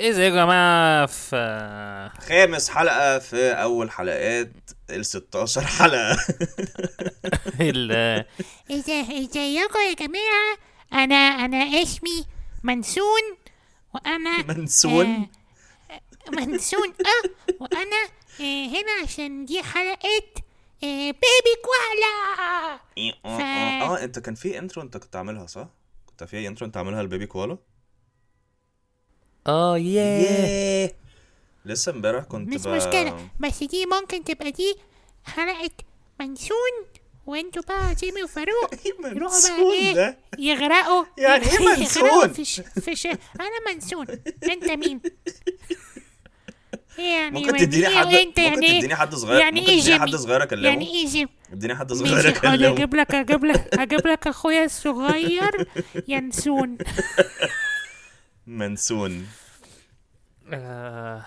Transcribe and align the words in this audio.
ازيكم 0.00 0.20
يا 0.36 0.44
جماعة 0.44 1.06
في 1.06 2.10
خامس 2.28 2.68
حلقة 2.70 3.18
في 3.18 3.50
أول 3.52 3.90
حلقات 3.90 4.52
ال 4.90 5.06
16 5.06 5.60
حلقة 5.60 6.16
ال- 7.60 8.24
إزاي 8.70 9.00
ازيكم 9.24 9.78
يا 9.88 9.94
جماعة 9.94 10.56
أنا 10.92 11.14
أنا 11.14 11.82
اسمي 11.82 12.26
منسون 12.62 13.22
وأنا 13.94 14.42
منسون 14.48 15.06
آه 15.06 15.28
منسون 16.32 16.88
آه 16.88 17.30
وأنا 17.60 18.02
آه 18.40 18.66
هنا 18.68 19.02
عشان 19.02 19.44
دي 19.44 19.62
حلقة 19.62 20.22
آه 20.84 21.10
Baby 21.10 21.54
Koala 21.64 22.80
آه 23.24 23.28
آه 23.28 23.94
آه 24.00 24.04
أنت 24.04 24.18
كان 24.18 24.34
في 24.34 24.58
intro 24.58 24.82
أنت 24.82 24.96
كنت 24.96 25.16
عاملها 25.16 25.46
صح؟ 25.46 25.68
كنت 26.06 26.24
في 26.24 26.48
intro 26.48 26.66
أنت 26.66 26.76
عاملها 26.76 27.02
ل 27.02 27.07
Baby 27.07 27.26
Koala؟ 27.26 27.58
آه 29.46 29.78
ياه 29.78 30.90
لسه 31.64 31.92
امبارح 31.92 32.24
كنت 32.24 32.48
مش 32.54 32.62
ب- 32.62 32.68
مشكلة. 32.68 33.28
بس 33.40 33.62
دي 33.62 33.86
ممكن 33.86 34.24
تبقى 34.24 34.50
دي 34.50 34.74
حلقة 35.24 35.70
منسون 36.20 36.84
وانتوا 37.26 37.62
بقى 37.68 37.94
جيمي 37.94 38.22
وفاروق. 38.22 38.70
يروحوا 39.14 39.40
بقى 39.40 39.50
منسون 39.52 39.72
إيه؟ 39.72 39.94
ده؟ 39.94 40.18
يغرقوا. 40.38 41.04
يعني 41.18 41.44
إيه 41.44 41.58
منسون؟ 41.78 42.28
في 42.32 42.44
ش... 42.44 42.60
في 42.60 42.96
ش... 42.96 43.06
أنا 43.06 43.74
منسون. 43.74 44.06
أنت 44.50 44.70
مين؟ 44.70 45.00
يعني 46.98 47.40
ممكن 47.40 47.56
تديني 47.56 47.86
إيه 47.88 47.94
حد 47.98 48.06
ممكن 48.06 48.42
يعني 48.42 48.78
تديني 48.78 48.96
حد 48.96 49.14
صغير 49.14 49.40
يعني 49.40 49.60
ممكن 49.60 49.72
إيه 49.72 49.80
تديني 49.80 50.00
حد 50.00 50.14
صغير 50.16 50.42
أكلمه؟ 50.42 50.68
يعني 50.68 50.86
إيه 50.94 51.06
جيمي؟ 51.06 51.30
اديني 51.52 51.74
حد 51.76 51.92
صغير 51.92 52.28
أكلمه؟ 52.28 52.54
أجيب 52.72 52.94
لك 52.94 53.14
أجيب 53.14 53.44
لك 53.44 53.74
أجيب 53.78 54.06
لك 54.06 54.26
اخويا 54.26 54.64
الصغير 54.64 55.68
ينسون. 56.08 56.78
منسون. 58.50 59.26
آه، 60.52 61.22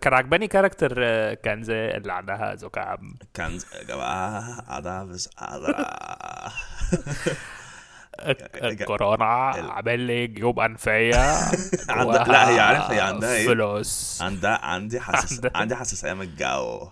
كان 0.00 0.14
عجباني 0.14 0.48
كاركتر 0.48 0.94
آه، 0.98 1.34
كان 1.34 1.62
زي 1.62 1.90
اللي 1.90 2.12
عندها 2.12 2.54
زكام. 2.54 3.14
كان 3.34 3.58
يا 3.74 3.82
جماعة 3.82 4.60
قاعدة 4.60 5.04
بس 5.04 5.28
الكورونا 8.62 9.24
عامل 9.24 10.00
لي 10.00 10.26
جيوب 10.26 10.60
أنفية. 10.60 11.16
عندها- 11.88 12.24
لا، 12.24 12.48
هي 12.48 12.60
عارف 12.60 12.90
هي 12.90 13.00
عندها 13.00 13.34
إيه؟ 13.34 13.46
فلوس 13.46 14.22
عندها 14.22 14.58
عندي 14.64 15.00
حساس 15.00 15.32
عندها- 15.32 15.50
عندي 15.54 15.76
حساسية 15.76 16.12
من 16.12 16.22
الجو 16.22 16.88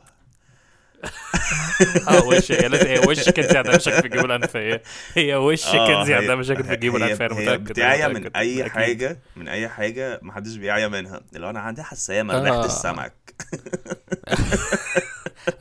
آه 2.08 2.24
وش 2.24 2.52
هي؟ 2.52 2.68
لازم- 2.68 2.86
هي 2.86 2.98
وش 2.98 3.28
كنزي 3.28 3.58
عندها 3.58 3.76
مشاكل 3.76 4.00
في 4.00 4.06
الجيوب 4.06 4.24
الأنفية؟ 4.24 4.82
هي 5.14 5.34
وش 5.34 5.66
آه، 5.66 5.86
كنزي 6.00 6.12
هي- 6.14 6.18
عندها 6.18 6.34
مشاكل 6.34 6.64
في 6.64 6.74
الجيوب 6.74 6.96
هي- 6.96 7.04
الأنفية؟ 7.04 7.24
هي 7.24 7.42
متأكد 7.42 7.64
بتعيا 7.64 8.08
من 8.08 8.36
أي 8.36 8.60
أكيد. 8.60 8.72
حاجة 8.72 9.18
من 9.36 9.48
أي 9.48 9.68
حاجة 9.68 10.20
محدش 10.22 10.56
بيعيا 10.56 10.88
منها. 10.88 11.20
اللي 11.36 11.50
أنا 11.50 11.60
عندي 11.60 11.82
حساسية 11.82 12.22
من 12.22 12.30
ريحه 12.30 12.62
آه. 12.62 12.66
السمك. 12.66 13.12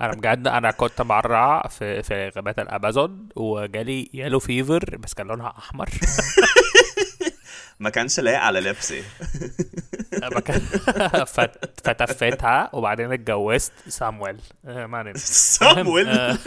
أنا 0.01 0.13
بجد 0.13 0.47
أنا 0.47 0.71
كنت 0.71 1.01
مرة 1.01 1.67
في 1.67 2.03
في 2.03 2.29
غابات 2.35 2.59
الأمازون 2.59 3.29
وجالي 3.35 4.09
يالو 4.13 4.39
فيفر 4.39 4.97
بس 4.97 5.13
كان 5.13 5.27
لونها 5.27 5.53
أحمر. 5.57 5.89
ما 7.79 7.89
كانش 7.89 8.19
لايق 8.19 8.39
على 8.39 8.59
لبسي. 8.59 9.03
فتفتها 11.83 12.69
وبعدين 12.73 13.11
اتجوزت 13.13 13.71
سامويل. 13.87 14.37
آه، 14.65 14.85
ما 14.85 14.97
علينا. 14.97 15.17
صامويل 15.59 16.07
آه، 16.07 16.37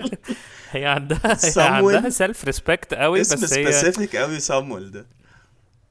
هي 0.70 0.86
عندها 0.86 1.20
هي 1.24 1.34
سامويل؟ 1.34 1.96
عندها 1.96 2.10
self 2.10 2.44
respect 2.44 2.94
قوي 2.94 3.20
اسم 3.20 3.34
بس 3.34 3.52
هي 3.52 3.72
specific 3.72 4.16
قوي 4.16 4.40
صامويل 4.40 4.90
ده. 4.90 5.06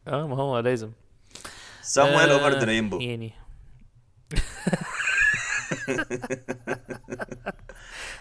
آه 0.08 0.28
ما 0.28 0.36
هو 0.36 0.60
لازم. 0.60 0.92
صامويل 1.82 2.30
آه، 2.30 2.34
over 2.34 2.60
the 2.60 2.66
rainbow 2.66 3.00
يعني. 3.00 3.34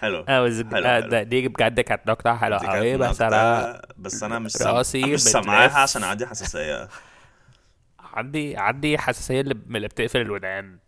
حلو. 0.00 0.24
آه 0.28 1.22
دي 1.22 1.48
بجد 1.48 1.80
كانت 1.80 2.06
دي 2.06 2.14
كانت 2.14 2.64
قوي 2.64 2.96
بس 2.96 3.20
أنا 3.20 3.82
بس 3.98 4.22
أنا 4.22 4.38
مش. 4.38 4.62
راسي 4.62 5.02
مش. 5.02 5.20
سامعاها 5.20 5.78
عشان 5.78 6.04
عندي 6.04 6.26
حساسية. 6.26 6.88
عندي 8.12 8.56
عندي 8.56 8.98
حساسية 8.98 9.40
اللي 9.40 9.54
من 9.66 9.76
اللي 9.76 9.88
بتقفل 9.88 10.20
الودان. 10.20 10.78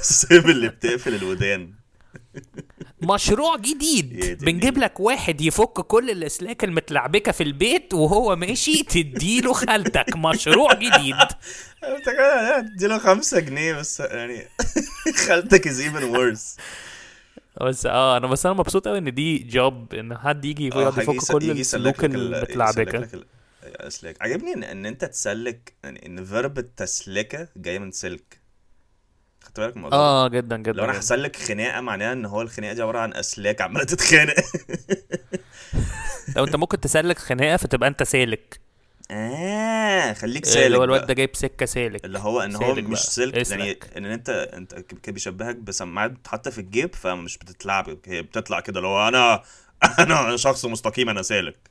سيب 0.00 0.46
اللي 0.48 0.68
بتقفل 0.68 1.14
الودان. 1.14 1.74
مشروع 3.02 3.56
جديد. 3.56 4.20
دي 4.20 4.34
بنجيب. 4.34 4.78
لك 4.78 5.00
واحد 5.00 5.40
يفك 5.40 5.72
كل 5.80 6.10
الأسلاك 6.10 6.64
المتلعبكة 6.64 7.32
في 7.32 7.42
البيت 7.42 7.94
وهو 7.94 8.36
ماشي 8.36 8.82
تديله 8.82 9.52
خالتك. 9.52 10.16
مشروع 10.16 10.74
جديد. 10.74 11.16
افتكر 11.84 12.58
اديله 12.58 12.98
خمسة 12.98 13.40
جنيه 13.40 13.74
بس 13.74 14.00
يعني 14.00 14.42
خالتك 15.26 15.66
is 15.66 15.80
even 15.80 16.04
worse 16.04 16.56
بس 17.60 17.86
آه 17.86 18.16
أنا 18.16 18.26
بس 18.26 18.46
أنا 18.46 18.54
مبسوط 18.54 18.88
قوي 18.88 18.98
إن 18.98 19.14
دي 19.14 19.38
job 19.38 19.94
إن 19.94 20.18
حد 20.18 20.44
يجي 20.44 20.66
يقعد 20.66 20.98
يفك 20.98 21.32
كل 21.32 21.50
السلوك 21.50 22.04
المتلعبكة. 22.04 23.08
الاسلاك 23.62 24.22
عجبني 24.22 24.52
ان, 24.54 24.64
إن 24.64 24.86
أنت 24.86 25.04
تسلك 25.04 25.72
يعني 25.84 26.06
إن 26.06 26.24
verb 26.24 26.58
التسلكة 26.58 27.48
جاي 27.56 27.78
من 27.78 27.90
سلك 27.92 28.40
خدت 29.42 29.60
بالك 29.60 29.70
من 29.76 29.76
الموضوع 29.76 29.98
آه 29.98 30.28
جدا 30.28 30.56
جدا 30.56 30.72
لو 30.72 30.84
أنا. 30.84 30.98
هسلك 31.00 31.36
خناقة 31.36 31.80
معناها 31.80 32.12
إن 32.12 32.26
هو 32.26 32.42
الخناقة 32.42 32.72
دي 32.74 32.82
عبارة 32.82 32.98
عن 32.98 33.14
أسلاك 33.14 33.60
عمالة 33.60 33.84
تتخانق 33.84 34.34
لو 36.36 36.44
أنت 36.44 36.56
ممكن 36.56 36.80
تسلك 36.80 37.18
خناقة 37.18 37.56
فتبقى 37.56 37.88
أنت 37.88 38.02
سالك 38.02 38.60
آه 39.10 40.12
خليك 40.12 40.44
سالك 40.44 40.66
اللي 40.66 40.78
هو 40.78 40.84
الواد. 40.84 41.06
ده 41.06 41.14
جايب 41.14 41.36
سكة 41.36 41.66
سالك 41.66 42.04
اللي 42.04 42.18
هو 42.18 42.40
إن 42.40 42.56
هو 42.56 42.74
مش 42.74 42.82
بقى. 42.88 42.96
سلك 43.10 43.34
يعني 43.50 43.72
اسلك. 43.72 43.96
إن 43.96 44.04
انت 44.06 44.28
أنت 44.30 44.74
كان 44.74 45.14
بيشبهك 45.14 45.56
بسماعات 45.56 46.10
بتتحط 46.10 46.48
في 46.48 46.58
الجيب 46.60 46.94
فمش 46.94 47.38
بتتلعب 47.38 47.98
هي 48.06 48.22
بتطلع 48.22 48.60
كده 48.60 48.80
هو 48.80 49.08
أنا 49.08 49.42
أنا 49.98 50.36
شخص 50.36 50.64
مستقيم 50.64 51.08
أنا 51.08 51.22
سالك 51.22 51.69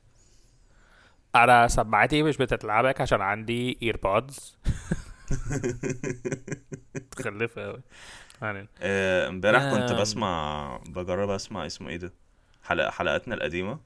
أنا 1.35 1.67
سماعتي 1.67 2.23
مش 2.23 2.37
بتتلعبك 2.37 3.01
عشان 3.01 3.21
عندي 3.21 3.77
AirPods 3.83 4.57
متخلفه 6.95 7.63
قوي 7.63 7.81
يعني. 8.41 8.67
آه، 8.81 9.27
امبارح 9.27 9.73
كنت. 9.73 9.91
بسمع 9.91 10.77
بجرب 10.87 11.29
أسمع 11.29 11.65
اسمه 11.65 11.89
إيه 11.89 11.97
ده؟ 11.97 12.13
حلقة 12.63 12.91
حلقاتنا 12.91 13.35
القديمة. 13.35 13.79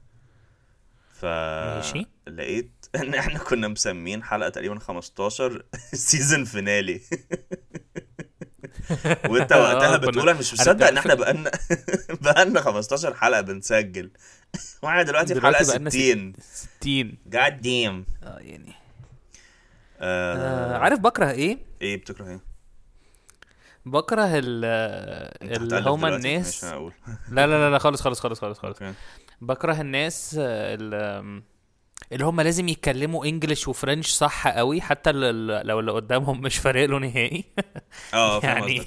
ف 1.12 1.24
ماشي. 1.24 2.06
لقيت 2.26 2.70
إن 2.94 3.14
إحنا 3.14 3.38
كنا 3.38 3.68
مسمين 3.68 4.22
حلقة 4.22 4.48
تقريبا 4.48 4.78
15 4.78 5.64
season 5.92 6.44
finale 6.44 7.00
وانت 9.30 9.52
وقتها 9.52 9.94
آه، 9.94 9.96
كنا- 9.96 9.96
بتقول 9.96 10.28
أنا 10.28 10.38
مش 10.38 10.52
مصدق 10.54 10.86
إن 10.86 10.96
إحنا 10.98 11.14
بقالنا 11.14 11.50
بقالنا 12.22 12.60
15 12.60 13.14
حلقة 13.14 13.40
بنسجل. 13.40 14.10
وإحنا 14.82 15.02
دلوقتي 15.02 15.34
في 15.34 15.40
بقالنا 15.40 15.90
60 15.90 16.32
60 16.80 17.18
جاد 17.26 17.60
ديم 17.60 18.06
آه 18.22 18.38
يعني. 18.38 18.72
آه 20.00 20.74
آه 20.74 20.78
عارف 20.78 20.98
بكره 21.00 21.30
إيه؟ 21.30 21.58
إيه 21.82 21.96
بتكره 21.96 22.28
إيه؟ 22.28 22.40
بكره 23.86 24.24
ال 24.38 24.64
اللي 25.42 25.90
هما؟ 25.90 26.16
الناس. 26.16 26.64
لا 26.64 27.46
لا 27.46 27.70
لا 27.70 27.78
خالص 27.78 28.00
خالص 28.02 28.20
خالص 28.20 28.40
خالص. 28.40 28.58
خالص 28.58 28.78
بكره 29.40 29.80
الناس 29.80 30.36
آه، 30.38 30.74
ال- 30.80 31.42
اللي 32.12 32.24
هم 32.24 32.40
لازم 32.40 32.68
يتكلموا 32.68 33.24
انجلش 33.26 33.68
وفرنش 33.68 34.08
صح 34.10 34.48
قوي 34.48 34.80
حتى 34.80 35.12
لو 35.12 35.80
اللي 35.80 35.92
قدامهم 35.92 36.40
مش 36.40 36.58
فارق 36.58 36.88
له 36.88 36.98
نهائي 36.98 37.44
آه 38.14 38.40
يعني-. 38.46 38.82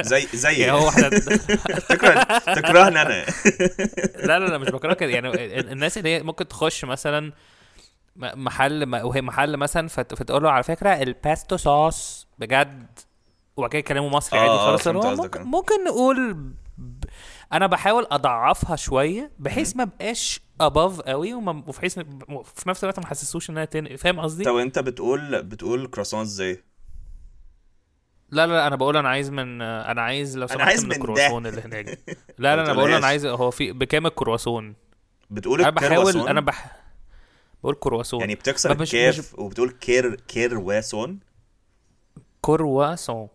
زي 0.00 0.26
زي 0.34 0.52
يعني 0.54 0.72
هو 0.72 0.88
إحنا 0.88 1.08
تكره 1.88 2.22
تكرهني 2.54 3.02
أنا 3.02 3.24
لا 4.26 4.38
لا 4.38 4.44
لا 4.46 4.58
مش 4.58 4.68
بكره 4.68 4.94
كده 4.94 5.10
يعني 5.10 5.28
ال- 5.28 5.68
الناس 5.70 5.98
اللي 5.98 6.08
هي 6.16 6.22
ممكن 6.22 6.48
تخش 6.48 6.84
مثلا 6.84 7.32
محل 8.16 8.94
وهي 9.04 9.22
محل 9.22 9.56
مثلا 9.56 9.88
فت- 9.88 10.14
فتقول 10.14 10.42
له 10.42 10.50
على 10.50 10.62
فكرة 10.62 10.90
الباستو 11.02 11.56
صوص 11.56 12.26
بجد 12.38 12.86
وبعد 13.56 13.70
كده 13.70 13.78
يكلموا 13.78 14.10
مصري 14.10 14.38
عادي 14.38 14.50
آه، 14.52 14.56
خالص 14.76 14.88
ممكن. 14.88 15.42
ممكن 15.42 15.84
نقول. 15.84 16.52
أنا 17.52 17.66
بحاول 17.66 18.06
أضعفها 18.10 18.76
شوية 18.76 19.30
بحيث 19.38 19.76
ما 19.76 19.84
بقاش 19.84 20.40
اباف 20.66 21.00
قوي 21.00 21.34
وما 21.34 21.64
وفي 21.66 21.80
حيث 21.80 21.98
في 22.54 22.68
نفس 22.68 22.84
الوقت 22.84 22.98
ما 22.98 23.06
حسسوش 23.06 23.50
إنها 23.50 23.64
تن... 23.64 23.96
فاهم 23.96 24.20
قصدي؟ 24.20 24.44
طب 24.44 24.56
أنت 24.56 24.78
بتقول 24.78 25.42
بتقول 25.42 25.86
كرواسون 25.86 26.20
إزاي؟ 26.20 26.64
لا 28.30 28.46
لا 28.46 28.66
أنا 28.66 28.76
بقول 28.76 28.96
أنا 28.96 29.08
عايز 29.08 29.30
من 29.30 29.62
أنا 29.62 30.02
عايز 30.02 30.36
لو 30.38 30.44
أنا 30.46 30.54
سمحت 30.54 30.66
عايز 30.68 30.82
من 30.84 30.88
من. 30.88 30.96
الكرواسون 30.96 31.46
اللي 31.46 31.60
هناك. 31.60 31.86
لا 32.38 32.56
لا 32.56 32.62
أنا 32.62 32.72
بقول 32.72 32.92
أنا. 32.92 33.06
عايز 33.06 33.26
هو 33.26 33.50
في 33.50 33.72
بكام 33.72 34.06
الكرواسون 34.06 34.74
بتقول 35.30 35.60
أنا 35.60 35.70
بحاول؟ 35.70 36.28
أنا 36.28 36.40
بح 36.40 36.76
بقول 37.62 37.74
كرواسون 37.74 38.20
يعني 38.20 38.34
بتكسر 38.34 38.72
الكاف 38.72 39.18
مش- 39.18 39.38
وبتقول 39.38 39.70
كير 39.70 40.14
كير 40.14 40.58
واسون 40.58 41.20
كرواسون 42.40 43.28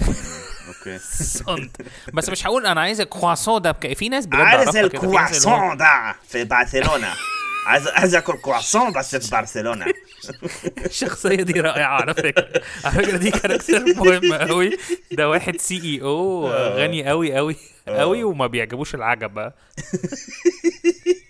okay. 0.68 0.98
سونت 1.44 1.76
بس 2.14 2.28
مش 2.28 2.46
هقول 2.46 2.66
أنا 2.66 2.80
عايز 2.80 3.00
الكرواسون 3.00 3.62
ده 3.62 3.70
بك... 3.70 3.92
في 3.92 4.08
ناس 4.08 4.26
بجد 4.26 4.40
عايز 4.40 4.76
الكرواسون 4.76 5.76
ده 5.76 6.14
في 6.28 6.44
برشلونة. 6.44 7.14
عايز 7.66 7.88
عايز 7.88 8.14
آكل 8.14 8.36
كرواسون 8.38 8.92
بس 8.92 9.16
في 9.16 9.30
برشلونة. 9.36 9.86
الشخصيه 10.86 11.42
دي 11.42 11.60
رائعة 11.60 12.00
على 12.00 12.14
فكرة. 12.14 12.62
على 12.84 12.94
فكرة 12.94 13.16
دي 13.16 13.30
character 13.30 13.84
مهم 13.96 14.34
قوي 14.34 14.78
ده 15.12 15.28
واحد 15.28 15.56
CEO 15.60 16.48
غني 16.50 17.08
قوي 17.08 17.36
قوي 17.36 17.56
قوي 17.88 18.24
وما 18.24 18.46
بيعجبوش 18.46 18.94
العجب 18.94 19.30
بقى. 19.34 19.54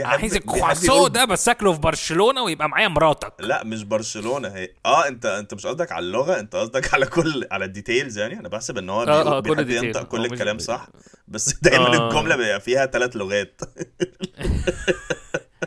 عايز 0.00 0.36
يقول- 0.84 1.12
ده 1.12 1.24
بس 1.24 1.48
اكله 1.48 1.72
في 1.72 1.80
برشلونة 1.80 2.42
ويبقى 2.42 2.68
معايا 2.68 2.88
مراتك. 2.88 3.32
لا 3.40 3.64
مش 3.64 3.82
برشلونة 3.84 4.48
هي 4.48 4.68
آه 4.86 5.08
انت 5.08 5.26
أنت 5.26 5.54
مش 5.54 5.66
قصدك 5.66 5.92
على 5.92 6.04
اللغة 6.06 6.40
أنت 6.40 6.56
قصدك 6.56 6.94
على 6.94 7.06
كل 7.06 7.46
على 7.50 7.64
ال 7.64 7.71
details 7.71 8.18
يعني؟ 8.18 8.38
أنا 8.40 8.48
بحسب 8.48 8.78
إن 8.78 8.90
هو 8.90 9.02
آه، 9.02 9.36
آه، 9.38 9.40
كل 9.40 9.64
بيحب. 9.64 9.84
ينطق 9.84 10.02
كل 10.02 10.24
الكلام 10.24 10.58
صح؟ 10.58 10.88
بس 11.28 11.54
دايما 11.62 11.86
آه. 11.96 12.08
الجملة 12.08 12.36
بيبقى 12.36 12.60
فيها 12.60 12.86
ثلاث 12.86 13.16
لغات. 13.16 13.60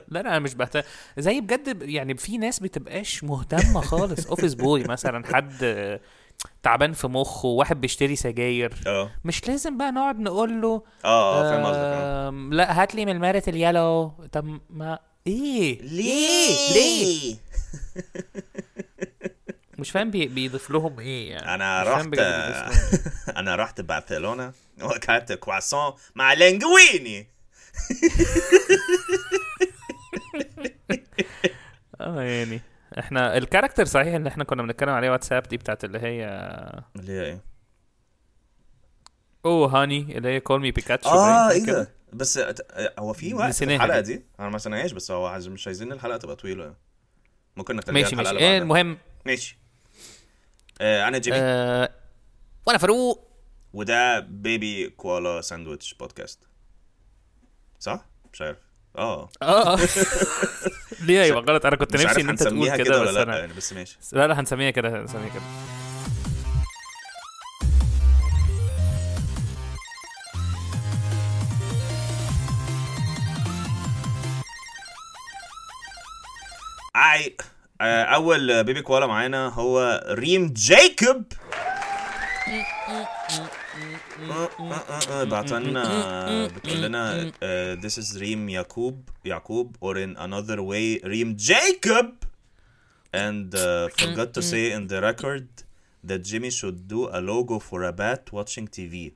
لا 0.08 0.20
لا 0.22 0.30
أنا 0.30 0.40
مش 0.40 0.54
بهتم 0.56 0.82
زي 1.18 1.42
بجد 1.42 1.82
يعني 1.82 2.18
في 2.18 2.38
ناس 2.38 2.60
بتبقاش 2.60 3.24
مهتمة 3.24 3.82
خالص. 3.82 4.28
office 4.28 4.54
boy 4.54 4.84
مثلا 4.84 5.26
حد 5.36 6.00
تعبان 6.64 6.94
في 6.94 7.08
مخه 7.08 7.48
واحد 7.48 7.82
بيشتري 7.82 8.16
سجاير. 8.16 8.74
آه. 8.88 9.12
مش 9.26 9.48
لازم 9.48 9.78
بقى 9.78 9.92
نقعد 9.92 10.20
نقول 10.20 10.62
له 10.62 10.84
آه 11.06 11.40
آه 11.40 11.52
فاهم 11.52 11.66
قصدك. 11.66 12.02
آم، 12.28 12.54
لا 12.54 12.82
هات 12.82 12.96
لي 12.96 13.06
من 13.06 13.12
ال 13.12 13.18
Merit 13.18 13.48
ال 13.50 13.58
yellow 13.58 14.08
طب 14.32 14.60
ما 14.70 15.00
إيه؟ 15.28 15.82
ليه؟ 15.82 16.74
ليه؟ 16.74 17.36
مش 19.80 19.92
فاهم 19.92 20.12
بي... 20.12 20.28
بيضيف 20.28 20.72
لهم 20.72 21.00
إيه 21.00 21.30
يعني؟ 21.32 21.54
أنا 21.56 21.84
رحت 21.84 22.06
لهم 22.16 22.72
أنا 23.38 23.56
رحت 23.56 23.82
برشلونه 23.82 24.52
وأكلت 24.82 25.34
كرواسون 25.34 25.94
مع 26.16 26.34
linguine. 26.34 27.08
إيه. 27.18 27.28
آه 32.02 32.22
يعني. 32.22 32.62
إحنا 33.00 33.38
ال 33.38 33.42
character 33.42 33.86
صحيح 33.86 34.14
اللي 34.16 34.30
إحنا 34.30 34.44
كنا 34.44 34.64
بنتكلم 34.64 34.90
عليه 34.90 35.10
واتساب 35.12 35.44
دي 35.44 35.58
بتاعت 35.58 35.84
اللي 35.84 36.00
هي 36.00 36.26
اللي 36.96 37.12
هي 37.12 37.26
إيه؟ 37.26 37.42
oh 39.46 39.68
honey 39.82 40.18
اللي 40.18 40.30
هي 40.30 40.40
call 40.40 40.62
me 40.62 40.72
Pikachu 40.72 41.10
آه 41.10 41.52
إيه. 41.52 41.66
ده؟ 41.66 41.92
بس 42.14 42.40
هو 43.00 43.14
في 43.14 43.34
وقت 43.34 43.54
في 43.54 43.64
الحلقة 43.76 44.00
دي. 44.00 44.16
دي؟ 44.16 44.26
أنا 44.40 44.50
ما 44.50 44.58
سمعناهاش 44.58 44.92
بس 44.92 45.12
هو 45.12 45.26
عايز- 45.28 45.48
مش 45.48 45.68
عايزين 45.68 45.92
الحلقة 45.92 46.18
تبقى 46.18 46.36
طويلة. 46.36 46.64
يعني. 46.64 46.76
ممكن 47.58 47.76
نخليها 47.76 48.02
ماشي 48.04 48.16
الحلقة 48.16 48.34
ماشي. 48.34 48.46
إيه. 48.46 48.58
المهم. 48.58 48.98
ماشي. 49.26 49.58
آه 50.82 51.08
أنا 51.08 51.18
جيمي. 51.18 51.38
آه 51.40 51.90
وأنا 52.68 52.78
فاروق. 52.78 53.28
وده 53.74 54.20
Baby 54.20 54.90
Koala 54.90 55.42
Sandwich 55.42 55.94
Podcast. 55.94 56.40
صح؟ 57.80 58.06
مش 58.34 58.42
عارف. 58.42 58.58
آه. 58.98 59.30
آه. 59.42 59.80
ليه؟ 61.06 61.22
أيوه 61.24 61.40
غلط. 61.40 61.66
أنا 61.66 61.76
كنت 61.76 61.96
مش 61.96 62.06
نفسي 62.06 62.22
إن 62.22 62.30
أنت 62.30 62.44
تقول 62.44 62.68
كده 62.76 62.84
كده 62.84 63.02
بس 63.02 63.08
ولا 63.08 63.12
لأ 63.12 63.24
أنا 63.24 63.40
يعني 63.40 63.54
بس 63.54 63.74
ماشي. 63.74 63.98
لا 64.12 64.28
لا 64.28 64.40
هنسميها 64.40 64.72
كده 64.72 64.90
هنسميها 65.02 65.30
كده. 65.30 65.44
أي 76.96 77.36
آه، 77.82 78.04
أول 78.04 78.64
بيبي 78.64 78.82
كوالا 78.82 79.08
معانا 79.08 79.48
هو 79.48 80.04
ريم 80.08 80.54
جايكوب. 80.56 81.24
بعت 85.25 85.53
لنا 85.53 86.47
بتقول 86.47 86.83
لنا 86.83 87.33
آه، 87.43 87.75
this 87.75 87.99
is 88.03 88.17
ريم 88.17 88.49
يعقوب 88.49 89.09
يعقوب 89.25 89.77
or 89.85 89.95
in 89.97 90.19
another 90.21 90.59
way 90.61 91.05
ريم 91.05 91.37
جايكوب 91.37 92.15
and 93.15 93.55
uh, 93.55 93.89
forgot 94.03 94.35
to 94.35 94.43
say 94.43 94.73
in 94.73 94.87
the 94.89 95.01
record 95.01 95.47
that 96.05 96.23
Jimmy 96.23 96.51
should 96.51 96.89
do 96.89 97.09
a 97.19 97.21
logo 97.21 97.59
for 97.59 97.83
a 97.83 97.93
bat 97.93 98.33
watching 98.33 98.67
TV 98.69 99.13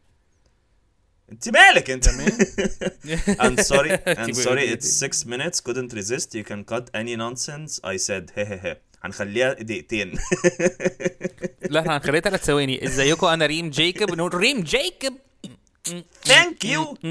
انت 1.32 1.48
مالك 1.48 1.90
انت 1.90 2.08
I'm 2.08 3.56
sorry 3.62 3.90
I'm 4.06 4.34
sorry 4.34 4.64
it's 4.74 4.90
six 5.04 5.24
minutes 5.26 5.60
couldn't 5.60 5.92
resist 5.92 6.34
you 6.34 6.44
can 6.44 6.64
cut 6.64 6.90
any 6.94 7.16
nonsense 7.16 7.80
I 7.84 7.96
said 7.96 8.30
هي 8.34 8.44
هي 8.46 8.60
هي 8.62 8.76
هنخليها 9.05 9.53
دقيقتين. 9.53 10.11
لا 11.71 11.79
إحنا 11.79 11.97
هنخليها 11.97 12.21
ثلاث 12.21 12.45
ثواني. 12.45 12.85
ازيكم 12.85 13.27
أنا 13.27 13.45
ريم 13.45 13.69
Jacob 13.69 14.11
نقول 14.11 14.33
ريم 14.33 14.63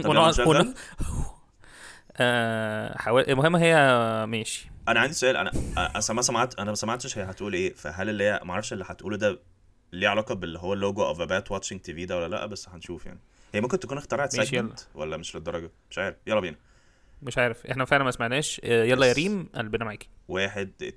ونقعد 0.06 0.28
نشغل. 0.28 0.46
ون- 0.46 0.74
آه، 2.16 3.20
المهم 3.20 3.56
هي 3.56 3.74
ماشي. 4.28 4.70
أنا 4.88 5.00
عندي 5.00 5.14
سؤال. 5.14 5.36
أنا 5.36 5.50
أنا 5.78 6.02
ما 6.12 6.22
سمعت 6.22 6.58
أنا 6.58 6.70
ما 6.70 6.74
سمعتش 6.74 7.18
هي 7.18 7.22
هتقول 7.24 7.54
إيه. 7.54 7.74
فهل 7.74 8.08
اللي 8.08 8.24
هي 8.24 8.40
ما 8.44 8.52
أعرفش 8.52 8.72
اللي 8.72 8.84
هتقوله 8.88 9.16
ده 9.16 9.40
ليه 9.92 10.08
علاقة 10.08 10.34
باللي 10.34 10.58
هو 10.58 10.72
logo 10.72 11.04
of 11.04 11.22
bat 11.22 11.50
watching 11.50 11.80
TV 11.80 12.06
ده 12.06 12.16
ولا 12.16 12.28
لأ 12.36 12.46
بس 12.46 12.68
هنشوف 12.68 13.06
يعني. 13.06 13.20
هي 13.54 13.60
ممكن 13.60 13.78
تكون 13.80 13.98
اخترعت 13.98 14.32
segment 14.32 14.80
ولا 14.94 15.16
مش 15.16 15.36
للدرجة؟ 15.36 15.70
مش 15.90 15.98
عارف. 15.98 16.16
يلا 16.26 16.40
بينا. 16.40 16.56
مش 17.22 17.38
عارف. 17.38 17.66
إحنا 17.66 17.84
فعلا 17.84 18.04
ما 18.04 18.10
سمعناش. 18.10 18.60
آه، 18.64 18.84
يلا 18.84 19.06
يا 19.06 19.12
ريم 19.12 19.48
قلبنا 19.54 19.84
معاكي 19.84 20.08
واحد 20.28 20.70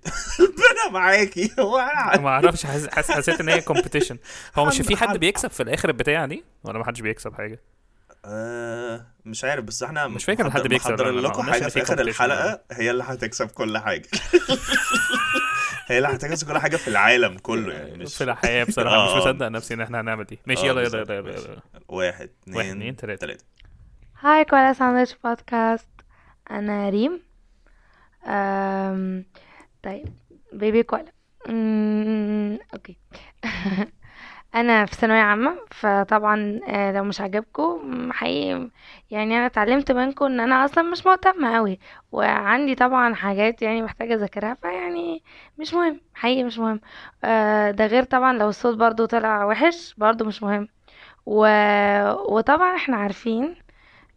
ربنا 0.86 1.00
معاكي. 1.00 1.52
هو 1.60 1.88
أنا- 1.90 2.20
ما 2.20 2.30
أعرفش 2.30 2.66
حس... 2.66 2.88
حس... 2.88 3.12
حسيت 3.12 3.40
إن 3.42 3.50
هي 3.50 3.62
competition 3.62 4.18
هو 4.56 4.66
مش 4.66 4.82
في 4.82 4.96
حد 4.98 5.18
بيكسب 5.18 5.50
في 5.50 5.64
الآخر 5.64 5.90
البتاع 5.90 6.26
دي؟ 6.26 6.44
ولا 6.64 6.78
ما 6.80 6.86
حدش 6.86 7.02
بيكسب 7.02 7.34
حاجة؟ 7.34 7.62
آه، 8.26 9.06
مش 9.26 9.44
عارف 9.44 9.64
بس 9.66 9.84
إحنا 9.84 10.08
مش 10.08 10.26
فاكر 10.26 10.52
حد 10.52 10.68
بيكسب، 10.68 11.02
لكم 11.02 11.44
حاجة 11.44 11.64
في 11.64 11.70
في 11.70 11.82
آخر. 11.82 12.02
الحلقة 12.02 12.62
هي 12.72 12.92
اللي 12.92 13.04
هتكسب 13.04 13.52
كل 13.52 13.78
حاجة. 13.78 14.08
هي 15.88 15.98
اللي 15.98 16.08
هتكسب 16.08 16.48
كل 16.52 16.58
حاجة 16.58 16.76
في 16.76 16.88
العالم 16.88 17.38
كله 17.38 17.74
يعني 17.74 17.98
مش 18.04 18.16
في 18.18 18.24
الحياة 18.24 18.64
بصراحة. 18.64 18.96
آه، 18.98 19.06
مش 19.06 19.12
آه. 19.12 19.18
مصدق 19.18 19.48
نفسي 19.48 19.74
إن 19.74 19.82
إحنا 19.82 20.02
هنعمل 20.02 20.24
دي. 20.24 20.40
ماشي 20.46 20.62
آه، 20.62 20.66
يلا 20.66 20.82
يلا 20.82 20.90
بالظبط، 20.90 21.10
يلا, 21.10 21.30
يلا. 21.32 21.40
يلا. 21.52 21.62
واحد 21.88 22.30
تلاتة. 22.46 23.16
تلاتة. 23.16 23.44
Hi 24.22 24.46
Koala 24.46 24.74
Sandwich 24.74 25.16
Podcast 25.24 25.88
أنا 26.52 26.90
ريم. 26.90 27.22
أم... 28.26 29.26
طيب. 29.84 30.14
baby 30.58 30.84
koala 30.84 31.12
okay. 32.74 32.98
أنا 34.56 34.86
في 34.86 34.96
ثانوية 34.96 35.20
عامة 35.22 35.58
فطبعا 35.72 36.60
آه، 36.70 36.92
لو 36.92 37.04
مش 37.04 37.22
عاجبكم 37.22 38.10
حقيقي 38.14 38.70
يعني 39.12 39.38
أنا 39.38 39.46
اتعلمت 39.46 39.92
منكم 39.92 40.26
إن 40.26 40.40
أنا 40.40 40.66
أصلا 40.66 40.84
مش 40.92 41.06
مهتمة 41.06 41.56
قوي 41.56 41.80
وعندي 42.12 42.76
طبعا 42.76 43.14
حاجات 43.16 43.62
يعني 43.62 43.82
محتاجة 43.82 44.14
أذاكرها 44.16 44.54
فيعني 44.54 45.24
مش 45.58 45.74
مهم 45.74 46.02
حقيقي 46.14 46.44
مش 46.44 46.60
مهم. 46.60 46.82
آه، 47.24 47.72
ده 47.72 47.86
غير 47.86 48.04
طبعا 48.04 48.34
لو 48.34 48.50
الصوت 48.50 48.78
برضو 48.78 49.06
طلع 49.06 49.46
وحش 49.46 49.94
برضو 49.98 50.26
مش 50.26 50.44
مهم. 50.44 50.68
و... 51.26 51.48
وطبعا 52.36 52.76
إحنا 52.76 52.98
عارفين 52.98 53.56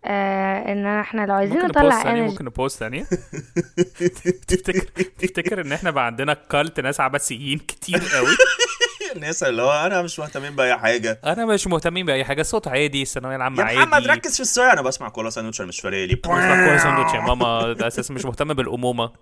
آه 0.05 0.73
إن 0.73 0.87
إحنا 0.87 1.27
لو 1.27 1.35
عايزين 1.35 1.59
نطلع 1.59 2.03
energy 2.03 2.23
ممكن 2.23 2.45
ن 2.45 2.50
boost 2.50 2.79
ثانية. 2.79 3.03
تفتكر 4.49 4.81
تفتكر 5.19 5.61
إن 5.61 5.73
إحنا 5.73 5.91
بقى 5.91 6.07
عندنا 6.07 6.35
cult 6.35 6.81
ناس 6.81 7.01
عباسيين 7.01 7.59
كتير 7.59 7.99
قوي؟ 8.15 8.27
الناس 9.17 9.43
اللي 9.43 9.63
هو 9.63 9.87
أنا 9.87 10.03
مش 10.03 10.19
مهتمين 10.19 10.57
بأي 10.57 10.79
حاجة. 10.79 11.21
أنا 11.25 11.47
مش 11.47 11.67
مهتمين 11.67 12.07
بأي 12.07 12.25
حاجة 12.25 12.43
صوت 12.43 12.69
عادي 12.69 13.03
الثانوية 13.03 13.37
العامة 13.37 13.61
يا 13.63 13.67
عادي. 13.67 13.79
محمد 13.79 14.07
ركز 14.07 14.35
في 14.35 14.41
السؤال 14.41 14.71
أنا 14.71 14.83
بسمع 14.83 15.09
Koala 15.09 15.31
Sandwich 15.31 15.61
مش 15.61 15.81
فارق 15.81 16.07
لي. 16.07 16.15
بسمع 16.15 16.67
Koala 16.69 16.83
Sandwich 16.83 17.15
يا 17.15 17.21
ماما. 17.21 17.77
أساسا 17.87 18.15
مش 18.15 18.25
مهتم 18.25 18.55
بالأمومة. 18.55 19.05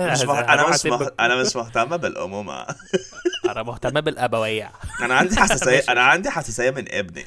مش 0.00 0.22
مه... 0.24 0.40
أنا 0.40 0.68
مش 0.70 0.86
مه... 0.86 1.10
أنا 1.20 1.36
مش 1.42 1.56
مهتمه 1.56 1.96
بالأمومة. 1.96 2.66
أنا 3.50 3.62
مهتمه 3.62 4.00
بالأبوية. 4.00 4.72
أنا 5.02 5.14
عندي 5.14 5.36
حساسيه 5.40 5.82
أنا 5.92 6.02
عندي 6.02 6.30
حساسية 6.30 6.70
من 6.70 6.84
ابني. 6.94 7.24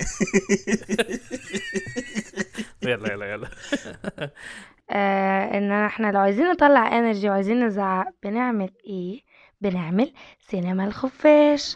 يلا 2.84 3.14
يلا 3.14 3.26
يلا. 3.26 3.48
آه 4.92 5.58
إن 5.58 5.72
إحنا 5.72 6.12
لو 6.12 6.20
عايزين 6.20 6.46
نطلع 6.52 6.98
energy 6.98 7.30
وعايزين 7.30 7.66
نزعق 7.68 8.06
بنعمل 8.24 8.70
إيه؟ 8.88 9.27
بنعمل 9.62 10.14
سينما 10.52 10.86
الخفاش. 10.86 11.76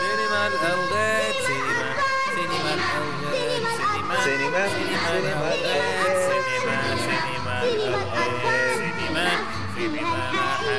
سينما 0.00 0.46
الاوغاد 0.46 1.34
سينما 1.46 1.90
سينما 2.34 2.74
الاوغاد 2.74 3.62
سينما 3.76 4.14
سينما 4.24 4.62
سينما 4.68 5.10
الاوغاد 5.18 6.16
سينما 6.28 6.78
سينما 6.96 7.54
الاوغاد 7.62 8.76
سينما 8.76 9.26
سينما 9.76 10.16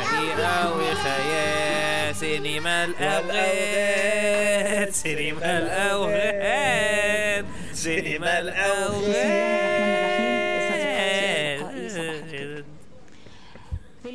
حقيقة 0.03 0.55
وخيال. 0.77 2.15
سينما 2.15 2.75
الاوغاد 2.85 4.89
سينما 4.89 5.57
الاوغاد 5.57 7.45
سينما 7.73 8.39
الاوغاد 8.39 10.26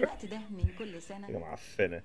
الوقت 0.02 0.26
ده 0.26 0.36
من 0.50 0.64
كل 0.78 1.02
سنة. 1.02 1.38
معفنة. 1.38 2.02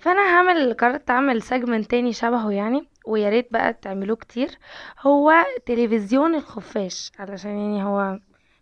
فأنا 0.00 0.20
هعمل 0.20 0.74
قررت 0.74 1.10
أعمل 1.10 1.42
segment 1.42 1.90
تاني 1.90 2.12
شبهه 2.12 2.50
يعني 2.52 2.88
ويا 3.06 3.30
ريت 3.30 3.52
بقى 3.52 3.72
تعملوه 3.72 4.16
كتير. 4.16 4.58
هو 5.00 5.32
تلفزيون 5.66 6.34
الخفاش 6.34 7.12
علشان 7.18 7.50
يعني 7.58 7.84
هو 7.84 8.18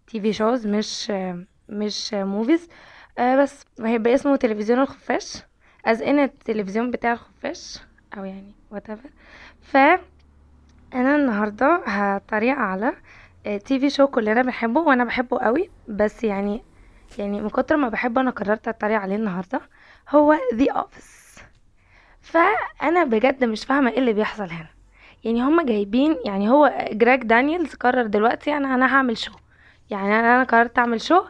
TV 0.06 0.32
shows 0.32 0.66
مش 0.66 1.12
مش 1.68 2.14
movies 2.14 2.68
بس 3.18 3.64
هيبقى 3.80 4.14
اسمه 4.14 4.36
تلفزيون 4.36 4.78
الخفاش 4.80 5.42
as 5.86 6.02
in 6.02 6.18
التلفزيون 6.18 6.90
بتاع 6.90 7.12
الخفاش 7.12 7.78
أو 8.16 8.24
يعني 8.24 8.52
whatever. 8.74 9.08
ف 9.62 9.76
أنا 10.94 11.16
النهارده 11.16 11.82
هتريق 11.86 12.56
على 12.56 12.92
TV 13.64 13.90
show 13.90 14.06
كلنا 14.06 14.42
بنحبه 14.42 14.80
وأنا 14.80 15.04
بحبه 15.04 15.38
قوي 15.38 15.70
بس 15.88 16.24
يعني 16.24 16.62
يعني 17.18 17.40
من 17.40 17.48
كتر 17.48 17.76
ما 17.76 17.88
بحبه 17.88 18.20
أنا 18.20 18.30
قررت 18.30 18.68
أتريق 18.68 18.98
عليه 19.00 19.16
النهارده 19.16 19.60
هو 20.10 20.36
The 20.54 20.72
Office 20.72 21.38
فأنا 22.20 23.04
بجد 23.04 23.44
مش 23.44 23.64
فاهمة 23.64 23.90
إيه 23.90 23.98
اللي 23.98 24.12
بيحصل 24.12 24.42
هنا. 24.50 24.68
يعني 25.24 25.42
هما 25.42 25.62
جايبين 25.64 26.16
يعني 26.24 26.50
هو 26.50 26.88
Greg 26.92 27.22
Daniels 27.22 27.74
قرر 27.74 28.06
دلوقتي 28.06 28.56
أنا 28.56 28.74
أنا 28.74 28.94
هعمل 28.96 29.18
show 29.18 29.32
يعني 29.90 30.06
أنا 30.20 30.34
أنا 30.36 30.44
قررت 30.44 30.78
أعمل 30.78 31.00
show 31.00 31.22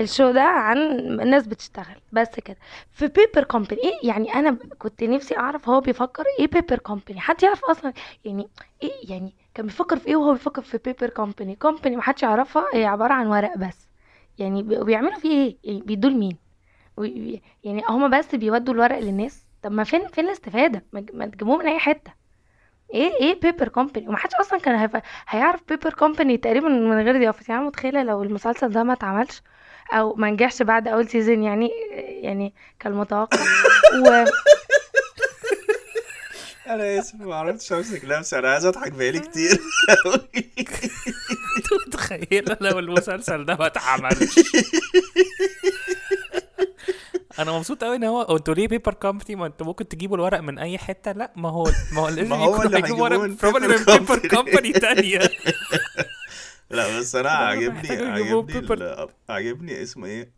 ال 0.00 0.06
show 0.06 0.30
ده 0.30 0.42
عن 0.42 0.78
الناس 1.20 1.46
بتشتغل. 1.46 1.96
بس 2.12 2.28
كده. 2.44 2.56
في 2.92 3.06
paper 3.08 3.44
company 3.44 3.82
إيه؟ 3.82 4.08
يعني 4.08 4.34
أنا 4.34 4.56
كنت 4.78 5.02
نفسي 5.04 5.36
أعرف 5.36 5.68
هو 5.68 5.80
بيفكر 5.80 6.24
إيه 6.40 6.46
paper 6.46 6.78
company 6.78 7.20
حد 7.20 7.42
يعرف 7.42 7.64
أصلا؟ 7.64 7.92
يعني 8.24 8.48
إيه؟ 8.82 8.90
يعني 9.10 9.34
كان 9.54 9.66
بيفكر 9.66 9.98
في 9.98 10.08
إيه 10.08 10.16
وهو 10.16 10.32
بيفكر 10.32 10.62
في 10.62 10.78
paper 10.78 11.08
company 11.10 11.56
company 11.56 11.96
محدش 11.96 12.22
يعرفها 12.22 12.64
هي 12.74 12.84
عبارة 12.86 13.12
عن 13.12 13.26
ورق 13.26 13.58
بس. 13.58 13.81
يعني 14.38 14.62
بي- 14.62 14.84
بيعملوا 14.84 15.18
فيه 15.18 15.30
إيه؟ 15.30 15.56
يعني 15.64 15.80
بيدوا 15.80 16.10
لمين؟ 16.10 16.36
يعني 17.64 17.82
هما 17.88 18.18
بس 18.18 18.34
بيودوا 18.34 18.74
الورق 18.74 18.98
للناس. 18.98 19.44
طب 19.62 19.72
ما 19.72 19.84
فين 19.84 20.08
فين 20.08 20.24
الاستفادة؟ 20.24 20.84
ما 20.92 21.26
تجيبوه 21.26 21.56
من 21.56 21.66
أي 21.66 21.78
حتة. 21.78 22.12
إيه 22.94 23.12
إيه 23.20 23.40
paper 23.40 23.68
company 23.68 24.08
ومحدش 24.08 24.34
أصلا 24.34 24.58
كان 24.58 24.74
هيف... 24.74 24.96
هيعرف 25.28 25.60
paper 25.68 25.94
company 25.94 26.36
تقريبا 26.36 26.68
من 26.68 27.00
غير 27.04 27.18
The 27.18 27.26
Office 27.28 27.48
يعني 27.48 27.62
متخيلة 27.64 28.02
لو 28.02 28.22
المسلسل 28.22 28.68
ده 28.68 28.82
ما 28.82 28.92
اتعملش 28.92 29.42
أو 29.92 30.14
ما 30.14 30.30
نجحش 30.30 30.62
بعد 30.62 30.88
أول 30.88 31.08
season 31.08 31.42
يعني 31.42 31.70
يعني 32.20 32.54
كالمتوقع. 32.80 33.38
و 34.06 34.24
أنا 36.66 36.98
اسف 36.98 37.14
ما 37.14 37.34
عرفتش 37.34 37.72
امسك 37.72 38.04
نفسي 38.04 38.38
أنا 38.38 38.50
عايز 38.50 38.64
اضحك 38.64 38.92
بقالي 38.92 39.18
كتير 39.18 39.60
انت 41.56 41.68
متخيله 41.86 42.56
لو 42.60 42.78
المسلسل 42.78 43.44
ده 43.44 43.56
ما 43.56 43.66
اتعملش 43.66 44.34
أنا 47.38 47.52
مبسوط 47.52 47.84
قوي 47.84 47.96
إن 47.96 48.04
هو 48.04 48.22
أنتوا 48.36 48.54
ليه 48.54 48.68
paper 48.68 48.94
company 48.94 49.36
ما 49.36 49.46
أنتوا 49.46 49.66
ممكن 49.66 49.88
تجيبوا 49.88 50.16
الورق 50.16 50.40
من 50.40 50.58
أي 50.58 50.78
حتة 50.78 51.12
لا 51.12 51.32
ما 51.36 51.48
هو 51.50 51.64
ما 51.92 52.00
هو 52.00 52.10
ما 52.10 52.36
هو 52.36 52.62
اللي 52.62 52.76
هيجيبوا 52.78 53.02
ورق 53.02 53.20
paper. 53.20 54.28
company 54.28 54.72
تانية. 54.72 55.20
لا 56.72 56.98
بس 56.98 57.16
أنا 57.16 57.30
عاجبني 57.30 57.88
عاجبني 57.88 58.96
عاجبني 59.28 59.82
اسمه 59.82 60.06
إيه؟ 60.06 60.32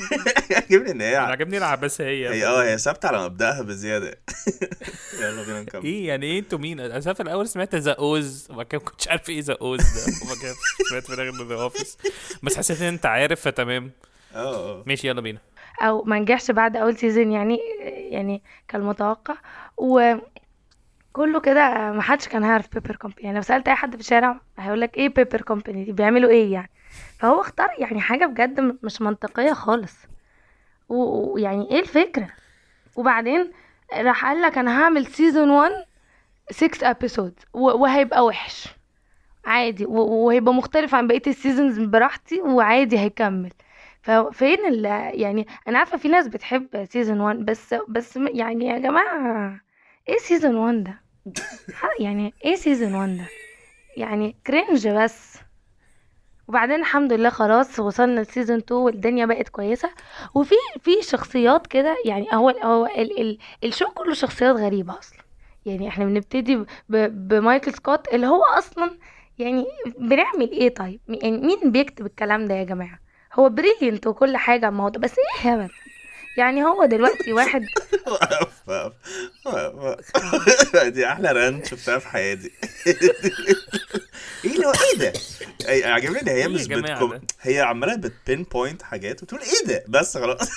عاجبني 0.56 0.90
إن 0.90 1.00
هي 1.00 1.18
أنا 1.18 1.26
عجبني 1.26 1.58
العباسية 1.58 2.30
هي 2.30 2.46
آه 2.46 2.62
هي 2.64 2.78
ثابتة 2.78 3.08
على 3.08 3.24
مبدأها 3.24 3.62
بزيادة. 3.62 4.20
يلا 5.20 5.42
بينا 5.42 5.62
نكمل. 5.62 5.82
إيه 5.84 6.08
يعني 6.08 6.26
إيه 6.26 6.38
أنتوا 6.38 6.58
مين؟ 6.58 6.80
أنا 6.80 7.00
في 7.14 7.22
الأول 7.22 7.48
سمعت 7.48 7.74
The 7.74 7.92
Oz 7.92 8.48
وبعد 8.50 8.66
كده 8.66 8.80
ما 8.80 8.90
كنتش 8.90 9.08
عارف 9.08 9.28
إيه 9.30 9.42
The 9.42 9.56
Oz 9.60 9.80
ده. 9.80 10.26
وبعد 10.26 10.38
كده 10.42 10.54
سمعت 10.90 11.02
في 11.02 11.14
الآخر 11.14 11.44
The 11.44 11.54
Office 11.54 11.98
بس 12.42 12.56
حسيت 12.56 12.82
إن 12.82 12.88
أنت 12.88 13.06
عارف 13.06 13.40
فتمام. 13.40 13.90
آه 14.34 14.54
آه. 14.54 14.84
ماشي 14.86 15.08
يلا 15.08 15.20
بينا. 15.20 15.38
أو 15.82 16.04
ما 16.04 16.18
نجحش 16.18 16.50
بعد 16.50 16.76
أول 16.76 16.96
season 16.96 17.32
يعني 17.32 17.58
يعني 18.10 18.42
كالمتوقع. 18.68 19.34
وكله 21.10 21.40
كده 21.40 21.92
ما 21.92 22.02
حدش 22.02 22.28
كان 22.28 22.44
هيعرف 22.44 22.68
paper 22.74 22.96
company 22.96 23.22
يعني 23.24 23.36
لو 23.36 23.42
سألت 23.42 23.68
أي 23.68 23.74
حد 23.74 23.94
في 23.94 24.00
الشارع 24.00 24.40
هيقول 24.58 24.80
لك 24.80 24.96
إيه 24.96 25.08
paper 25.08 25.40
company 25.40 25.84
دي 25.84 25.92
بيعملوا 25.92 26.30
إيه 26.30 26.52
يعني؟ 26.52 26.70
فهو 27.18 27.40
اختار 27.40 27.68
يعني 27.78 28.00
حاجة 28.00 28.26
بجد 28.26 28.78
مش 28.82 29.02
منطقية 29.02 29.52
خالص. 29.52 29.96
ويعني 30.88 31.70
إيه 31.70 31.80
الفكرة؟ 31.80 32.28
وبعدين 32.96 33.52
راح 33.94 34.24
قال 34.26 34.42
لك 34.42 34.58
أنا 34.58 34.82
هعمل 34.82 35.06
season 35.06 35.50
1 35.50 35.70
6 36.50 36.90
episodes 36.90 37.34
وهيبقى 37.52 38.24
وحش. 38.24 38.68
عادي 39.44 39.86
وهيبقى 39.86 40.54
مختلف 40.54 40.94
عن 40.94 41.06
بقية 41.06 41.22
ال 41.26 41.32
seasons 41.32 41.78
براحتي 41.78 42.40
وعادي 42.40 42.98
هيكمل. 42.98 43.50
ففين 44.02 44.58
ال 44.66 44.84
يعني 45.20 45.46
أنا 45.68 45.78
عارفة 45.78 45.98
في 45.98 46.08
ناس 46.08 46.28
بتحب 46.28 46.84
season 46.90 47.20
1 47.20 47.36
بس 47.44 47.74
بس 47.88 48.16
يعني 48.16 48.66
يا 48.66 48.78
جماعة 48.78 49.60
إيه 50.08 50.18
season 50.18 50.54
1 50.56 50.84
ده؟ 50.84 51.00
ح- 51.74 52.00
يعني 52.00 52.34
إيه 52.44 52.54
season 52.56 52.94
1 52.94 53.16
ده؟ 53.18 53.24
يعني 53.96 54.36
cringe 54.46 54.88
بس. 54.88 55.38
وبعدين 56.48 56.76
الحمد 56.80 57.12
لله 57.12 57.30
خلاص 57.30 57.78
وصلنا 57.80 58.20
ل 58.20 58.25
season 58.25 58.56
2 58.58 58.80
والدنيا 58.80 59.26
بقت 59.26 59.48
كويسة. 59.48 59.90
وفي 60.34 60.54
في 60.80 60.90
شخصيات 61.02 61.66
كده 61.66 61.96
يعني 62.04 62.26
هو 62.32 62.50
هو 62.50 62.86
ال 62.86 63.20
ال 63.20 63.38
ال 63.64 63.69
show 63.69 63.90
كله 63.90 64.14
شخصيات 64.14 64.56
غريبة 64.56 64.98
أصلا. 64.98 65.18
يعني 65.66 65.88
إحنا 65.88 66.04
بنبتدي 66.04 66.64
ب 66.88 66.98
Michael 66.98 67.72
Scott 67.74 68.08
اللي 68.14 68.26
هو 68.26 68.42
أصلا 68.44 68.90
يعني 69.38 69.66
بنعمل 69.98 70.50
إيه 70.50 70.74
طيب؟ 70.74 71.00
يعني 71.08 71.38
مين 71.38 71.72
بيكتب 71.72 72.06
الكلام 72.06 72.44
ده 72.44 72.54
يا 72.54 72.64
جماعة؟ 72.64 72.98
هو 73.34 73.48
brilliant 73.48 74.06
وكل 74.06 74.36
حاجة 74.36 74.66
ده 74.70 74.98
بس 74.98 75.14
إيه 75.18 75.50
هبل 75.52 75.70
يعني 76.36 76.64
هو 76.64 76.84
دلوقتي 76.84 77.32
واحد. 77.38 77.62
دي 80.94 81.06
أحلى 81.06 81.32
rant 81.32 81.64
شفتها 81.64 81.98
في 81.98 82.08
حياتي 82.08 82.50
إيه 84.44 84.50
اللي 84.54 84.66
هو 84.66 84.72
إيه 84.92 84.98
ده؟ 84.98 85.12
أي- 85.62 85.86
عاجبني 85.86 86.20
إن 86.20 86.28
هي 86.28 86.34
إيه 86.42 86.48
مش 86.48 86.66
بتكم؟ 86.66 87.20
هي 87.40 87.60
عمالة 87.60 87.96
بتبين 87.96 88.42
point 88.42 88.82
حاجات 88.82 89.22
وتقول 89.22 89.40
إيه 89.40 89.66
ده 89.66 89.84
بس 89.88 90.18
خلاص 90.18 90.48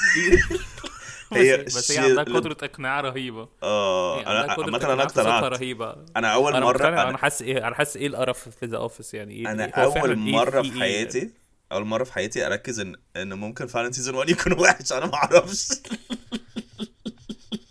هي 1.34 1.58
بس, 1.58 1.92
هي 1.92 1.98
عندها 1.98 2.24
قدرة 2.24 2.58
اقناع 2.64 3.02
رهيبة 3.02 3.48
آه 3.64 4.22
أنا 4.22 4.52
عامة 4.52 4.94
أنا 4.94 5.04
اقتنعت 5.04 5.44
رهيبة 5.44 5.96
أنا 6.18 6.34
أول 6.34 6.56
أنا 6.56 6.66
مره 6.66 6.88
أنا 6.88 7.10
أنا, 7.10 7.18
حاسس 7.18 7.42
إيه 7.42 7.68
أنا 7.68 7.76
حاسس 7.76 7.98
إيه 7.98 8.08
القرف 8.08 8.50
في 8.50 8.66
The 8.66 8.78
Office 8.78 9.14
يعني 9.14 9.34
إيه 9.34 9.52
أنا 9.52 9.66
إيه؟ 9.66 9.72
أول 9.72 10.10
إيه 10.10 10.18
مرة 10.34 10.62
في؟ 10.62 10.80
حياتي 10.80 11.43
أول 11.74 11.86
مرة 11.86 12.04
في 12.04 12.14
حياتي 12.14 12.46
أركز 12.46 12.80
ان 12.80 12.96
إن 13.16 13.34
ممكن 13.34 13.68
فعلا 13.68 13.92
سيزون 13.92 14.16
1 14.16 14.30
يكون 14.30 14.54
وحش 14.60 14.94
أنا 14.94 15.06
ما 15.06 15.16
أعرفش 15.16 15.68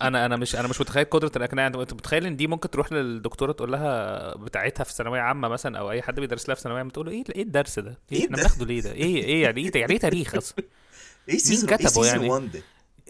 أنا 0.02 0.26
أنا 0.26 0.36
مش 0.36 0.56
أنا 0.56 0.68
مش 0.68 0.80
متخيل 0.80 1.04
قدرة 1.04 1.32
الإقناع 1.36 1.66
أنت 1.66 1.76
متخيل 1.76 2.26
إن 2.26 2.36
دي 2.36 2.46
ممكن 2.46 2.70
تروح 2.70 2.92
للدكتورة 2.92 3.52
تقول 3.52 3.72
لها 3.72 4.34
بتاعتها 4.36 4.84
في 4.84 4.92
ثانوية 4.92 5.20
عامة 5.20 5.48
مثلا 5.48 5.78
أو 5.78 5.90
أي 5.90 6.02
حد 6.02 6.20
بيدرس 6.20 6.48
لها 6.48 6.54
في 6.54 6.60
ثانوية 6.62 6.78
عامة 6.78 6.90
تقول 6.90 7.06
له 7.06 7.12
إيه 7.12 7.24
إيه 7.36 7.42
الدرس 7.42 7.78
ده؟ 7.78 7.98
إيه 8.12 8.18
إيه 8.18 8.24
إحنا 8.24 8.36
ده؟ 8.36 8.42
بناخده 8.42 8.66
ليه 8.66 8.80
ده؟ 8.80 8.92
إيه 8.92 9.24
إيه 9.24 9.42
يعني 9.42 9.60
إيه 9.60 9.80
يعني 9.80 9.92
إيه 9.92 9.98
تاريخ 9.98 10.34
أصلا؟ 10.42 10.64
إيه 11.28 11.38
سيزون 11.38 11.70
إيه 11.70 11.76
كتبه 11.76 11.88
سيزون 11.88 12.06
يعني؟ 12.06 12.28
1 12.28 12.52
ده؟ 12.52 12.62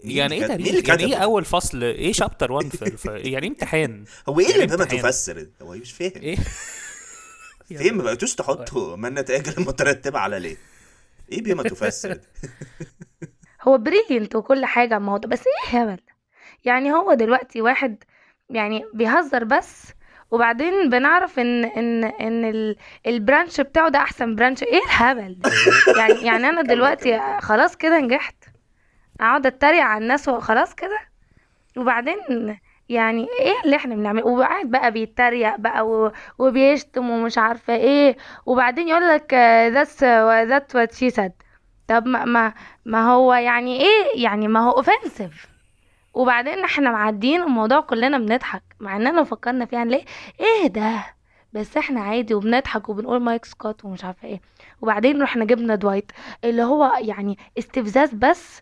مين 0.03 0.17
يعني 0.17 0.33
إيه 0.35 0.39
مين 0.39 0.47
تاريخ؟ 0.47 0.67
يعني 0.67 1.03
إيه 1.03 1.07
كتبه؟ 1.09 1.23
أول 1.23 1.45
فصل؟ 1.45 1.83
إيه 1.83 2.13
شابتر 2.13 2.51
1 2.51 2.69
في 2.69 2.81
الف... 2.81 3.05
يعني 3.05 3.45
إيه 3.45 3.47
امتحان؟ 3.47 4.05
هو 4.29 4.39
إيه 4.39 4.45
يعني 4.49 4.63
اللي 4.63 4.75
بما 4.75 4.83
امتحان. 4.83 5.01
تفسر 5.01 5.47
هو 5.61 5.71
مش 5.71 5.91
فاهم 5.91 6.11
إيه؟ 6.15 6.37
فين 7.77 7.93
ما 7.93 8.03
بقيتوش 8.03 8.35
تحطوا 8.35 8.95
ما 8.95 9.07
النتائج 9.07 9.49
المترتبة 9.57 10.19
على 10.19 10.39
ليه 10.39 10.57
إيه 11.31 11.43
بما 11.43 11.63
تفسر 11.63 12.19
هو 13.67 13.77
brilliant 13.77 14.35
وكل 14.35 14.65
حاجة 14.65 14.99
ما 14.99 15.11
هو 15.13 15.17
بس 15.19 15.43
إيه 15.47 15.79
هبل 15.81 15.99
يعني 16.65 16.93
هو 16.93 17.13
دلوقتي 17.13 17.61
واحد 17.61 18.03
يعني 18.49 18.85
بيهزر 18.93 19.43
بس 19.43 19.93
وبعدين 20.31 20.89
بنعرف 20.89 21.39
ان 21.39 21.65
ان 21.65 22.03
ان 22.03 22.45
ال- 22.45 22.77
ال 23.07 23.15
branch 23.15 23.61
بتاعه 23.61 23.89
ده 23.89 23.99
أحسن 23.99 24.35
برانش. 24.35 24.63
إيه 24.63 24.81
الهبل 24.85 25.37
يعني 25.99 26.25
يعني 26.25 26.49
أنا 26.49 26.61
دلوقتي 26.61 27.19
خلاص 27.41 27.75
كده 27.75 27.99
نجحت. 27.99 28.35
أقعد 29.19 29.45
أتريق 29.45 29.83
على 29.83 30.01
الناس 30.03 30.29
وخلاص 30.29 30.73
كده؟ 30.75 30.99
وبعدين 31.77 32.57
يعني 32.89 33.27
إيه 33.39 33.53
اللي 33.65 33.75
إحنا 33.75 33.95
بنعمله؟ 33.95 34.25
وقاعد 34.27 34.65
بقى 34.71 34.91
بيتريق 34.91 35.55
بقى 35.55 36.11
وبيشتم 36.39 37.09
ومش 37.09 37.37
عارفة 37.37 37.75
إيه. 37.75 38.17
وبعدين 38.45 38.87
يقول 38.87 39.07
لك 39.07 39.33
that's 39.73 40.03
that 40.49 40.75
what 40.75 40.93
she 40.93 41.09
said 41.09 41.31
طب 41.87 42.07
ما 42.07 42.25
ما 42.25 42.53
ما 42.85 43.11
هو 43.11 43.33
يعني 43.33 43.81
إيه؟ 43.81 44.23
يعني 44.23 44.47
ما 44.47 44.59
هو 44.59 44.71
offensive 44.71 45.47
وبعدين 46.13 46.63
إحنا 46.63 46.91
معديين 46.91 47.41
الموضوع 47.43 47.81
كلنا 47.81 48.17
بنضحك 48.17 48.63
مع 48.79 48.95
إننا 48.95 49.09
لو 49.09 49.23
فكرنا 49.23 49.65
فيها 49.65 49.83
هنلاقي 49.83 50.05
إيه 50.39 50.67
ده؟ 50.67 51.03
بس 51.53 51.77
إحنا 51.77 52.01
عادي 52.01 52.33
وبنضحك 52.33 52.89
وبنقول 52.89 53.21
مايك 53.21 53.45
سكوت 53.45 53.85
ومش 53.85 54.05
عارفة 54.05 54.27
إيه. 54.27 54.41
وبعدين 54.81 55.21
رحنا 55.21 55.45
جبنا 55.45 55.75
دوايت 55.75 56.11
اللي 56.43 56.63
هو 56.63 56.93
يعني 56.99 57.37
استفزاز 57.59 58.13
بس 58.13 58.61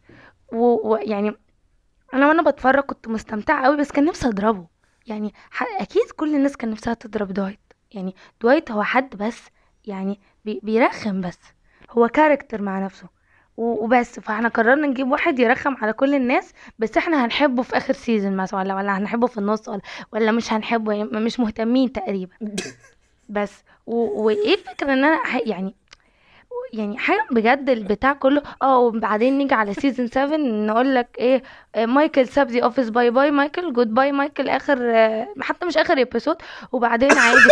ويعني 0.53 1.35
أنا 2.13 2.27
وأنا 2.27 2.51
بتفرج 2.51 2.83
كنت 2.83 3.07
مستمتعة 3.07 3.65
قوي 3.65 3.77
بس 3.77 3.91
كان 3.91 4.05
نفسي 4.05 4.27
أضربه. 4.27 4.65
يعني 5.07 5.33
أكيد 5.79 6.11
كل 6.17 6.35
الناس 6.35 6.57
كان 6.57 6.69
نفسها 6.69 6.93
تضرب 6.93 7.33
دوايت. 7.33 7.59
يعني 7.91 8.15
دوايت 8.41 8.71
هو 8.71 8.83
حد 8.83 9.15
بس 9.15 9.41
يعني 9.85 10.19
بي 10.45 10.59
بيرخم 10.63 11.21
بس. 11.21 11.39
هو 11.91 12.07
character 12.07 12.61
مع 12.61 12.79
نفسه. 12.79 13.07
وبس. 13.57 14.19
فإحنا 14.19 14.47
قررنا 14.49 14.87
نجيب 14.87 15.11
واحد 15.11 15.39
يرخم 15.39 15.75
على 15.75 15.93
كل 15.93 16.15
الناس 16.15 16.53
بس 16.79 16.97
إحنا 16.97 17.25
هنحبه 17.25 17.63
في 17.63 17.77
آخر 17.77 17.93
season 17.93 18.35
مثلا 18.37 18.59
ولا 18.59 18.75
ولا 18.75 18.97
هنحبه 18.97 19.27
في 19.27 19.37
النص 19.37 19.69
ولا 19.69 19.81
ولا 20.13 20.31
مش 20.31 20.53
هنحبه 20.53 20.93
يعني 20.93 21.03
مش 21.03 21.39
مهتمين 21.39 21.91
تقريبا. 21.91 22.33
بس. 23.29 23.63
وإيه 23.87 24.53
الفكرة 24.53 24.93
إن 24.93 25.03
أنا 25.05 25.19
يعني 25.45 25.75
يعني 26.73 26.97
حاجة 26.97 27.25
بجد 27.31 27.69
البتاع 27.69 28.13
كله. 28.13 28.43
آه 28.61 28.79
وبعدين 28.79 29.37
نيجي 29.37 29.53
على 29.53 29.73
season 29.73 30.07
7 30.07 30.37
نقول 30.37 30.95
لك 30.95 31.07
إيه 31.19 31.43
آه، 31.75 31.85
مايكل 31.85 32.27
ساب 32.27 32.51
The 32.51 32.63
Office 32.63 32.89
bye 32.89 33.09
bye 33.11 33.31
مايكل 33.31 33.73
goodbye 33.73 34.11
مايكل 34.11 34.49
آخر 34.49 34.77
آه، 34.95 35.27
حتى 35.41 35.65
مش 35.65 35.77
آخر 35.77 36.01
episode 36.01 36.35
وبعدين 36.71 37.11
عادي 37.11 37.39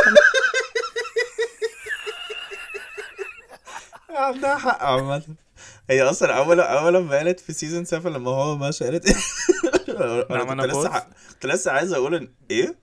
عندها 4.09 4.57
حق 4.57 4.83
عامة. 4.83 5.23
هي 5.89 6.01
أصلا 6.03 6.37
اول 6.37 6.59
أول 6.59 6.97
ما 6.97 7.17
قالت 7.17 7.39
في 7.39 7.53
season 7.53 7.85
7 7.85 8.11
لما 8.11 8.31
هو 8.31 8.55
ماشي 8.55 8.85
قالت 8.85 9.07
أنا 10.31 10.43
كنت 10.43 10.65
لسه. 10.65 10.89
ح... 10.89 11.07
كنت 11.33 11.45
لسه 11.45 11.71
عايز 11.71 11.93
أقول 11.93 12.29
إيه؟ 12.51 12.75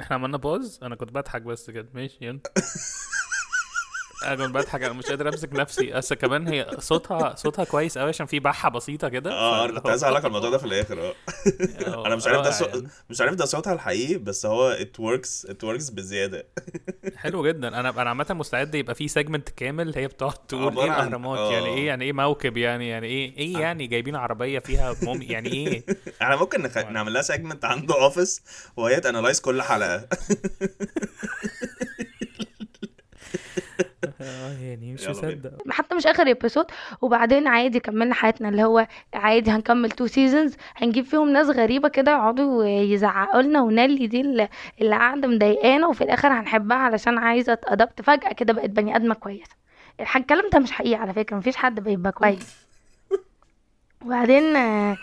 إحنا 0.00 0.16
عملنا 0.16 0.36
pause 0.36 0.80
أنا 0.82 0.96
كنت 0.96 1.10
بضحك 1.12 1.42
بس 1.42 1.70
كده. 1.70 1.88
ماشي 1.94 2.18
يلا. 2.20 2.40
أنا 4.24 4.46
بضحك 4.46 4.82
أنا 4.82 4.92
مش 4.92 5.04
قادر 5.06 5.28
أمسك 5.28 5.52
نفسي. 5.52 5.98
أصل 5.98 6.14
كمان 6.14 6.48
هي 6.48 6.66
صوتها 6.78 7.34
صوتها 7.34 7.64
كويس 7.64 7.98
قوي 7.98 8.08
عشان 8.08 8.26
في 8.26 8.40
بحة 8.40 8.68
بسيطة 8.68 9.08
كده. 9.08 9.32
آه 9.32 9.64
أنا 9.64 9.80
كنت 9.80 9.86
عايز 9.90 10.04
أقول 10.04 10.16
لك 10.16 10.24
الموضوع 10.24 10.50
ده 10.50 10.58
في 10.58 10.64
الآخر 10.64 11.00
آه. 11.00 11.14
آه، 11.86 12.06
أنا 12.06 12.16
مش 12.16 12.26
عارف 12.26 12.40
ده 12.40 12.50
صو... 12.50 12.64
يعني. 12.64 12.88
مش 13.10 13.20
عارف 13.20 13.34
ده 13.34 13.44
صوتها 13.44 13.72
الحقيقي 13.72 14.18
بس 14.18 14.46
هو 14.46 14.68
it 14.68 15.00
works 15.00 15.46
it 15.46 15.64
works 15.64 15.90
بزيادة. 15.90 16.46
حلو 17.16 17.46
جدا. 17.46 17.68
أنا 17.68 17.88
أنا 17.90 18.08
عامة 18.08 18.26
مستعد 18.30 18.74
يبقى 18.74 18.94
في 18.94 19.08
segment 19.08 19.48
كامل 19.48 19.92
هي 19.96 20.06
بتقعد 20.06 20.34
تقول 20.34 20.78
إيه 20.78 20.84
الأهرامات 20.84 21.38
آه. 21.38 21.52
يعني 21.52 21.66
إيه 21.66 21.86
يعني 21.86 22.04
إيه 22.04 22.12
موكب 22.12 22.56
يعني 22.56 22.88
يعني 22.88 23.06
إيه 23.06 23.36
إيه 23.36 23.58
يعني 23.58 23.86
جايبين 23.86 24.16
عربية 24.16 24.58
فيها 24.58 24.96
mummy 25.02 25.24
يعني 25.24 25.52
إيه؟ 25.52 25.84
إحنا 26.22 26.36
ممكن 26.36 26.62
نخ... 26.62 26.78
نعمل 26.78 27.12
لها 27.12 27.22
segment 27.22 27.64
عن 27.64 27.79
The 27.79 28.02
Office 28.02 28.42
وهي 28.76 29.00
ت 29.00 29.05
analyze 29.05 29.40
كل 29.40 29.62
حلقة. 29.62 30.08
يعني 34.60 34.92
مش. 34.92 35.08
مصدق. 35.08 35.50
حتى 35.70 35.94
مش 35.94 36.06
آخر 36.06 36.30
episode 36.30 36.66
وبعدين 37.02 37.46
عادي 37.46 37.80
كملنا 37.80 38.14
حياتنا 38.14 38.48
اللي 38.48 38.64
هو 38.64 38.86
عادي 39.14 39.50
هنكمل 39.50 39.90
two 39.90 40.06
seasons 40.06 40.56
هنجيب 40.76 41.04
فيهم 41.04 41.30
ناس 41.30 41.46
غريبة 41.46 41.88
كده 41.88 42.12
يقعدوا 42.12 42.64
يزعقوا 42.64 43.42
لنا 43.42 43.60
ونيلي 43.60 44.06
دي 44.06 44.20
اللي 44.20 44.48
قاعدة 44.96 45.28
مضايقانا 45.28 45.86
وفي 45.86 46.04
الآخر 46.04 46.28
هنحبها 46.32 46.76
علشان 46.76 47.18
عايزة 47.18 47.52
اتأدبت 47.52 48.02
فجأة 48.02 48.32
كده 48.32 48.52
بقت 48.52 48.70
بني 48.70 48.96
آدمة 48.96 49.14
كويسة. 49.14 49.56
الكلام 50.16 50.44
ده 50.52 50.58
مش 50.58 50.72
حقيقي 50.72 50.94
على 51.00 51.12
فكرة 51.12 51.36
مفيش 51.36 51.56
حد 51.56 51.80
بيبقى 51.80 52.12
كويس. 52.12 52.66
وبعدين 54.04 54.56
آه، 54.56 54.96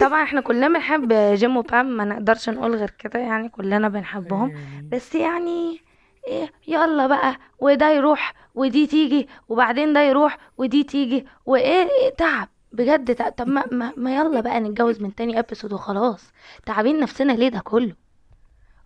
طبعا 0.00 0.22
إحنا 0.22 0.40
كلنا 0.40 0.68
بنحب 0.68 1.12
جيم 1.34 1.56
وبام 1.56 1.96
ما 1.96 2.04
نقدرش 2.04 2.48
نقول 2.48 2.74
غير 2.74 2.90
كده 2.90 3.20
يعني 3.20 3.48
كلنا 3.48 3.88
بنحبهم. 3.88 4.54
بس 4.92 5.14
يعني 5.14 5.80
إيه 6.26 6.52
يلا 6.66 7.06
بقى 7.06 7.36
وده 7.58 7.90
يروح 7.90 8.34
ودي 8.54 8.86
تيجي 8.86 9.28
وبعدين 9.48 9.92
ده 9.92 10.00
يروح 10.00 10.38
ودي 10.58 10.84
تيجي 10.84 11.26
وإيه 11.46 11.82
إيه 11.90 12.14
تعب 12.18 12.48
بجد 12.72 13.14
تعب. 13.14 13.32
طب 13.32 13.48
ما, 13.48 13.64
ما, 13.72 13.92
ما 13.96 14.16
يلا 14.16 14.40
بقى 14.40 14.60
نتجوز 14.60 15.00
من 15.02 15.14
تاني 15.14 15.38
episode 15.38 15.72
وخلاص. 15.72 16.32
تعبين 16.66 17.00
نفسنا 17.00 17.32
ليه 17.32 17.48
ده 17.48 17.58
كله؟ 17.60 17.94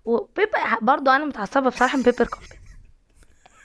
و 0.05 0.14
paper 0.14 0.59
برضو 0.83 1.11
أنا 1.11 1.25
متعصبة 1.25 1.71
بصراحة 1.71 1.97
من 1.97 2.03
paper 2.03 2.27
company 2.27 2.61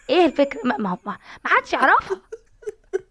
إيه 0.10 0.26
الفكرة؟ 0.26 0.60
ما 0.64 0.78
ما 0.78 0.98
ما 1.06 1.18
حدش 1.46 1.74
يعرفها. 1.74 2.22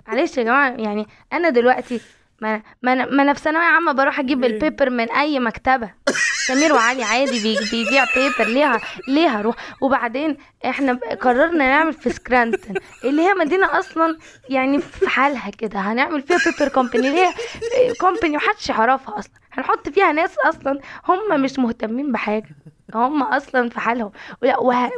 معلش 0.08 0.38
يا 0.38 0.42
جماعة 0.42 0.70
يعني 0.70 1.06
أنا 1.32 1.48
دلوقتي 1.48 2.00
ما 2.42 2.62
ما 2.82 2.92
أنا 2.92 3.06
ما 3.06 3.22
أنا 3.22 3.32
في 3.32 3.40
ثانوية 3.40 3.64
عامة 3.64 3.92
بروح 3.92 4.18
أجيب 4.20 4.44
ال 4.44 4.52
paper 4.52 4.90
من 4.90 5.10
أي 5.10 5.38
مكتبة. 5.40 5.90
سمير 6.46 6.72
وعلي 6.72 7.02
عادي 7.04 7.42
بي- 7.42 7.58
بيبيع 7.70 8.04
paper 8.16 8.50
ليها 8.50 8.80
ليها 9.08 9.42
روح 9.42 9.56
وبعدين 9.80 10.36
إحنا 10.66 10.92
قررنا 11.20 11.68
نعمل 11.68 11.92
في 11.92 12.10
سكرانتون 12.10 12.76
اللي 13.04 13.22
هي 13.22 13.34
مدينة 13.34 13.78
أصلا 13.78 14.18
يعني 14.48 14.78
في 14.78 15.08
حالها 15.08 15.50
كده. 15.50 15.80
هنعمل 15.80 16.22
فيها 16.22 16.38
paper 16.46 16.68
company 16.72 17.08
اللي 17.08 17.20
هي 17.20 17.32
company 18.00 18.36
محدش 18.36 18.68
يعرفها 18.68 19.18
أصلا. 19.18 19.32
هنحط 19.52 19.88
فيها 19.88 20.12
ناس 20.12 20.38
أصلا 20.38 20.80
هم 21.08 21.40
مش 21.40 21.58
مهتمين 21.58 22.12
بحاجة. 22.12 22.48
هم 22.96 23.22
أصلا 23.22 23.68
في 23.68 23.80
حالهم. 23.80 24.12
ولا 24.42 24.60
وه... 24.60 24.90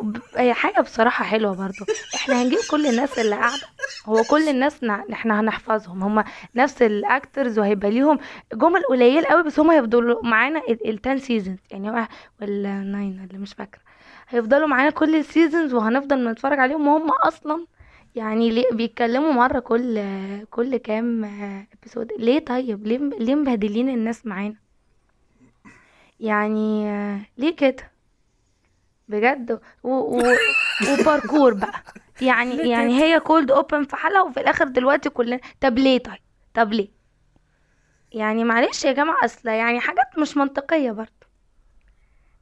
حاجة 0.52 0.80
بصراحة 0.80 1.24
حلوة 1.24 1.54
برضو. 1.56 1.84
إحنا 2.14 2.42
هنجيب 2.42 2.58
كل 2.70 2.86
الناس 2.86 3.18
اللي 3.18 3.36
قاعدة. 3.36 3.62
هو 4.06 4.22
كل 4.30 4.48
الناس 4.48 4.84
ن... 4.84 4.90
إحنا 4.90 5.40
هنحفظهم. 5.40 6.02
هم 6.02 6.24
نفس 6.54 6.82
ال 6.82 6.93
actors 6.93 7.58
وهيبقى 7.58 7.90
ليهم 7.90 8.18
جمل 8.54 8.82
قليل 8.82 9.24
قوي 9.24 9.42
بس 9.42 9.60
هم 9.60 9.70
هيفضلوا 9.70 10.24
معانا 10.24 10.62
ال 10.68 10.98
10 11.06 11.16
seasons 11.18 11.58
يعني 11.70 11.90
هو 11.90 12.08
ولا 12.42 12.82
9 12.82 13.00
اللي 13.02 13.38
مش 13.38 13.52
فاكرة. 13.54 13.80
هيفضلوا 14.28 14.66
معانا 14.68 14.90
كل 14.90 15.16
ال 15.16 15.23
seasons 15.24 15.74
وهنفضل 15.74 16.28
نتفرج 16.28 16.58
عليهم. 16.58 16.88
وهم 16.88 17.10
أصلا 17.10 17.66
يعني 18.14 18.50
ليه 18.50 18.64
بيتكلموا 18.72 19.32
مرة 19.32 19.58
كل 19.58 20.00
كل 20.50 20.76
كام 20.76 21.24
episode 21.80 22.12
ليه 22.18 22.38
طيب؟ 22.44 22.86
ليه 22.86 22.98
ليه 22.98 23.34
مبهدلين 23.34 23.88
الناس 23.88 24.26
معانا؟ 24.26 24.54
يعني 26.20 26.84
ليه 27.38 27.56
كده؟ 27.56 27.90
بجد؟ 29.08 29.60
و... 29.82 29.88
و... 29.90 30.22
وparkour 30.92 31.54
بقى. 31.54 31.82
يعني 32.20 32.56
يعني 32.70 33.02
هي 33.02 33.20
cold 33.20 33.50
open 33.50 33.84
في 33.84 33.96
حالها 33.96 34.22
وفي 34.22 34.40
الآخر 34.40 34.64
دلوقتي 34.68 35.10
كلنا. 35.10 35.40
طب 35.60 35.78
ليه 35.78 35.98
طيب؟ 35.98 36.18
طب 36.54 36.72
ليه؟ 36.72 36.88
يعني 38.12 38.44
معلش 38.44 38.84
يا 38.84 38.92
جماعة 38.92 39.24
أصل 39.24 39.48
يعني 39.48 39.80
حاجات 39.80 40.18
مش 40.18 40.36
منطقية 40.36 40.90
برضه. 40.90 41.10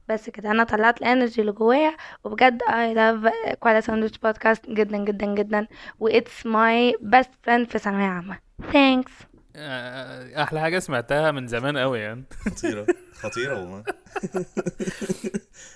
بس 0.09 0.29
كده 0.29 0.51
أنا 0.51 0.63
طلعت 0.63 1.01
ال 1.01 1.07
energy 1.07 1.41
اللي 1.41 1.51
جوايا 1.51 1.97
وبجد 2.23 2.61
I 2.63 2.95
love 2.95 3.53
كوالا 3.59 3.81
ساندويتش 3.81 4.17
بودكاست 4.17 4.69
جدا 4.69 4.97
جدا 4.97 5.25
جدا. 5.25 5.67
و 5.99 6.09
it's 6.09 6.43
my 6.45 6.93
best 7.01 7.29
friend 7.47 7.77
في 7.77 7.89
عامة. 7.89 8.37
Thanks. 8.61 9.11
آه، 9.23 9.34
أحلى 9.57 10.59
حاجة 10.61 10.79
سمعتها 10.79 11.31
من 11.31 11.47
زمان 11.47 11.77
قوي 11.77 11.99
يعني. 11.99 12.23
خطيرة. 12.45 12.85
خطيرة 13.21 13.53
والله. 13.59 13.83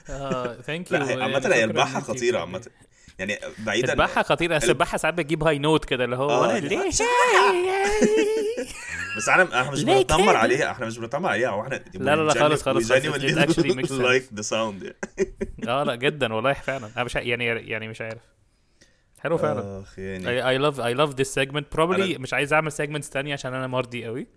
آه 0.10 0.54
thank 0.62 0.92
you 0.92 0.98
هي- 0.98 1.22
عامة 1.22 1.50
هي 1.54 1.64
البحة 1.64 2.00
خطيرة 2.00 2.40
عامة. 2.40 2.66
يعني 3.20 3.40
بعيدا 3.58 3.94
البحة 3.94 4.24
خطيرة 4.24 4.58
اصل 4.58 4.70
البحة 4.70 4.98
ساعات 4.98 5.14
بتجيب 5.14 5.44
high 5.44 5.58
note 5.60 5.86
كده 5.86 6.06
اللي 6.06 6.16
هو 6.16 6.30
آه، 6.30 6.42
وأنا 6.42 6.60
دي 6.60 6.68
ليه 6.68 6.88
بس 9.18 9.30
إحنا 9.30 9.62
إحنا 9.62 9.72
مش 9.72 9.84
بنتنمر؟ 9.84 10.36
عليها 10.36 10.72
إحنا 10.72 10.86
مش 10.86 10.98
بنتنمر 10.98 11.30
عليها 11.30 11.50
هو 11.50 11.62
إحنا 11.62 11.76
لا، 11.94 12.16
لا، 12.16 12.22
لا، 12.22 12.34
خالص، 12.34 12.64
خالص، 12.64 12.92
sense. 12.94 13.92
like 13.92 14.24
the 14.34 14.42
sound 14.42 14.96
آه 15.68 15.84
لا 15.84 15.96
جدا 15.96 16.34
والله 16.34 16.54
فعلا. 16.54 16.90
أنا 16.96 17.04
مش 17.04 17.16
يعني 17.16 17.46
يعني 17.46 17.88
مش 17.88 18.02
عارف. 18.02 18.22
حلو 19.20 19.38
فعلا. 19.38 19.80
آخ 19.82 20.00
يعني 20.00 20.72
love 20.72 20.76
I 20.76 20.98
love 21.00 21.16
this 21.16 21.28
segment. 21.34 21.64
Probably 21.78 22.16
أنا- 22.16 22.20
مش 22.20 22.34
عايز 22.34 22.54
أعمل 22.54 22.72
segments 22.72 23.10
تانية 23.10 23.34
عشان 23.34 23.54
أنا 23.54 23.68
مرضي 23.68 24.06
قوي. 24.06 24.28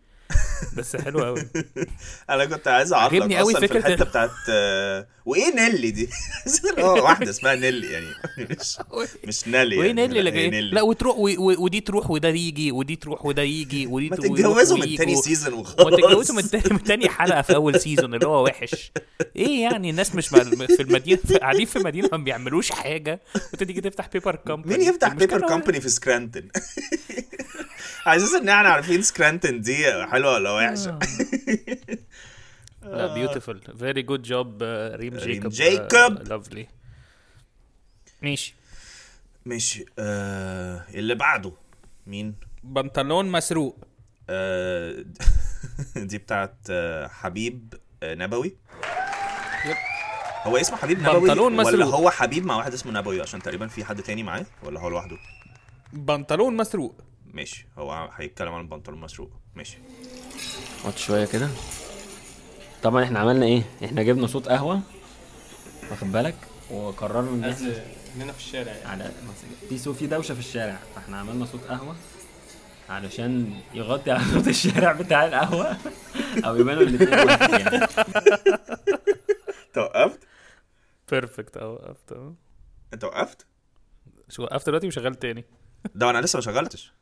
بس 0.76 0.96
حلو 0.96 1.24
قوي. 1.24 1.46
أنا 2.30 2.44
كنت 2.44 2.68
عايز 2.68 2.92
اعرضك 2.92 3.14
عجبني 3.14 3.36
قوي 3.38 3.52
أصلا 3.56 3.66
في 3.66 3.76
الحتة 3.78 4.02
ال- 4.02 4.08
بتاعت 4.08 4.30
آه، 4.50 5.06
وايه 5.24 5.54
نيلي 5.54 5.90
دي؟ 5.90 6.08
آه 6.78 6.92
واحدة 6.92 7.30
اسمها 7.30 7.54
نيلي 7.54 7.92
يعني 7.92 8.06
مش 8.38 8.78
مش 9.28 9.48
نيلي 9.48 9.78
وين 9.78 9.86
يعني، 9.98 10.04
اللي 10.04 10.14
لا، 10.14 10.18
اللي 10.28 10.30
جاي 10.30 10.50
نيلي. 10.50 10.70
لا 10.70 10.82
وتروح 10.82 11.16
و- 11.16 11.28
و- 11.38 11.64
ودي 11.64 11.80
تروح 11.80 12.10
وده 12.10 12.28
يجي 12.28 12.72
ودي 12.72 12.96
تروح 12.96 13.26
وده 13.26 13.42
يجي 13.42 13.86
ودي 13.86 14.08
ما 14.08 14.16
تتجوزوا 14.16 14.78
من. 14.78 14.96
تاني 14.96 15.16
season 15.16 15.54
ما 15.54 15.60
وخلاص 15.60 15.94
تتجوزوا 16.00 16.36
من 16.36 16.50
تاني 16.50 16.64
من 16.70 16.82
تاني 16.84 17.08
حلقة 17.08 17.42
في 17.42 17.54
أول 17.54 17.80
season 17.80 18.14
اللي 18.14 18.26
هو 18.26 18.44
وحش. 18.44 18.92
إيه 19.36 19.62
يعني 19.62 19.90
الناس 19.90 20.14
مش 20.14 20.28
في 20.28 20.80
المدينة 20.80 21.18
قاعدين 21.40 21.66
في 21.66 21.78
مدينة 21.78 22.08
ما 22.12 22.18
بيعملوش 22.18 22.72
حاجة. 22.72 23.20
وانت 23.34 23.64
تيجي 23.64 23.80
تفتح 23.80 24.08
paper 24.12 24.36
company 24.36 24.78
مين 24.78 24.88
يفتح 24.88 25.14
paper 25.14 25.40
company 25.48 25.80
في 25.80 25.88
سكرانتون 25.88 26.48
على 28.06 28.16
أساس 28.22 28.34
إن 28.34 28.48
إحنا 28.48 28.68
عارفين 28.68 29.02
سكرانتون 29.02 29.60
دي 29.60 30.04
حلوة 30.06 30.34
ولا 30.34 30.50
وحشه 30.56 30.98
لا 32.82 33.14
beautiful 33.14 33.60
very 33.78 34.02
good 34.02 34.22
job 34.22 34.62
ريم 34.94 35.16
جيكوب. 35.16 35.52
جيكوب. 35.52 36.28
lovely 36.28 36.68
ماشي. 38.22 38.54
ماشي. 39.46 39.84
آه 39.98 40.84
اللي 40.94 41.14
بعده 41.14 41.52
مين؟ 42.06 42.34
بنطلون 42.64 43.30
مسروق. 43.30 43.78
آه 44.30 45.04
دي 45.96 46.18
بتاعت 46.18 46.56
آه 46.70 47.06
حبيب 47.08 47.74
آه 48.02 48.14
نبوي. 48.14 48.56
yep. 49.66 49.76
هو 50.42 50.56
اسمه 50.56 50.76
حبيب 50.76 51.02
نبوي 51.02 51.20
بنطلون 51.28 51.52
ولا 51.54 51.62
مسروق. 51.62 51.94
هو 51.94 52.10
حبيب 52.10 52.46
مع 52.46 52.56
واحد 52.56 52.72
اسمه 52.72 52.92
نبوي؟ 52.92 53.20
عشان 53.20 53.42
تقريبا 53.42 53.66
في 53.66 53.84
حد 53.84 54.02
تاني 54.02 54.22
معاه. 54.22 54.46
ولا 54.62 54.80
هو 54.80 54.88
لوحده؟ 54.88 55.16
بنطلون 55.92 56.56
مسروق. 56.56 56.94
ماشي. 57.32 57.66
هو 57.78 58.10
هيتكلم 58.16 58.52
عن 58.52 58.60
البنطلون 58.60 59.00
مسروق 59.00 59.30
ماشي. 59.54 59.78
اقعد 60.80 60.96
شوية 60.96 61.24
كده. 61.24 61.48
طبعا 62.82 63.04
إحنا 63.04 63.18
عملنا 63.18 63.46
إيه؟ 63.46 63.62
إحنا 63.84 64.02
جبنا 64.02 64.26
صوت 64.26 64.48
قهوة 64.48 64.80
واخد 65.90 66.12
بالك؟ 66.12 66.34
وقررنا 66.70 67.30
إن 67.30 67.44
إحنا 67.52 67.82
هنا 68.16 68.32
في 68.32 68.38
الشارع 68.38 68.72
يعني. 68.72 69.02
على 69.02 69.10
في 69.68 69.78
صوت 69.78 69.96
في 69.96 70.06
دوشة 70.06 70.34
في 70.34 70.40
الشارع. 70.40 70.78
فإحنا 70.94 71.16
عملنا 71.16 71.46
صوت 71.46 71.64
قهوة 71.64 71.96
علشان 72.88 73.60
يغطي 73.74 74.10
على 74.10 74.24
صوت 74.24 74.48
الشارع 74.48 74.92
بتاع 74.92 75.24
القهوة. 75.26 75.76
أو 76.46 76.56
يبانوا 76.56 76.82
الاتنين 76.82 77.26
واحد 77.26 77.50
يعني. 77.50 77.84
أنت 79.68 79.78
وقفت؟ 79.78 80.20
بيرفكت 81.10 81.56
آه 81.56 81.70
وقفت. 81.70 82.12
آه 82.12 82.34
أنت 82.94 83.04
وقفت؟ 83.04 83.46
شو 84.28 84.42
وقفت 84.42 84.66
دلوقتي 84.66 84.86
وشغلت 84.86 85.22
تاني. 85.22 85.44
ده 85.94 86.10
أنا 86.10 86.18
لسه 86.20 86.36
ما 86.36 86.40
شغلتش. 86.40 86.92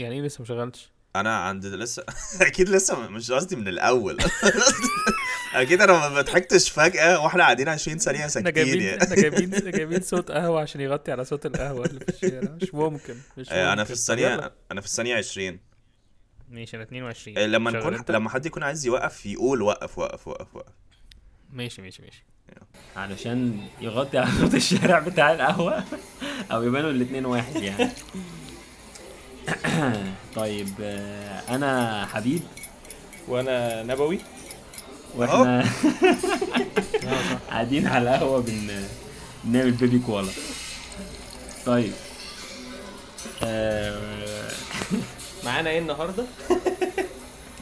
يعني 0.00 0.14
إيه 0.14 0.22
لسه 0.22 0.40
ما 0.40 0.46
شغلتش؟ 0.46 0.90
أنا 1.16 1.36
عند 1.36 1.66
لسه 1.66 2.04
أكيد 2.40 2.68
لسه 2.68 3.08
مش 3.08 3.32
قصدي 3.32 3.56
من 3.56 3.68
الأول. 3.68 4.18
أكيد 5.54 5.82
أنا 5.82 6.08
ما 6.08 6.20
ضحكتش 6.20 6.70
فجأة 6.70 7.20
وإحنا 7.20 7.42
قاعدين 7.42 7.68
20 7.68 7.98
ثانية 7.98 8.18
إحنا 8.18 8.28
ساكتين 8.28 8.52
جايبين 8.52 8.82
يعني. 8.82 9.02
إحنا 9.02 9.14
جايبين 9.14 9.50
جايبين 9.76 10.00
صوت 10.00 10.30
قهوة 10.30 10.60
عشان 10.60 10.80
يغطي 10.80 11.12
على 11.12 11.24
صوت 11.24 11.46
القهوة 11.46 11.86
اللي 11.86 12.00
في 12.00 12.08
الشارع. 12.08 12.50
مش 12.62 12.74
ممكن 12.74 13.14
مش 13.36 13.50
آه، 13.50 13.72
أنا 13.72 13.82
ممكن. 13.82 13.84
في 13.84 13.88
طب 13.88 13.98
الثانية. 13.98 14.52
أنا 14.70 14.80
في 14.80 14.86
الثانية 14.86 15.16
20 15.16 15.58
ماشي 16.48 16.76
أنا 16.76 16.84
22 16.84 17.38
آه، 17.38 17.46
لما 17.46 17.70
نكون 17.70 17.94
أنت؟ 17.94 18.10
لما 18.10 18.30
حد 18.30 18.46
يكون 18.46 18.62
عايز 18.62 18.86
يوقف 18.86 19.26
يقول 19.26 19.62
وقف 19.62 19.98
وقف 19.98 20.28
وقف 20.28 20.56
وقف. 20.56 20.72
ماشي 21.52 21.82
ماشي 21.82 22.02
ماشي. 22.02 22.24
علشان 22.96 23.66
يغطي 23.80 24.18
على 24.18 24.30
صوت 24.40 24.54
الشارع 24.54 24.98
بتاع 24.98 25.32
القهوة 25.32 25.84
أو 26.52 26.62
يبانوا 26.62 26.90
الاتنين 26.90 27.26
واحد 27.26 27.56
يعني. 27.56 27.90
طيب 30.36 30.68
آه، 30.82 31.42
أنا 31.54 32.06
حبيب. 32.06 32.40
وأنا 33.28 33.82
نبوي. 33.82 34.18
وإحنا 35.16 35.64
قاعدين 37.50 37.86
على 37.86 38.02
القهوة 38.14 38.40
بن 38.40 38.82
بنعمل 39.44 39.70
بيبي 39.70 39.98
كوالا 39.98 40.28
طيب. 41.66 41.92
آه، 43.44 44.50
معانا 45.44 45.70
إيه 45.70 45.78
النهارده؟ 45.78 46.24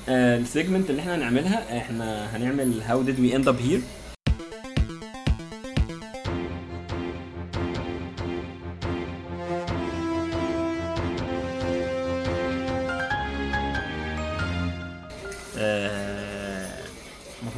آه، 0.09 0.39
ال 0.39 0.45
segment 0.45 0.91
اللي 0.91 1.03
إحنا 1.03 1.15
هنعملها 1.15 1.79
إحنا 1.79 2.37
هنعمل 2.37 2.83
how 2.83 3.03
did 3.03 3.21
we 3.21 3.37
end 3.37 3.49
up 3.49 3.61
here 3.61 3.81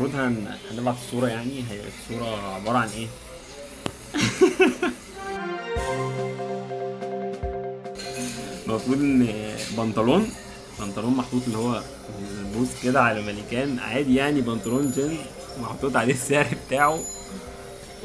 المفروض 0.01 0.21
هن... 0.21 0.55
هنبعت 0.71 0.95
الصورة 1.07 1.29
يعني؟ 1.29 1.65
هي 1.71 1.81
الصورة 1.89 2.55
عبارة 2.55 2.79
عن 2.79 2.89
إيه؟ 2.89 3.07
المفروض 8.67 8.99
إن 8.99 9.29
بنطلون 9.77 10.31
بنطلون 10.79 11.15
محطوط 11.15 11.43
اللي 11.47 11.59
هو 11.59 11.83
ال 12.39 12.45
pose 12.45 12.69
كده 12.83 13.03
على 13.03 13.23
مانيكان 13.23 13.79
عادي 13.79 14.15
يعني 14.15 14.41
بنطلون 14.41 14.91
جينز 14.91 15.19
محطوط 15.63 15.97
عليه 15.97 16.15
السعر 16.15 16.47
بتاعه. 16.67 16.99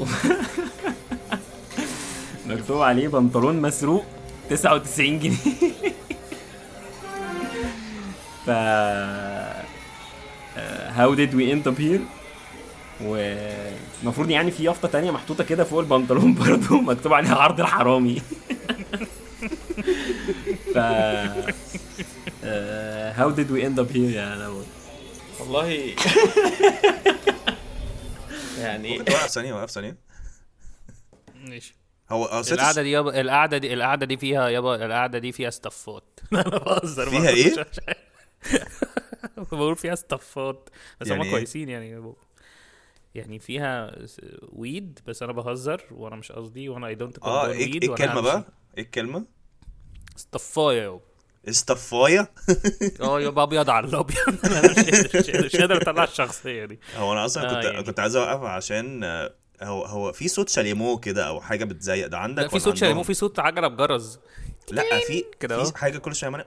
مكتوب 2.46 2.82
عليه 2.82 3.08
بنطلون 3.08 3.60
مسروق 3.60 4.04
99 4.50 5.18
جنيه. 5.18 5.36
ف 8.46 8.50
how 10.96 11.14
did 11.14 11.34
we 11.34 11.52
end 11.52 11.68
up 11.68 11.80
here 11.80 12.00
والمفروض 13.00 14.30
يعني 14.30 14.50
في 14.50 14.64
يافطة 14.64 14.88
تانية 14.88 15.10
محطوطة 15.10 15.44
كده 15.44 15.64
فوق 15.64 15.80
البنطلون 15.80 16.34
برضه 16.44 16.80
مكتوب 16.80 17.12
عليها 17.12 17.34
عرض 17.34 17.60
الحرامي. 17.60 18.22
ف 20.74 20.78
how 23.18 23.30
did 23.30 23.50
we 23.50 23.66
end 23.66 23.78
up 23.78 23.96
here 23.96 24.10
يا 24.10 24.34
نور 24.34 24.64
والله. 25.40 25.66
يعني 28.60 28.98
توقف 28.98 29.26
ثانية 29.30 29.54
وقف 29.54 29.70
ثانية. 29.70 29.96
ماشي. 31.44 31.74
هو 32.10 32.42
القعدة 32.52 32.82
دي 32.82 32.90
يابا 32.90 33.20
القعدة 33.20 33.58
دي 33.58 33.74
القعدة 33.74 34.06
دي 34.06 34.16
فيها 34.16 34.48
يابا 34.48 34.86
القعدة 34.86 35.18
دي 35.18 35.32
فيها 35.32 35.48
استفات. 35.48 36.20
أنا 36.32 36.42
بهزر 36.42 37.10
فيها 37.10 37.56
برضه، 37.56 37.66
بقول 39.52 39.76
فيها 39.76 39.92
استفات 39.92 40.68
بس 41.00 41.06
يعني 41.08 41.20
هم 41.20 41.24
إيه؟ 41.26 41.30
كويسين 41.32 41.68
يعني 41.68 42.12
يعني 43.14 43.38
فيها 43.38 43.96
weed 44.52 44.98
بس 45.06 45.22
أنا 45.22 45.32
بهزر 45.32 45.82
وأنا 45.90 46.16
مش 46.16 46.32
قصدي 46.32 46.68
وأنا 46.68 46.86
I 46.86 46.94
don't 46.94 47.18
آه 47.18 47.46
إيه 47.46 47.52
إيه 47.72 47.90
الكلمة 47.90 48.20
بقى؟ 48.20 48.44
إيه 48.78 48.82
الكلمة؟ 48.84 49.24
استفايه 50.16 50.82
يابا 50.82 51.00
استفايه 51.48 52.30
آه 53.00 53.20
يابا 53.20 53.42
أبيض 53.42 53.70
على 53.70 53.86
الأبيض 53.86 54.16
أنا 54.44 54.70
مش 55.46 55.56
قادر- 55.56 55.82
أطلع 55.82 56.04
الشخصية 56.04 56.64
دي 56.64 56.78
هو 56.96 57.12
أنا 57.12 57.24
أصلا 57.24 57.50
آه، 57.50 57.54
كنت 57.54 57.64
يعني. 57.64 57.82
كنت 57.82 58.00
عايز 58.00 58.16
أوقف 58.16 58.42
عشان 58.42 59.04
آه، 59.04 59.34
هو 59.62 59.84
هو 59.84 60.12
في 60.12 60.28
صوت 60.28 60.48
شاليمو 60.48 60.98
كده 60.98 61.28
أو 61.28 61.40
حاجة 61.40 61.64
بتزيق 61.64 62.06
ده 62.06 62.18
عندك 62.18 62.42
لا 62.42 62.48
في 62.48 62.58
صوت 62.58 62.76
شاليمو؟ 62.76 63.02
في 63.02 63.14
صوت 63.14 63.38
عجلة 63.38 63.68
بجرز 63.68 64.18
لا 64.70 64.82
في 65.06 65.24
كده 65.40 65.64
في. 65.64 65.78
حاجة 65.78 65.98
كل 65.98 66.14
شوية 66.14 66.46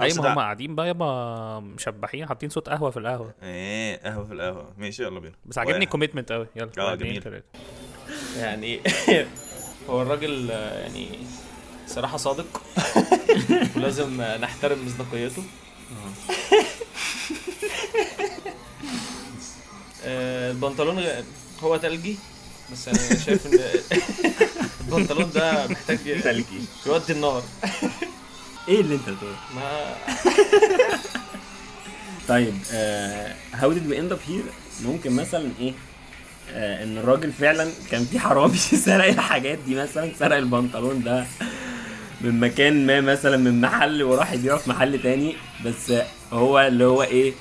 أي 0.00 0.12
ما 0.14 0.32
هم 0.32 0.38
قاعدين 0.38 0.74
بقى 0.74 0.86
يابا 0.88 1.58
مشبحين 1.60 2.26
حاطين 2.26 2.48
صوت 2.50 2.68
قهوة 2.68 2.90
في 2.90 2.96
القهوة. 2.98 3.34
إيه 3.42 4.00
قهوة 4.04 4.26
في 4.26 4.32
القهوة. 4.32 4.72
ماشي 4.78 5.02
يلا 5.02 5.20
بينا. 5.20 5.34
بس 5.46 5.58
عاجبني 5.58 5.76
واحد. 5.78 5.88
commitment 5.88 6.32
قوي 6.32 6.46
يلا 6.56 6.70
آه، 6.78 6.94
اتنين، 6.94 7.20
جميل. 7.20 7.42
يعني 8.36 8.80
هو 9.90 10.02
الراجل 10.02 10.50
آه، 10.50 10.78
يعني 10.80 11.08
صراحة 11.86 12.16
صادق. 12.16 12.62
ولازم 13.76 14.20
آه، 14.20 14.36
نحترم 14.38 14.86
مصداقيته. 14.86 15.42
آه، 20.04 20.50
البنطلون 20.50 20.98
غ- 20.98 21.22
هو 21.62 21.76
تلجي 21.76 22.16
بس 22.72 22.88
أنا 22.88 22.98
شايف 23.18 23.46
إن 23.46 23.60
البنطلون 24.80 25.30
ده 25.30 25.66
محتاج 25.66 25.98
تلجي. 26.22 26.60
يودي 26.86 27.12
النار. 27.12 27.42
إيه 28.68 28.80
اللي 28.80 28.94
أنت 28.94 29.08
بتقوله؟ 29.10 29.36
ما 29.54 29.94
طيب 32.28 32.54
how 33.54 33.72
did 33.72 33.86
we 33.86 33.98
end 33.98 34.12
up 34.12 34.18
here 34.28 34.42
ممكن 34.84 35.12
مثلا 35.12 35.50
إيه؟ 35.60 35.72
آه 36.52 36.84
إن 36.84 36.98
الراجل 36.98 37.32
فعلا 37.32 37.68
كان 37.90 38.04
في 38.04 38.18
حرامي 38.18 38.56
سرق 38.86 39.04
الحاجات 39.04 39.58
دي 39.66 39.74
مثلا 39.74 40.10
سرق 40.18 40.36
البنطلون 40.36 41.02
ده 41.02 41.24
من 42.20 42.40
مكان 42.40 42.86
ما 42.86 43.00
مثلا 43.00 43.36
من 43.36 43.60
محل 43.60 44.02
وراح 44.02 44.32
يبيعه 44.32 44.58
في 44.58 44.70
محل 44.70 45.02
تاني. 45.02 45.34
بس 45.64 45.92
هو 46.32 46.60
اللي 46.60 46.84
هو 46.84 47.02
إيه؟ 47.02 47.32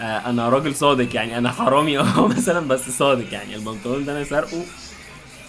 آه 0.00 0.02
أنا 0.30 0.48
راجل 0.48 0.74
صادق 0.74 1.14
يعني 1.16 1.38
أنا 1.38 1.50
حرامي 1.52 1.98
آه 2.00 2.26
مثلا 2.28 2.68
بس 2.68 2.90
صادق 2.90 3.32
يعني. 3.32 3.54
البنطلون 3.54 4.04
ده 4.04 4.12
أنا 4.12 4.24
سارقه 4.24 4.64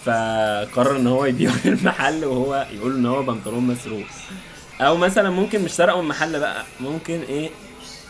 فقرر 0.04 0.96
إن 0.96 1.06
هو 1.06 1.24
يبيعه 1.24 1.52
في 1.56 1.68
المحل 1.68 2.24
وهو 2.24 2.66
يقول 2.72 2.96
إن 2.96 3.06
هو 3.06 3.22
بنطلون 3.22 3.66
مسروق. 3.66 4.04
أو 4.80 4.96
مثلا 4.96 5.30
ممكن 5.30 5.62
مش 5.62 5.70
سرقه 5.70 6.02
من 6.02 6.08
محل 6.08 6.40
بقى 6.40 6.64
ممكن 6.80 7.20
إيه 7.28 7.50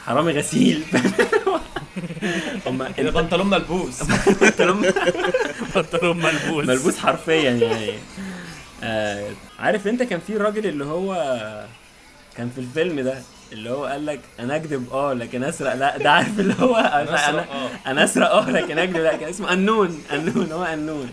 حرامي 0.07 0.33
غسيل. 0.33 0.85
هما 2.67 2.93
البنطلون 2.99 3.47
ملبوس. 3.51 4.03
البنطلون 4.29 4.93
بنطلون 5.75 6.17
ملبوس. 6.17 6.67
ملبوس 6.67 6.99
حرفيا 6.99 7.51
يعني. 7.51 7.93
آه 8.83 9.31
عارف 9.59 9.87
أنت 9.89 10.03
كان 10.03 10.21
في 10.27 10.37
الراجل 10.37 10.67
اللي 10.67 10.85
هو 10.85 11.15
كان 12.37 12.51
في 12.55 12.61
الفيلم 12.61 13.01
ده 13.01 13.23
اللي 13.53 13.71
هو 13.71 13.85
قال 13.85 14.07
لك 14.07 14.21
أنا 14.41 14.57
أكذب 14.57 14.93
آه 14.93 15.13
لكن 15.13 15.45
أسرق. 15.45 15.75
لا 15.75 15.99
ده 15.99 16.11
عارف 16.11 16.41
اللي 16.41 16.55
هو 16.61 16.77
أنا 16.77 17.41
آه. 17.41 17.71
أنا 17.87 18.05
أسرق 18.05 18.31
آه 18.31 18.51
لكن 18.51 18.79
أكذب. 18.79 18.97
لا 18.97 19.17
كان 19.17 19.29
اسمه 19.29 19.53
أنون. 19.53 20.03
أنون 20.13 20.53
هو 20.53 20.65
أنون. 20.65 21.11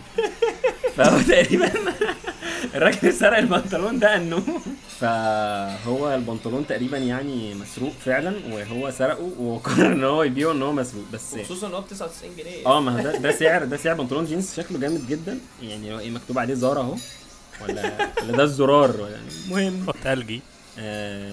فهو 0.96 1.20
تقريبا 1.20 1.70
الراجل 2.74 2.98
اللي 2.98 3.12
سرق 3.12 3.38
البنطلون 3.38 3.98
ده 3.98 4.16
أنون. 4.16 4.62
فهو 5.00 6.14
البنطلون 6.14 6.66
تقريبا 6.66 6.98
يعني 6.98 7.54
مسروق 7.54 7.92
فعلا 7.92 8.34
وهو 8.54 8.90
سرقه 8.90 9.30
وقرر 9.40 9.92
إن 9.92 10.04
هو 10.04 10.22
يبيعه 10.22 10.52
إن 10.52 10.62
هو 10.62 10.72
مسروق. 10.72 11.04
بس 11.12 11.34
خصوصا 11.44 11.66
إن 11.66 11.74
هو 11.74 11.80
ب 11.80 11.86
99 11.88 12.36
جنيه. 12.36 12.66
آه 12.66 12.80
ما 12.80 12.92
هو 13.00 13.02
ده 13.02 13.16
ده 13.18 13.32
سعر 13.32 13.64
ده 13.64 13.76
سعر 13.76 13.94
بنطلون 13.94 14.24
جينز 14.24 14.54
شكله 14.54 14.78
جامد 14.78 15.06
جدا. 15.08 15.38
يعني 15.62 15.94
هو 15.94 15.98
إيه 15.98 16.10
مكتوب 16.10 16.38
عليه 16.38 16.54
زارا 16.54 16.80
أهو. 16.80 16.94
ولا 17.62 17.92
ولا 18.22 18.36
ده 18.36 18.42
الزرار 18.42 19.00
ولا 19.00 19.16
المهم. 19.46 19.86
تلجي. 20.04 20.40
آه 20.78 21.32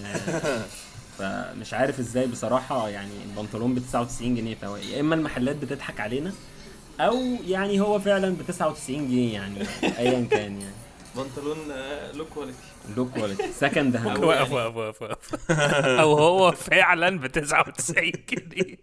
فمش 1.20 1.74
عارف 1.74 2.00
إزاي 2.00 2.28
بصراحة 2.28 2.90
يعني 2.90 3.12
البنطلون 3.26 3.76
ب 3.76 3.80
99 3.80 4.36
جنيه 4.36 4.56
فهو 4.56 4.76
يا 4.78 5.00
إما 5.00 5.16
المحلات 5.16 5.56
بتضحك 5.56 6.00
علينا 6.00 6.34
أو 7.00 7.18
يعني 7.48 7.80
هو 7.82 8.00
فعلا 8.00 8.30
ب 8.36 8.42
99 8.48 9.08
جنيه 9.08 9.34
يعني 9.34 9.56
ايا 9.84 10.28
كان 10.32 10.62
يعني. 10.62 10.74
بنطلون 11.16 11.58
لو 12.14 12.26
كواليتي 12.26 12.58
لو 12.98 13.06
كواليتي 13.10 13.52
سكند 13.54 13.96
هاند 13.96 14.24
وقف 14.24 14.52
وقف 14.52 14.76
وقف 14.76 15.02
وقف 15.02 15.52
أو 15.86 16.14
هو 16.18 16.52
فعلا 16.52 17.20
ب 17.20 17.28
99 17.28 18.12
جنيه 18.30 18.76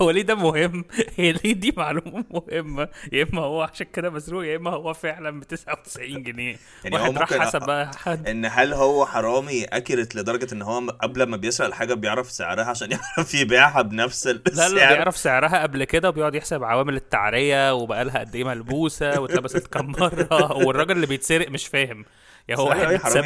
هو- 0.00 0.10
ليه 0.10 0.22
ده 0.22 0.34
مهم؟ 0.34 0.84
هي 1.16 1.32
ليه 1.32 1.54
دي 1.54 1.74
معلومة 1.76 2.24
مهمة؟ 2.30 2.88
يا 3.12 3.26
إما 3.32 3.42
هو 3.42 3.62
عشان 3.62 3.86
كده 3.92 4.10
مسروق 4.10 4.46
يا 4.46 4.56
إما 4.56 4.70
هو 4.70 4.92
فعلا 4.92 5.40
ب 5.40 5.44
99 5.44 6.22
جنيه. 6.22 6.56
يعني 6.84 6.96
هو 6.96 7.00
واحد 7.02 7.18
راح 7.18 7.30
ممكن 7.32 7.42
حسب 7.44 7.60
بقى 7.66 7.90
حد. 7.96 8.28
إن 8.28 8.44
هل 8.44 8.72
هو 8.74 9.06
حرامي 9.06 9.64
accurate 9.64 10.14
لدرجة 10.16 10.54
إن 10.54 10.62
هو 10.62 10.80
قبل 11.02 11.22
ما 11.22 11.36
بيسرق 11.36 11.66
الحاجة 11.66 11.94
بيعرف 11.94 12.30
سعرها 12.30 12.64
عشان 12.64 12.90
يعرف 13.16 13.34
يبيعها 13.34 13.82
بنفس 13.82 14.26
لا 14.26 14.40
السعر 14.46 14.68
لا 14.70 14.92
بيعرف 14.94 15.16
سعرها 15.16 15.62
قبل 15.62 15.84
كده 15.84 16.08
وبيقعد 16.08 16.34
يحسب 16.34 16.64
عوامل 16.64 16.96
التعرية 16.96 17.74
وبقالها 17.74 18.18
قد 18.18 18.34
إيه 18.34 18.44
ملبوسة 18.44 19.20
واتلبست 19.20 19.66
كام 19.66 19.86
مرة 19.98 20.52
والراجل 20.66 20.92
اللي 20.92 21.06
بيتسرق 21.06 21.50
مش 21.50 21.66
فاهم. 21.66 22.04
يا 22.48 22.56
هو 22.56 22.68
واحد 22.68 22.80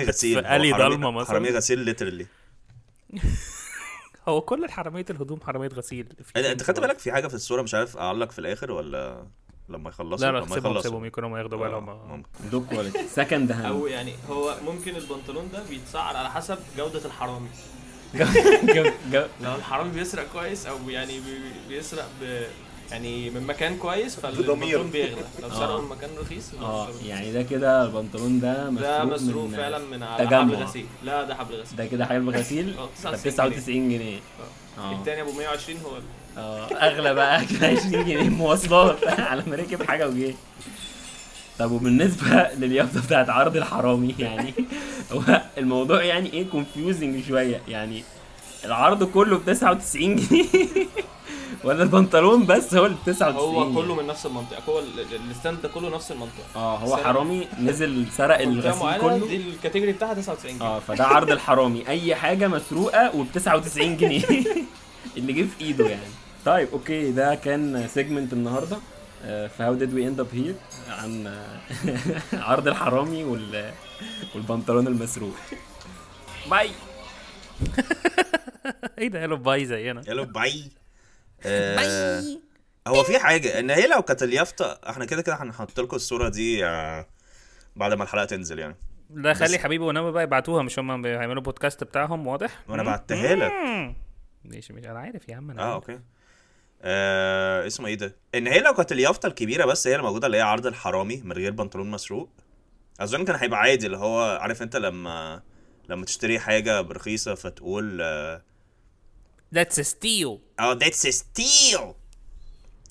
غسيل 0.08 0.38
في 0.42 0.48
حرامي- 0.74 0.88
ضلمة 0.94 1.10
مثلا. 1.10 1.30
غسيل 1.50 1.78
literally 1.78 2.26
هو 4.28 4.40
كل 4.40 4.64
الحراميه 4.64 5.04
الهدوم 5.10 5.40
حرامية 5.40 5.68
غسيل. 5.68 6.06
في 6.24 6.52
أنت 6.52 6.62
خدت 6.62 6.80
بالك 6.80 6.98
في 6.98 7.12
حاجة 7.12 7.26
في 7.28 7.34
الصورة 7.34 7.62
مش 7.62 7.74
عارف 7.74 7.96
أعلق 7.96 8.30
في 8.30 8.38
الآخر 8.38 8.70
ولا 8.72 9.26
لما 9.68 9.88
يخلصوا؟ 9.90 10.26
لا 10.26 10.32
لا 10.32 10.38
لما 10.38 10.46
سيبهم 10.54 10.72
يخلصوا. 10.72 10.82
سيبهم 10.90 11.04
يكونوا 11.04 11.28
ما 11.28 11.38
ياخدوا 11.38 11.58
آه، 11.58 11.62
بالهم 11.62 12.08
ممكن. 12.10 12.28
low 12.52 12.66
quality. 12.66 13.08
second 13.08 13.52
hand 13.52 13.64
أو 13.66 13.86
يعني 13.86 14.12
هو 14.28 14.56
ممكن 14.66 14.96
البنطلون 14.96 15.48
ده 15.52 15.62
بيتسعر 15.68 16.16
على 16.16 16.30
حسب 16.30 16.58
جودة 16.76 17.04
الحرامي. 17.04 17.48
لو 19.40 19.54
الحرامي 19.54 19.90
بيسرق 19.90 20.26
كويس 20.32 20.66
أو 20.66 20.90
يعني 20.90 21.20
بي- 21.20 21.68
بيسرق 21.68 22.08
ب 22.20 22.46
يعني 22.90 23.30
من 23.30 23.46
مكان 23.46 23.76
كويس. 23.76 24.16
فالبنطلون 24.16 24.90
بيغلى. 24.90 25.16
لو 25.42 25.48
آه. 25.48 25.54
سرقه 25.54 25.80
من 25.80 25.88
مكان 25.88 26.10
رخيص 26.20 26.44
آه 26.62 26.88
يعني 27.06 27.32
ده 27.32 27.42
كده 27.42 27.84
البنطلون 27.84 28.40
ده 28.40 28.64
ده 28.70 29.04
مسروق 29.04 29.14
مسروق 29.14 29.44
من- 29.44 29.56
فعلا 29.56 29.78
من 29.78 30.02
على 30.02 30.26
تجمع. 30.26 30.40
حبل 30.40 30.54
غسيل. 30.54 30.86
لا 31.04 31.22
ده 31.24 31.34
حبل 31.34 31.54
غسيل. 31.54 31.76
ده 31.76 31.86
كده 31.86 32.06
حاجة 32.06 32.18
غسيل 32.18 32.66
ب 32.72 32.76
99 32.98 33.32
99 33.34 33.88
جنيه. 33.90 34.18
آه. 34.78 34.92
التاني 34.92 35.22
أبو 35.22 35.32
120 35.32 35.78
هو 35.84 35.98
آه 36.42 36.66
أغلى 36.66 37.14
بقى. 37.14 37.44
كده 37.50 37.66
20 37.66 37.90
جنيه 38.04 38.28
مواصلات. 38.28 39.08
على 39.30 39.42
ما 39.46 39.56
ركب 39.56 39.82
حاجة 39.82 40.08
وجه. 40.08 40.34
طب 41.58 41.70
وبالنسبة 41.72 42.48
لليافطة 42.60 43.06
بتاعت 43.06 43.28
عرض 43.30 43.56
الحرامي 43.56 44.14
يعني 44.18 44.54
هو 45.12 45.42
الموضوع 45.58 46.02
يعني 46.02 46.32
إيه 46.32 46.46
confusing 46.50 47.24
شوية؟ 47.28 47.60
يعني 47.68 48.04
العرض 48.64 49.04
كله 49.04 49.38
ب 49.38 49.44
99 49.44 50.16
جنيه. 50.16 50.46
ولا 51.64 51.82
البنطلون 51.82 52.46
بس 52.46 52.74
هو 52.74 52.86
اللي 52.86 52.96
ب 52.96 53.06
99 53.06 53.54
هو 53.54 53.74
كله 53.82 53.94
من 53.94 54.06
نفس 54.06 54.26
المنطقة. 54.26 54.62
هو 54.68 54.78
ال- 54.78 55.00
ال- 55.00 55.30
ال 55.30 55.35
stand 55.35 55.62
ده 55.62 55.68
كله 55.68 55.88
نفس 55.94 56.12
المنطقة. 56.12 56.56
آه 56.56 56.76
هو. 56.76 56.96
حرامي 56.96 57.48
نزل 57.60 58.06
سرق 58.12 58.38
الغسيل 58.40 59.00
كله. 59.00 59.26
دي 59.28 59.36
ال 59.36 59.42
category 59.42 59.92
بتاعها 59.92 60.14
99 60.14 60.58
جنيه. 60.58 60.68
آه 60.68 60.78
فده 60.78 61.04
عرض 61.06 61.30
الحرامي. 61.30 61.88
أي 61.88 62.14
حاجة 62.14 62.48
مسروقة 62.48 63.16
وب 63.16 63.26
99 63.34 63.96
جنيه. 63.96 64.24
اللي 65.16 65.32
جه 65.32 65.42
في 65.58 65.64
إيده 65.64 65.88
يعني. 65.88 66.02
طيب 66.44 66.68
okay 66.72 67.10
ده 67.12 67.34
كان 67.34 67.88
segment 67.94 68.32
النهارده. 68.32 68.76
آه، 69.24 69.46
في 69.46 69.62
how 69.62 69.74
did 69.74 69.94
we 69.94 70.08
end 70.08 70.20
up 70.20 70.26
here 70.32 70.54
عن 70.88 71.26
آه، 71.26 71.60
عرض 72.50 72.68
الحرامي 72.68 73.24
وال 73.24 73.72
والبنطلون 74.34 74.86
المسروق. 74.86 75.34
باي 76.50 76.70
إيه 78.98 79.08
ده؟ 79.08 79.20
قالوا 79.20 79.38
باي 79.38 79.66
زينا. 79.66 80.02
يلا 80.08 80.22
bye 80.22 80.62
آه، 81.46 82.22
هو 82.88 83.02
في 83.02 83.18
حاجة 83.18 83.58
إن 83.58 83.70
هي 83.70 83.86
لو 83.86 84.02
كانت 84.02 84.22
اليافطة 84.22 84.80
إحنا 84.90 85.04
كده 85.04 85.22
كده 85.22 85.34
هنحط 85.42 85.80
لكم 85.80 85.96
الصورة 85.96 86.28
دي 86.28 86.66
آه، 86.66 87.06
بعد 87.76 87.92
ما 87.92 88.02
الحلقة 88.04 88.24
تنزل 88.24 88.58
يعني. 88.58 88.76
لا 89.14 89.34
خلي 89.34 89.56
بس- 89.56 89.62
حبيب 89.64 89.84
ونبوي 89.84 90.10
بقى 90.10 90.22
يبعتوها 90.22 90.62
مش 90.62 90.78
هم 90.78 91.06
هيعملوا 91.06 91.42
بودكاست 91.42 91.84
بتاعهم 91.84 92.26
واضح؟ 92.26 92.58
وأنا 92.68 92.82
بعتها 92.82 93.34
لك. 93.34 93.52
ماشي 94.44 94.72
ماشي. 94.72 94.90
أنا 94.90 94.98
عارف 94.98 95.28
يا 95.28 95.36
عم 95.36 95.50
أنا 95.50 95.62
آه 95.62 95.64
عارف. 95.74 95.74
okay. 95.90 96.00
آه 96.82 97.66
اسمه 97.66 97.86
إيه 97.86 97.94
ده؟ 97.94 98.16
إن 98.34 98.46
هي 98.46 98.60
لو 98.60 98.74
كانت 98.74 98.92
اليافطة 98.92 99.26
الكبيرة 99.26 99.64
بس 99.64 99.86
هي 99.86 99.92
اللي 99.94 100.06
موجوده 100.06 100.26
اللي 100.26 100.36
هي 100.36 100.42
عرض 100.42 100.66
الحرامي 100.66 101.22
من 101.24 101.32
غير 101.32 101.50
بنطلون 101.52 101.90
مسروق. 101.90 102.30
أظن 103.00 103.24
كان 103.24 103.36
هيبقى 103.36 103.60
عادي 103.60 103.86
اللي 103.86 103.96
هو 103.96 104.38
عارف 104.40 104.62
أنت 104.62 104.76
لما 104.76 105.42
لما 105.88 106.04
تشتري 106.04 106.38
حاجة 106.38 106.80
برخيصة 106.80 107.34
فتقول 107.34 107.98
آه 108.02 108.42
That's 109.54 109.78
a 109.78 109.84
steal. 109.84 110.62
That's 110.62 111.06
a 111.06 111.18
steal. 111.18 111.92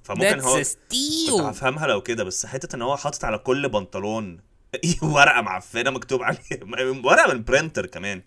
فممكن 0.04 0.40
هو 0.40 0.64
That's 0.64 0.66
a 0.66 0.70
كنت 0.70 0.94
steal. 0.94 1.42
هفهمها 1.42 1.88
لو 1.88 2.02
كده 2.02 2.24
بس 2.24 2.46
حتة 2.46 2.76
إن 2.76 2.82
هو 2.82 2.98
حاطط 2.98 3.26
على 3.26 3.38
كل 3.38 3.70
بنطلون 3.70 4.40
ورقة 5.02 5.42
معفنة 5.42 5.90
مكتوب 5.90 6.24
عليه 6.24 6.40
ورقة 7.06 7.34
من 7.34 7.44
printer 7.44 7.86
كمان. 7.86 8.22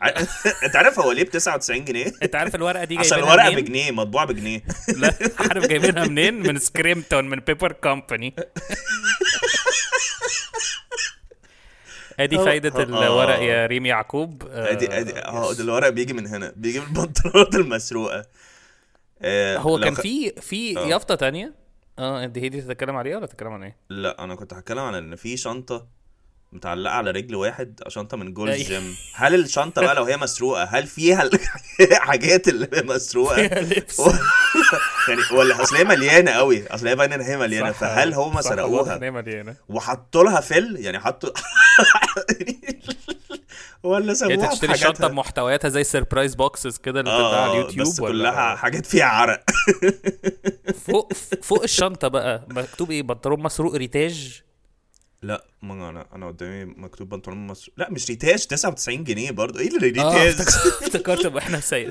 أنت 0.64 0.76
عارف 0.76 0.98
هو 0.98 1.12
ليه 1.12 1.22
ب 1.24 1.28
99 1.30 1.84
جنيه؟ 1.84 2.12
أنت 2.22 2.34
عارف 2.34 2.54
الورقة 2.54 2.84
دي 2.84 2.98
عشان 2.98 3.18
الورقة 3.18 3.50
منين؟ 3.50 3.60
بجنيه 3.64 3.90
مطبوعه 3.90 4.24
بجنيه. 4.26 4.62
لا 4.96 5.14
عارف 5.38 5.66
جايبينها 5.66 6.06
منين؟ 6.06 6.34
من 6.34 6.58
سكريمتون 6.58 7.28
من 7.30 7.38
بيبر 7.40 7.72
كومباني 7.72 8.34
ادي 12.24 12.38
فايدة 12.38 12.82
الورق 12.82 13.34
آه. 13.36 13.42
يا 13.42 13.66
ريم 13.66 13.86
يعقوب 13.86 14.42
آه، 14.50 14.70
ادي 14.72 14.98
ادي 14.98 15.18
آه 15.18 15.52
ده 15.52 15.62
الورق 15.64 15.88
بيجي 15.88 16.12
من 16.12 16.26
هنا 16.26 16.52
بيجي 16.56 16.80
من 16.80 16.86
البنطلونات 16.86 17.54
المسروقة 17.54 18.26
آه، 19.22 19.56
هو 19.58 19.78
كان 19.80 19.94
خ- 19.94 20.00
في 20.00 20.30
في 20.40 20.78
آه. 20.78 20.86
يافطة 20.86 21.14
تانية 21.14 21.54
آه 21.98 22.26
دي 22.26 22.40
هي 22.42 22.48
دي 22.48 22.60
تتكلم 22.62 22.96
عليها 22.96 23.16
ولا 23.16 23.26
تتكلم 23.26 23.52
عن 23.52 23.62
إيه؟ 23.62 23.76
لا 23.90 24.24
أنا 24.24 24.34
كنت 24.34 24.54
هتكلم 24.54 24.78
عن 24.78 24.94
إن 24.94 25.16
في 25.16 25.36
شنطة 25.36 25.86
متعلقة 26.52 26.94
على 26.94 27.10
رجل 27.10 27.34
واحد 27.34 27.80
شنطة 27.88 28.16
من 28.16 28.34
جول 28.34 28.50
أي. 28.50 28.62
جيم 28.62 28.96
هل 29.14 29.34
الشنطة 29.34 29.82
بقى 29.82 29.94
لو 29.94 30.04
هي 30.04 30.16
مسروقة 30.16 30.64
هل 30.64 30.86
فيها 30.86 31.30
الحاجات 31.80 32.48
اللي 32.48 32.68
مسروقة؟ 32.84 33.40
يعني 35.08 35.20
ولا 35.32 35.62
أصل 35.62 35.76
هي 35.76 35.84
مليانة 35.84 36.30
قوي. 36.30 36.66
أصل 36.68 36.88
هي 36.88 36.96
باينه 36.96 37.14
إن 37.14 37.20
هي 37.20 37.36
مليانة 37.36 37.72
صح، 37.72 37.78
فهل 37.78 38.14
هم 38.14 38.40
سرقوها؟ 38.40 38.96
إن 38.96 39.02
هي 39.02 39.10
مليانة. 39.10 39.56
وحطوا 39.68 40.24
لها 40.24 40.40
full 40.40 40.76
يعني 40.80 40.98
حطوا 40.98 41.30
ولا 43.82 44.04
يعني 44.04 44.14
سابوها 44.14 44.44
انت 44.44 44.52
تشتري؟ 44.52 44.76
شنطة 44.76 45.08
بمحتويات 45.08 45.66
زي 45.66 45.84
surprise 45.84 46.34
boxes 46.34 46.78
كده 46.78 47.00
اللي 47.00 47.10
بتتباع 47.12 47.42
على 47.42 47.50
آه 47.50 47.54
اليوتيوب 47.54 47.86
بس 47.86 48.00
ولا 48.00 48.30
كلها 48.30 48.56
حاجات 48.56 48.86
فيها 48.86 49.04
عرق. 49.04 49.44
فوق 50.86 51.12
فوق 51.42 51.62
الشنطة 51.62 52.08
بقى. 52.08 52.46
مكتوب 52.48 52.90
إيه؟ 52.90 53.02
بنطلون 53.02 53.42
مسروق 53.42 53.74
ريتاج. 53.74 54.42
لا 55.22 55.44
ما 55.62 55.90
أنا 55.90 56.06
أنا 56.14 56.26
قدامي 56.28 56.64
مكتوب 56.64 57.08
بنطلون 57.08 57.46
مصر 57.46 57.72
لا 57.76 57.90
مش 57.90 58.08
ريتاج 58.10 58.46
99 58.46 59.04
جنيه 59.04 59.30
برضه 59.30 59.60
إيه 59.60 59.68
اللي 59.68 59.78
ريتاج 59.78 60.40
افتكرت- 60.40 60.82
افتكرت 60.82 61.26
بقى 61.26 61.42
إحنا. 61.42 61.60
سي... 61.60 61.90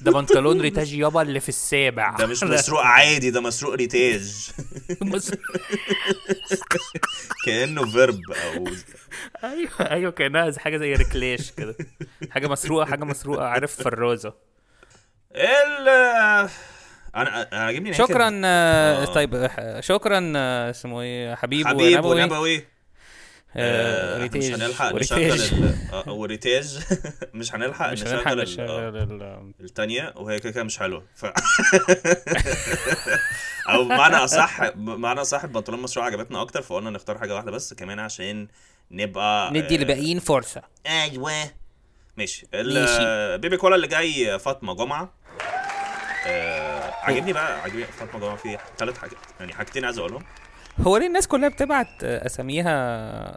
ده 0.00 0.12
بنطلون 0.12 0.60
ريتاج 0.60 0.92
يابا 0.94 1.22
اللي 1.22 1.40
في 1.40 1.48
السابع 1.48 2.16
ده 2.16 2.26
مش 2.26 2.42
مسروق 2.42 2.80
عادي 2.80 3.30
ده 3.30 3.40
مسروق 3.40 3.74
ريتاج 3.74 4.50
كأنه 7.46 7.90
فيرب 7.90 8.20
أو 8.30 8.66
أيوه 9.44 9.70
أيوه 9.80 10.12
كأنها 10.12 10.50
زي- 10.50 10.60
حاجة 10.60 10.76
زي 10.76 10.94
ريكلاش 10.94 11.50
كده 11.50 11.74
حاجة 12.30 12.46
مسروقة 12.48 12.84
حاجة 12.84 13.04
مسروقة 13.04 13.44
عارف 13.46 13.82
فرازه 13.82 14.32
ال 15.34 15.88
أنا 17.16 17.48
عاجبني 17.52 17.90
ناكد. 17.90 18.04
شكرا 18.04 18.40
آه، 18.44 19.02
آه. 19.02 19.04
طيب 19.04 19.34
آه، 19.34 19.80
شكرا 19.80 20.32
آه، 20.36 20.70
اسمه 20.70 21.00
إيه 21.00 21.34
حبيب, 21.34 21.66
حبيب 21.66 22.04
ونبوي 22.04 22.22
ونبوي 22.22 22.64
آه، 23.56 24.14
آه، 24.16 24.18
مش 24.26 24.32
ريتاج 24.34 24.52
هنلحق. 24.62 24.94
نشغل 24.94 25.40
آه 25.92 26.12
وريتاج 26.12 26.78
مش 27.34 27.54
هنلحق 27.54 27.92
مش 27.92 28.02
هنلحق 28.02 28.32
نشغل 28.32 28.40
ال- 28.40 28.44
نشغل 28.52 28.68
آه، 28.70 28.88
ال- 28.88 29.52
التانية 29.60 30.12
وهي 30.16 30.38
كده 30.38 30.52
كده 30.52 30.62
مش 30.64 30.78
حلوة. 30.78 31.04
ف... 31.14 31.24
أو 33.70 33.84
بمعنى 33.84 34.16
أصح 34.16 34.68
بمعنى 34.68 35.20
أصح 35.20 35.44
البنطلون 35.44 35.82
مسروق 35.82 36.06
عجبتنا 36.06 36.42
أكتر 36.42 36.62
فقلنا 36.62 36.90
نختار 36.90 37.18
حاجة 37.18 37.34
واحدة 37.34 37.50
بس 37.50 37.74
كمان 37.74 37.98
عشان 37.98 38.48
نبقى 38.90 39.50
ندي 39.50 39.74
آه، 39.74 39.78
الباقيين 39.78 40.18
فرصة. 40.18 40.62
أيوه. 40.86 41.32
ماشي. 42.16 42.46
ال- 42.54 42.74
ماشي. 42.74 43.38
بيبي 43.38 43.56
كولا 43.56 43.76
اللي 43.76 43.86
جاي 43.86 44.38
فاطمة 44.38 44.74
جمعة. 44.74 45.12
آه 46.26 46.90
عاجبني 47.02 47.32
بقى 47.32 47.60
عاجبني 47.60 47.84
فاطمة 47.84 48.20
جمعة 48.20 48.36
في 48.36 48.58
ثلاث 48.78 48.98
حاجات 48.98 49.18
يعني 49.40 49.52
حاجتين 49.54 49.84
عايز 49.84 49.98
أقولهم. 49.98 50.24
هو 50.78 50.96
ليه 50.96 51.06
الناس 51.06 51.28
كلها 51.28 51.48
بتبعت 51.48 52.04
آه، 52.04 52.26
أساميها؟ 52.26 52.70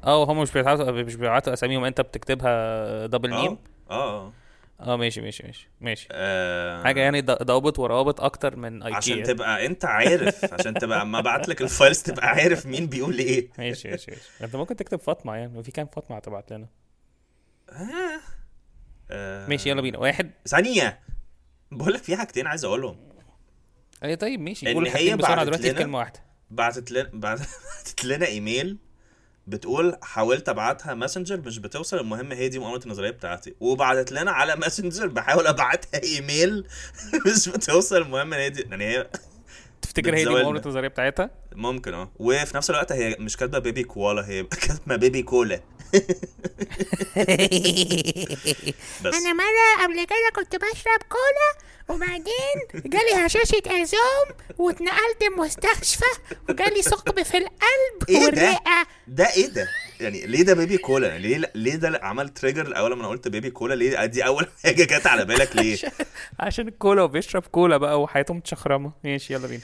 آه 0.08 0.24
هم 0.32 0.42
مش 0.42 0.52
بيبعتوا 0.52 0.92
مش 0.92 1.16
بيبعتوا 1.16 1.54
أساميهم. 1.54 1.84
أنت 1.86 2.02
بتكتبها 2.02 3.06
double 3.06 3.30
name 3.30 3.58
آه 3.90 4.26
آه. 4.28 4.34
آه 4.80 4.96
ماشي 4.96 5.22
ماشي 5.22 5.44
ماشي 5.44 5.70
ماشي. 5.82 6.08
آه، 6.12 6.84
حاجة 6.84 7.00
يعني 7.00 7.22
ضوابط 7.22 7.80
وروابط 7.80 8.22
أكتر 8.22 8.56
من 8.56 8.84
ايكيا 8.84 8.98
عشان 8.98 9.24
تبقى 9.24 9.66
أنت 9.66 9.86
عارف. 9.86 10.54
عشان 10.54 10.74
تبقى 10.74 11.02
أما 11.02 11.20
أبعت 11.20 11.48
لك 11.50 11.62
ال 11.62 11.68
files 11.68 12.02
تبقى 12.02 12.28
عارف 12.28 12.66
مين 12.66 12.88
بيقول 12.88 13.18
إيه. 13.20 13.50
ماشي 13.58 13.90
ماشي 13.90 14.12
ماشي. 14.12 14.30
أنت 14.44 14.56
ممكن 14.56 14.76
تكتب 14.76 15.00
فاطمة 15.00 15.36
يعني. 15.36 15.58
وفي 15.58 15.72
كام 15.72 15.88
فاطمة 15.88 16.18
هتبعت 16.18 16.52
لنا؟ 16.54 16.68
آه، 19.12 19.48
ماشي 19.48 19.70
يلا 19.70 19.82
بينا. 19.82 19.98
واحد. 20.00 20.32
ثانية. 20.48 21.00
بقول 21.72 21.94
لك 21.94 22.04
في 22.04 22.16
حاجتين 22.16 22.48
عايز 22.48 22.66
أقولهم. 22.66 22.96
اي 24.04 24.16
طيب 24.16 24.40
ماشي. 24.42 24.74
قول 24.74 24.88
هي 24.88 25.16
بسرعة. 25.16 25.44
دلوقتي 25.44 25.64
في 25.70 25.74
كلمه 25.80 25.98
واحدة. 25.98 26.23
بعتت 26.56 26.92
لنا 26.92 27.10
بعتت 27.24 28.06
لنا 28.06 28.26
إيميل 28.26 28.78
بتقول 29.48 29.98
حاولت 30.02 30.50
أبعتها 30.50 30.94
Messenger 30.94 31.38
مش 31.42 31.60
بتوصل 31.60 31.98
المهم 32.00 32.32
هي 32.32 32.50
دي 32.50 32.60
مؤامره 32.60 32.84
النظرية 32.86 33.10
بتاعتي. 33.12 33.56
وبعتت 33.60 34.12
لنا 34.12 34.32
على 34.32 34.56
Messenger 34.62 35.08
بحاول 35.08 35.48
أبعتها 35.48 36.04
إيميل 36.04 36.68
مش 37.28 37.50
بتوصل 37.50 37.98
المهم 37.98 38.34
هي 38.34 38.50
دي 38.50 38.62
يعني 38.62 38.84
هي 38.86 39.10
تفتكر 39.82 40.16
هي 40.16 40.24
دي. 40.24 40.30
مؤامره 40.30 40.60
النظرية 40.60 40.88
بتاعتها؟ 40.88 41.30
ممكن 41.56 41.94
آه. 41.94 42.12
وفي 42.20 42.58
نفس 42.58 42.70
الوقت 42.70 42.92
هي 42.92 43.16
مش 43.20 43.38
كاتبة 43.38 43.60
baby 43.60 43.84
koala 43.84 44.28
هي 44.28 44.44
كاتبة 44.44 44.96
baby 44.96 45.24
cola 45.24 45.60
بس 49.04 49.16
أنا 49.16 49.34
مرة 49.34 49.84
قبل 49.84 50.06
كده 50.06 50.30
كنت 50.36 50.56
بشرب 50.56 51.00
كولا 51.10 51.54
وبعدين 51.90 52.84
جالي 52.86 53.26
هشاشة 53.26 53.62
عظام 53.68 54.28
واتنقلت 54.58 55.22
المستشفى 55.22 56.06
وجالي 56.50 56.82
ثقب 56.82 57.24
في 57.24 57.38
القلب 57.38 58.00
ده؟ 58.10 58.20
والرئة 58.26 58.88
ده 59.08 59.34
إيه 59.34 59.48
ده؟ 59.48 59.68
يعني 60.00 60.26
ليه 60.26 60.44
ده 60.44 60.54
بيبي 60.54 60.78
كولا؟ 60.78 61.18
ليه 61.18 61.52
ليه 61.56 61.76
ده 61.76 62.00
عمل 62.04 62.30
تريجر 62.30 62.78
اول 62.78 62.94
ما 62.94 63.00
أنا 63.00 63.08
قلت 63.08 63.28
بيبي 63.28 63.50
كولا 63.50 63.74
ليه 63.74 64.06
دي 64.06 64.26
أول 64.26 64.48
حاجة 64.64 64.84
جت 64.84 65.08
على 65.08 65.26
بالك 65.26 65.56
ليه؟ 65.56 65.78
عشان 66.40 66.68
الكولا 66.68 67.02
وبيشرب 67.04 67.44
كولا 67.44 67.78
بقى 67.78 68.02
وحياته 68.02 68.34
متشخرمة 68.34 68.92
ماشي 69.04 69.34
يلا 69.34 69.48
بينا 69.48 69.64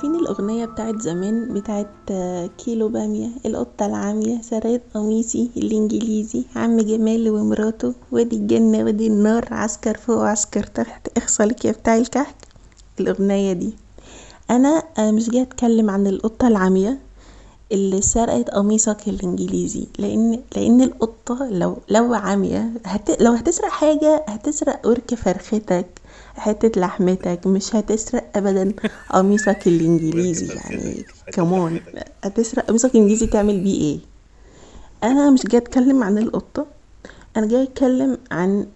عارفين 0.00 0.20
الأغنية 0.20 0.64
بتاعت 0.64 1.02
زمان 1.02 1.54
بتاعت 1.54 1.86
آه، 2.10 2.46
كيلو 2.58 2.88
بامية 2.88 3.28
القطة 3.46 3.86
العامية 3.86 4.40
سرقت 4.42 4.80
قميصي 4.94 5.50
الإنجليزي 5.56 6.44
عم 6.56 6.80
جمال 6.80 7.30
ومراته 7.30 7.94
وادي 8.12 8.36
الجنة 8.36 8.84
وادي 8.84 9.06
النار 9.06 9.48
عسكر 9.50 9.96
فوق 9.96 10.16
وعسكر 10.16 10.62
تحت 10.62 11.08
اخصلك 11.16 11.64
يا 11.64 11.72
بتاع 11.72 11.96
الكحك 11.96 12.34
الأغنية 13.00 13.52
دي. 13.52 13.74
أنا 14.50 14.82
آه، 14.98 15.10
مش 15.10 15.30
جاي 15.30 15.42
أتكلم 15.42 15.90
عن 15.90 16.06
القطة 16.06 16.48
العامية 16.48 16.98
اللي 17.72 18.02
سرقت 18.02 18.50
قميصك 18.50 19.08
الإنجليزي 19.08 19.86
لأن 19.98 20.40
لأن 20.56 20.82
القطة 20.82 21.48
لو 21.50 21.76
لو 21.88 22.14
عامية 22.14 22.70
هت 22.86 23.22
لو 23.22 23.32
هتسرق 23.32 23.68
حاجة 23.68 24.24
هتسرق 24.28 24.86
ورك 24.86 25.14
فرختك. 25.14 25.86
حتة 26.40 26.80
لحمتك 26.80 27.46
مش 27.46 27.76
هتسرق 27.76 28.24
أبدا 28.36 28.72
قميصك 29.10 29.66
الإنجليزي 29.66 30.46
يعني 30.64 31.04
كمان 31.32 31.80
هتسرق 32.24 32.64
قميصك 32.66 32.90
الإنجليزي 32.94 33.26
تعمل 33.26 33.60
بيه 33.60 33.80
إيه؟ 33.80 33.98
أنا 35.04 35.30
مش 35.30 35.42
جاي 35.46 35.60
أتكلم 35.60 36.02
عن 36.02 36.18
القطة 36.18 36.66
أنا 37.36 37.46
جاي 37.46 37.62
أتكلم 37.62 38.18
عن 38.30 38.66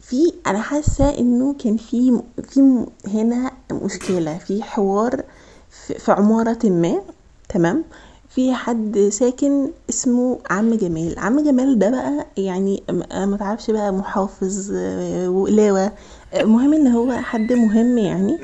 في 0.00 0.32
أنا 0.46 0.60
حاسة 0.60 1.18
إنه 1.18 1.54
كان 1.54 1.76
في 1.76 2.20
في 2.48 2.86
هنا 3.08 3.50
مشكلة 3.72 4.38
في 4.38 4.62
حوار 4.62 5.22
في 5.70 5.94
في 5.98 6.12
عمارة 6.12 6.58
ما 6.64 7.00
تمام؟ 7.48 7.84
في 8.28 8.54
حد 8.54 9.08
ساكن 9.12 9.70
اسمه 9.90 10.38
عم 10.50 10.74
جمال. 10.74 11.18
عم 11.18 11.40
جمال 11.44 11.78
ده 11.78 11.90
بقى 11.90 12.26
يعني 12.36 12.82
م- 12.90 13.28
ما 13.30 13.36
تعرفش 13.36 13.70
بقى 13.70 13.92
محافظ 13.92 14.72
آه، 14.74 15.28
وقلاوة 15.30 15.80
آه، 15.86 15.92
المهم 16.34 16.74
إن 16.74 16.86
هو 16.86 17.12
حد 17.12 17.52
مهم 17.52 17.98
يعني 17.98 18.38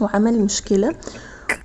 وعمل 0.00 0.40
مشكلة. 0.40 0.94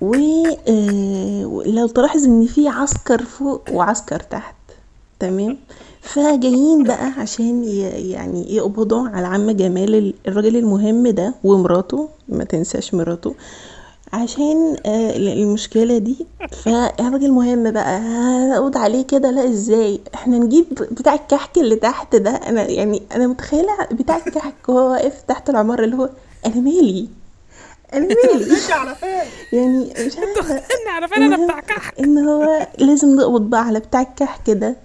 ولو 0.00 1.86
تلاحظ 1.86 2.24
إن 2.24 2.46
في 2.46 2.68
عسكر 2.68 3.22
فوق 3.22 3.62
وعسكر 3.70 4.20
تحت 4.20 4.54
تمام؟ 5.18 5.58
فجايين 6.00 6.86
بقى 6.86 7.06
عشان 7.18 7.64
يعني 7.94 8.54
يقبضوا 8.54 9.08
على 9.08 9.26
عم 9.26 9.50
جمال 9.50 9.94
ال- 9.94 10.14
الراجل 10.28 10.56
المهم 10.56 11.08
ده 11.08 11.34
ومراته 11.44 12.08
ما 12.28 12.44
تنساش 12.44 12.94
مراته. 12.94 13.34
عشان 14.12 14.76
آه، 14.86 15.16
المشكلة 15.16 15.98
دي. 15.98 16.26
فالراجل 16.64 17.30
مهم 17.32 17.70
بقى 17.70 18.00
اقعد 18.58 18.76
عليه 18.76 19.02
كده. 19.06 19.30
لا 19.30 19.48
إزاي؟ 19.48 20.00
إحنا 20.14 20.38
نجيب 20.38 20.66
بتاع 20.74 21.14
الكحك 21.14 21.58
اللي 21.58 21.76
تحت 21.76 22.16
ده. 22.16 22.30
أنا 22.30 22.62
يعني 22.70 23.02
أنا 23.14 23.26
متخيلة 23.26 23.72
بتاع 23.92 24.16
الكحك 24.26 24.68
وهو 24.68 24.90
واقف 24.90 25.22
تحت 25.28 25.50
العمارة 25.50 25.84
اللي 25.84 25.96
هو 25.96 26.10
أنا 26.46 26.54
مالي؟ 26.56 27.08
أنا 27.94 28.06
مالي؟ 28.24 28.56
يعني 29.52 29.92
مش 30.06 30.16
عارفة. 30.16 30.54
أنا 30.54 30.90
عارفين 30.94 31.22
أنا 31.22 31.44
بتاع 31.44 31.60
كحك. 31.60 31.98
إن 32.00 32.18
هو 32.18 32.66
لازم 32.78 33.14
نقبض 33.16 33.40
بقى 33.50 33.64
على 33.64 33.80
بتاع 33.80 34.00
الكحك 34.02 34.50
ده. 34.50 34.76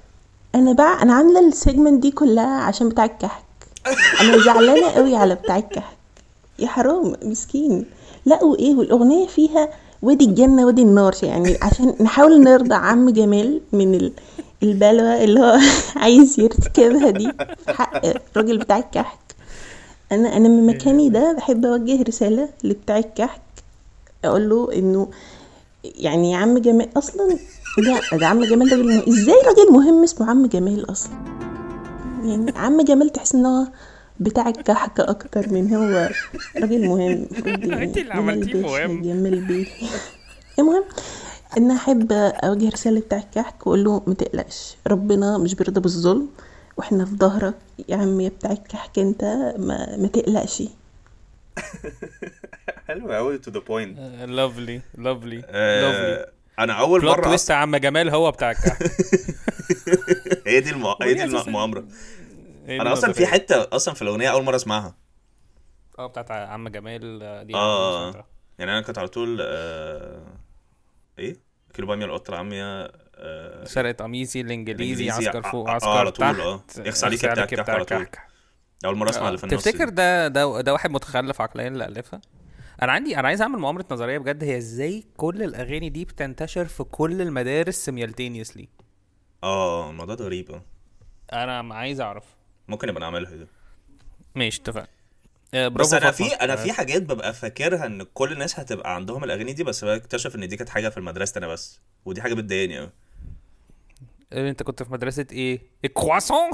أنا 0.55 0.73
بقى 0.73 1.01
أنا 1.01 1.13
عاملة 1.13 1.47
السيجمنت 1.47 2.01
دي 2.01 2.11
كلها 2.11 2.61
عشان 2.61 2.89
بتاع 2.89 3.05
الكحك. 3.05 3.43
أنا 4.21 4.37
زعلانة 4.45 4.89
قوي 4.89 5.15
على 5.15 5.35
بتاع 5.35 5.57
الكحك. 5.57 5.97
يا 6.59 6.67
حرام 6.67 7.15
مسكين. 7.23 7.85
لا 8.27 8.43
وايه 8.43 8.75
والأغنية 8.75 9.27
فيها 9.27 9.69
وادي 10.01 10.25
الجنة 10.25 10.65
وادي 10.65 10.81
النار. 10.81 11.15
يعني 11.23 11.57
عشان 11.61 11.93
نحاول 12.01 12.43
نرضى 12.43 12.75
عم 12.75 13.09
جمال 13.09 13.61
من 13.73 13.95
ال- 13.95 14.13
البلوى 14.63 15.23
اللي 15.23 15.39
هو 15.39 15.57
عايز 16.03 16.39
يرتكبها 16.39 17.09
دي. 17.09 17.31
في 17.65 17.73
حق 17.73 18.05
الراجل 18.05 18.57
بتاع 18.57 18.77
الكحك. 18.77 19.19
أنا 20.11 20.37
أنا 20.37 20.49
من 20.49 20.67
مكاني 20.67 21.09
ده 21.09 21.33
بحب 21.33 21.65
أوجه 21.65 22.03
رسالة 22.03 22.49
لبتاع 22.63 22.97
الكحك. 22.97 23.41
أقول 24.25 24.49
له 24.49 24.73
إنه 24.75 25.07
يعني 25.83 26.31
يا 26.31 26.37
عم 26.37 26.57
جمال 26.57 26.89
أصلا 26.97 27.37
لا 27.77 28.17
ده 28.17 28.27
عم 28.27 28.43
جمال 28.43 28.71
راجل. 28.71 29.03
إزاي 29.09 29.35
راجل 29.47 29.71
مهم 29.71 30.03
اسمه 30.03 30.29
عم 30.29 30.45
جمال 30.45 30.91
أصلا؟ 30.91 31.13
يعني 32.25 32.53
عم 32.55 32.81
جمال 32.81 33.09
تحس 33.09 33.35
إن 33.35 33.45
هو 33.45 33.67
بتاع 34.19 34.49
الكحك 34.49 34.99
أكتر 34.99 35.53
من 35.53 35.73
هو 35.73 36.09
راجل 36.55 36.87
مهم. 36.87 37.27
أنت 37.83 37.97
اللي 37.97 38.13
عملتيه 38.13 38.61
مهم. 38.61 39.01
بيه 39.47 39.65
المهم 40.59 40.83
إن 41.57 41.71
أحب 41.71 42.11
أوجه 42.11 42.69
رسالة 42.69 42.99
بتاع 42.99 43.17
الكحك 43.17 43.67
وأقول 43.67 43.83
له 43.83 44.01
ما 44.07 44.13
تقلقش 44.13 44.75
ربنا 44.87 45.37
مش 45.37 45.55
بيرضى 45.55 45.79
بالظلم 45.81 46.27
وإحنا 46.77 47.05
في 47.05 47.15
ظهرك. 47.15 47.55
يا 47.89 47.95
عم 47.97 48.21
يا 48.21 48.29
بتاع 48.29 48.51
الكحك 48.51 48.99
أنت 48.99 49.23
ما, 49.57 49.97
ما 49.97 50.07
تقلقش. 50.07 50.63
حلو 52.87 53.11
قوي 53.11 53.37
تو 53.37 53.51
ذا 53.51 53.59
بوينت 53.59 53.99
لافلي 54.27 54.81
لافلي 54.97 55.37
لافلي 55.51 56.25
أنا 56.59 56.73
أول 56.73 57.01
بلوت 57.01 57.17
مرة 57.17 57.23
تويست 57.23 57.45
أصلا 57.45 57.57
عم 57.57 57.75
جمال 57.75 58.09
هو 58.09 58.31
بتاع 58.31 58.51
الكحك. 58.51 58.83
هي 60.47 60.59
دي 60.59 60.69
المو... 60.69 60.95
هي 61.01 61.13
دي 61.13 61.23
المؤامره 61.23 61.85
أنا 62.67 62.93
أصلا 62.93 63.13
في 63.13 63.27
حتة 63.27 63.67
أصلا 63.75 63.93
في 63.93 64.01
الأغنية 64.01 64.31
أول 64.31 64.43
مرة 64.43 64.55
أسمعها. 64.55 64.95
آه 65.99 66.07
بتاعت 66.07 66.31
عم 66.31 66.67
جمال 66.67 67.23
آه، 67.23 67.43
دي 67.43 67.55
آه. 67.55 68.25
يعني 68.59 68.71
أنا 68.71 68.81
كنت 68.81 68.97
على 68.97 69.07
طول 69.07 69.37
آه... 69.41 70.25
إيه؟ 71.19 71.37
كيلو 71.73 71.87
باميه 71.87 72.05
القطه 72.05 72.29
العاميه 72.31 72.91
آه... 73.15 73.63
سرقت 73.65 74.01
قميصي 74.01 74.41
الإنجليزي 74.41 75.03
الإنجليزي 75.03 75.27
عسكر 75.29 75.49
فوق 75.51 75.69
ع- 75.69 75.73
عسكر 75.73 75.89
على 75.89 76.11
طول، 76.11 76.25
آه. 76.25 76.61
يخص 76.77 77.03
عليك 77.03 77.23
يا 77.23 77.31
بتاع 77.33 77.43
الكحك 77.43 77.69
على 77.69 77.85
طول. 77.85 78.07
أول 78.85 78.95
مرة 78.97 79.09
أسمع 79.09 79.23
آه، 79.23 79.27
اللي 79.27 79.37
في 79.37 79.43
النص 79.43 79.63
تفتكر. 79.63 79.89
ده 79.89 80.27
ده 80.27 80.61
ده 80.61 80.73
واحد 80.73 80.91
متخلف 80.91 81.41
عقليا 81.41 81.67
اللي 81.67 81.85
ألفها؟ 81.85 82.21
أنا 82.81 82.91
عندي 82.91 83.17
أنا 83.19 83.27
عايز 83.27 83.41
أعمل 83.41 83.59
مؤامرة 83.59 83.85
نظرية 83.91 84.17
بجد. 84.17 84.43
هي 84.43 84.57
إزاي 84.57 85.03
كل 85.17 85.43
الأغاني 85.43 85.89
دي 85.89 86.05
بتنتشر 86.05 86.65
في 86.65 86.83
كل 86.83 87.21
المدارس 87.21 87.75
سيميالتينيوسلي 87.75 88.69
آه 89.43 89.89
الموضوع 89.89 90.15
ده 90.15 90.25
غريب 90.25 90.61
أنا 91.33 91.73
عايز 91.75 92.01
أعرف. 92.01 92.23
ممكن 92.67 92.87
نبقى 92.87 93.01
نعملها 93.01 93.35
دي. 93.35 93.47
ماشي 94.35 94.61
اتفقنا. 94.61 94.87
آه، 95.53 95.67
بس 95.67 95.93
أنا. 95.93 96.11
في 96.11 96.23
أنا 96.25 96.53
آه، 96.53 96.55
في 96.55 96.71
حاجات 96.71 97.01
ببقى 97.01 97.33
فاكرها 97.33 97.85
إن 97.85 98.03
كل 98.13 98.31
الناس 98.31 98.59
هتبقى 98.59 98.95
عندهم 98.95 99.23
الأغاني 99.23 99.53
دي 99.53 99.63
بس 99.63 99.85
بكتشف 99.85 100.35
إن 100.35 100.47
دي 100.47 100.57
كانت 100.57 100.69
حاجة 100.69 100.89
في 100.89 100.97
المدرسة 100.97 101.37
أنا 101.37 101.47
بس 101.47 101.79
ودي 102.05 102.21
حاجة 102.21 102.33
بتضايقني 102.33 102.77
قوي 102.79 102.89
آه، 104.33 104.49
أنت 104.49 104.63
كنت 104.63 104.83
في 104.83 104.91
مدرسة 104.91 105.25
إيه؟ 105.31 105.59
الكرواسون 105.85 106.51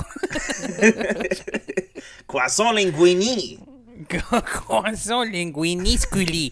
كواسون 2.28 2.76
لينجويني. 2.76 3.60
كرواسون 4.67 5.32
لينغوينيسكولي 5.32 6.52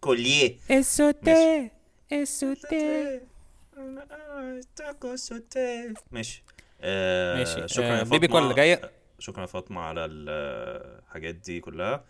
كوليه 0.00 0.56
السوتيه 0.70 1.72
السوتيه 2.12 3.22
ماشي. 6.12 6.42
آه 6.82 7.36
ماشي 7.36 7.68
شكرا 7.68 7.84
آه، 7.94 7.98
يا 7.98 8.02
بيبي. 8.04 8.28
كول 8.28 8.42
اللي 8.42 8.54
جاية. 8.54 8.80
شكرا 9.18 9.40
يا 9.40 9.46
فاطمة 9.46 9.80
على 9.80 10.04
الحاجات 10.04 11.34
دي 11.34 11.60
كلها. 11.60 12.04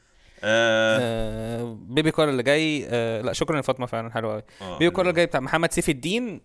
آه 0.44 0.98
آه، 1.00 1.78
بيبي 1.80 2.11
كول 2.11 2.28
اللي 2.28 2.42
جاي 2.42 2.87
آه، 2.88 3.20
لا 3.20 3.33
شكرا 3.33 3.56
يا 3.56 3.62
فاطمة 3.62 3.87
فعلا 3.87 4.11
حلو 4.11 4.30
قوي 4.30 4.42
آه، 4.62 4.78
baby 4.79 4.90
koala. 4.90 5.01
اللي 5.04 5.12
جاي 5.16 5.26
بتاع 5.26 5.40
محمد 5.40 5.72
سيف 5.72 5.88
الدين 5.88 6.40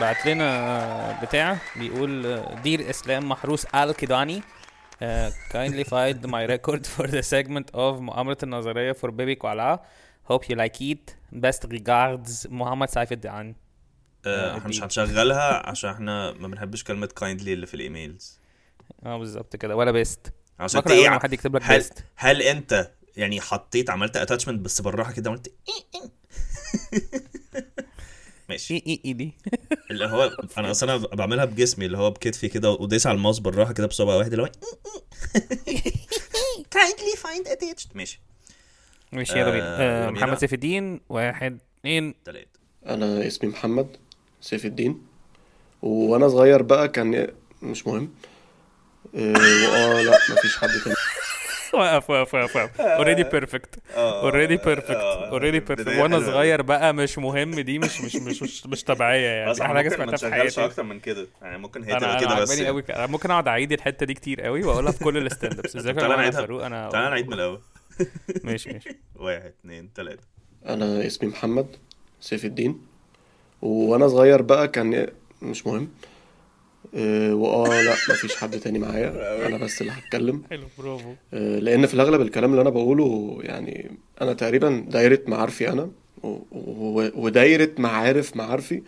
بعت 0.00 0.26
لنا 0.26 1.20
بتاع 1.22 1.58
بيقول 1.76 2.26
آه، 2.26 2.54
dear 2.62 2.90
إسلام 2.90 3.28
محروس 3.28 3.64
I'll 3.74 3.92
kindly 3.92 4.40
uh, 4.40 5.04
kindly 5.52 5.84
find 5.84 6.26
my 6.26 6.46
record 6.54 6.86
for 6.96 7.06
the 7.06 7.22
segment 7.22 7.74
of 7.74 8.00
مؤامرة 8.00 8.38
النظرية 8.42 8.92
for 8.92 9.08
baby 9.10 9.36
koala 9.44 9.78
hope 10.32 10.44
you 10.48 10.56
like 10.56 10.80
it. 10.80 11.14
Best 11.34 11.66
regards 11.72 12.46
محمد 12.50 12.88
سيف 12.90 13.12
الدين. 13.12 13.54
آه، 14.26 14.58
إحنا 14.58 14.68
مش. 14.68 14.82
هنشغلها 14.82 15.66
عشان 15.70 15.90
إحنا 15.90 16.32
ما 16.32 16.48
بنحبش 16.48 16.84
كلمة 16.84 17.06
kindly 17.06 17.52
اللي 17.52 17.66
في 17.66 17.74
ال 17.74 17.82
emails. 17.82 18.38
آه 19.06 19.18
بالظبط 19.18 19.56
كده. 19.56 19.76
ولا 19.76 19.90
best 19.90 20.32
عشان 20.60 20.80
بكره 20.80 20.92
إيه 20.92 21.10
حد 21.18 21.32
يكتب 21.32 21.56
لك 21.56 21.62
هل 21.64 21.76
best 21.78 22.04
هل 22.16 22.42
أنت 22.42 22.90
يعني 23.16 23.40
حطيت 23.40 23.90
عملت 23.90 24.16
attachment 24.16 24.60
بس 24.60 24.80
بالراحة 24.80 25.12
كده 25.12 25.30
عملت 25.30 25.52
ماشي. 28.48 28.74
إيه 28.74 28.86
إيه 28.86 29.00
إيه 29.04 29.12
دي؟ 29.12 29.32
اللي 29.90 30.06
هو 30.06 30.36
أنا 30.58 30.70
أصلا 30.70 30.96
بعملها 30.96 31.44
بجسمي 31.44 31.86
اللي 31.86 31.98
هو 31.98 32.10
بكتفي 32.10 32.48
كده 32.48 32.70
ودايس 32.70 33.06
على 33.06 33.16
الماوس 33.16 33.38
بالراحة 33.38 33.72
كده 33.72 33.86
بصبع 33.86 34.14
واحد 34.14 34.30
اللي 34.32 34.42
هو 34.42 34.50
kindly 36.74 37.16
find 37.18 37.46
attached. 37.48 37.86
ماشي. 37.94 38.20
ماشي 39.12 39.38
يلا 39.40 39.50
بينا. 39.50 39.64
آه، 39.80 40.06
آه،. 40.08 40.10
محمد 40.10 40.38
سيف 40.38 40.54
الدين 40.54 41.00
واحد 41.08 41.58
اتنين. 41.78 42.14
تلاتة. 42.24 42.60
أنا 42.86 43.26
اسمي 43.26 43.50
محمد. 43.50 43.96
سيف 44.42 44.66
الدين. 44.66 45.02
وأنا 45.82 46.28
صغير 46.28 46.62
بقى 46.62 46.88
كان 46.88 47.28
مش 47.62 47.86
مهم. 47.86 48.10
وآه 49.14 50.02
لا 50.02 50.18
مفيش 50.30 50.56
حد 50.58 50.68
تاني. 50.84 50.96
وقف 51.74 52.10
وقف 52.10 52.34
وقف 52.34 52.56
وقف 52.56 52.80
already 52.80 53.22
perfect 53.24 53.78
already 53.96 54.56
perfect 54.56 54.90
already 54.90 55.60
perfect 55.60 55.86
وأنا 55.88 56.20
صغير 56.20 56.62
بقى 56.62 56.94
مش 56.94 57.18
مهم. 57.18 57.50
دي 57.60 57.78
مش 57.78 58.00
مش 58.00 58.16
مش 58.16 58.42
مش, 58.42 58.66
مش 58.66 58.84
طبيعية 58.84 59.26
يعني. 59.26 59.52
أحلى 59.52 59.68
حاجة 59.74 59.88
سمعتها 59.88 60.16
في 60.16 60.30
حياتي. 60.30 60.64
أكتر 60.64 60.82
من 60.82 61.00
كده. 61.00 61.26
يعني 61.42 61.58
ممكن 61.58 61.84
هي 61.84 61.96
تبقى 61.96 62.20
كده 62.20 62.34
بس. 62.40 62.60
قوي 62.62 62.84
أنا 62.90 63.06
ممكن 63.06 63.30
أقعد 63.30 63.48
أعيد 63.48 63.72
الحتة 63.72 64.06
دي 64.06 64.14
كتير 64.14 64.40
قوي 64.40 64.62
واقولها 64.64 64.92
في 64.92 65.04
كل 65.04 65.26
ال 65.26 65.31
stand 65.31 65.58
ups. 65.58 65.76
ازيك 65.76 65.96
يا 65.96 66.06
أنا. 66.14 66.30
فاروق؟ 66.30 66.64
أنا 66.64 66.88
تعالى 66.88 67.10
نعيد 67.10 67.26
من 67.26 67.32
الأول. 67.32 67.60
ماشي 68.44 68.72
ماشي. 68.72 68.98
واحد 69.14 69.52
اتنين 69.60 69.92
تلاتة. 69.92 70.22
أنا 70.66 71.06
اسمي 71.06 71.28
محمد 71.28 71.76
سيف 72.20 72.44
الدين. 72.44 72.91
وأنا 73.62 74.08
صغير 74.08 74.42
بقى 74.42 74.68
كان 74.68 75.06
مش 75.42 75.66
مهم. 75.66 75.88
إيه، 76.94 77.32
وآه 77.32 77.82
لا 77.82 77.92
مفيش 77.92 78.36
حد 78.36 78.58
تاني 78.60 78.78
معايا. 78.78 79.46
أنا 79.46 79.56
بس 79.56 79.80
اللي 79.82 79.92
هتكلم. 79.92 80.42
حلو 80.50 80.64
برافو. 80.78 81.12
آه، 81.34 81.58
لأن 81.58 81.86
في 81.86 81.94
الأغلب 81.94 82.20
الكلام 82.20 82.50
اللي 82.50 82.62
أنا 82.62 82.70
بقوله 82.70 83.38
يعني 83.42 83.90
أنا 84.22 84.32
تقريبا 84.32 84.86
دايرة 84.88 85.20
معارفي 85.26 85.68
أنا 85.68 85.90
ودايرة 87.14 87.70
معارف 87.78 88.36
معارفي. 88.36 88.82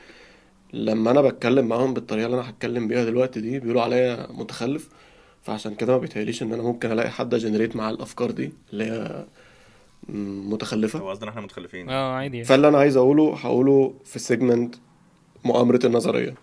لما 0.72 1.11
أنا 1.11 1.20
بتكلم 1.22 1.66
معاهم 1.68 1.95
بالطريقة 1.95 2.27
اللي 2.27 2.41
أنا 2.41 2.51
هتكلم 2.51 2.89
بيها 2.89 3.05
دلوقتي 3.05 3.41
دي 3.41 3.59
بيقولوا 3.61 3.83
عليا 3.83 4.27
متخلف. 4.31 4.89
فعشان 5.43 5.75
كده 5.75 5.93
ما 5.93 5.99
بيتهيأليش 5.99 6.43
إن 6.43 6.53
أنا 6.53 6.62
ممكن 6.62 6.93
ألاقي 6.93 7.11
حد 7.11 7.35
generate 7.34 7.76
مع 7.77 7.91
الأفكار 7.91 8.31
دي 8.31 8.53
اللي 8.72 8.85
هي 8.85 9.25
متخلفة. 10.09 10.98
هو 10.98 11.11
قصدنا 11.11 11.30
إحنا 11.30 11.40
متخلفين. 11.40 11.90
آه 11.90 12.14
عادي 12.14 12.36
يعني. 12.36 12.48
فاللي 12.48 12.68
أنا 12.68 12.78
عايز 12.78 12.96
أقوله 12.96 13.34
هقوله 13.36 13.94
في 14.05 14.16
ال 14.16 14.24
segment 14.24 14.74
مؤامرة 15.44 15.80
النظرية. 15.84 16.34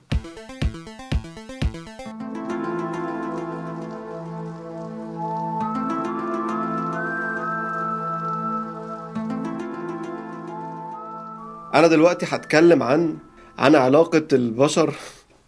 أنا 11.74 11.88
دلوقتي 11.88 12.26
هتكلم 12.30 12.84
عن 12.84 13.18
عن 13.57 13.76
علاقة 13.76 14.28
البشر 14.34 14.93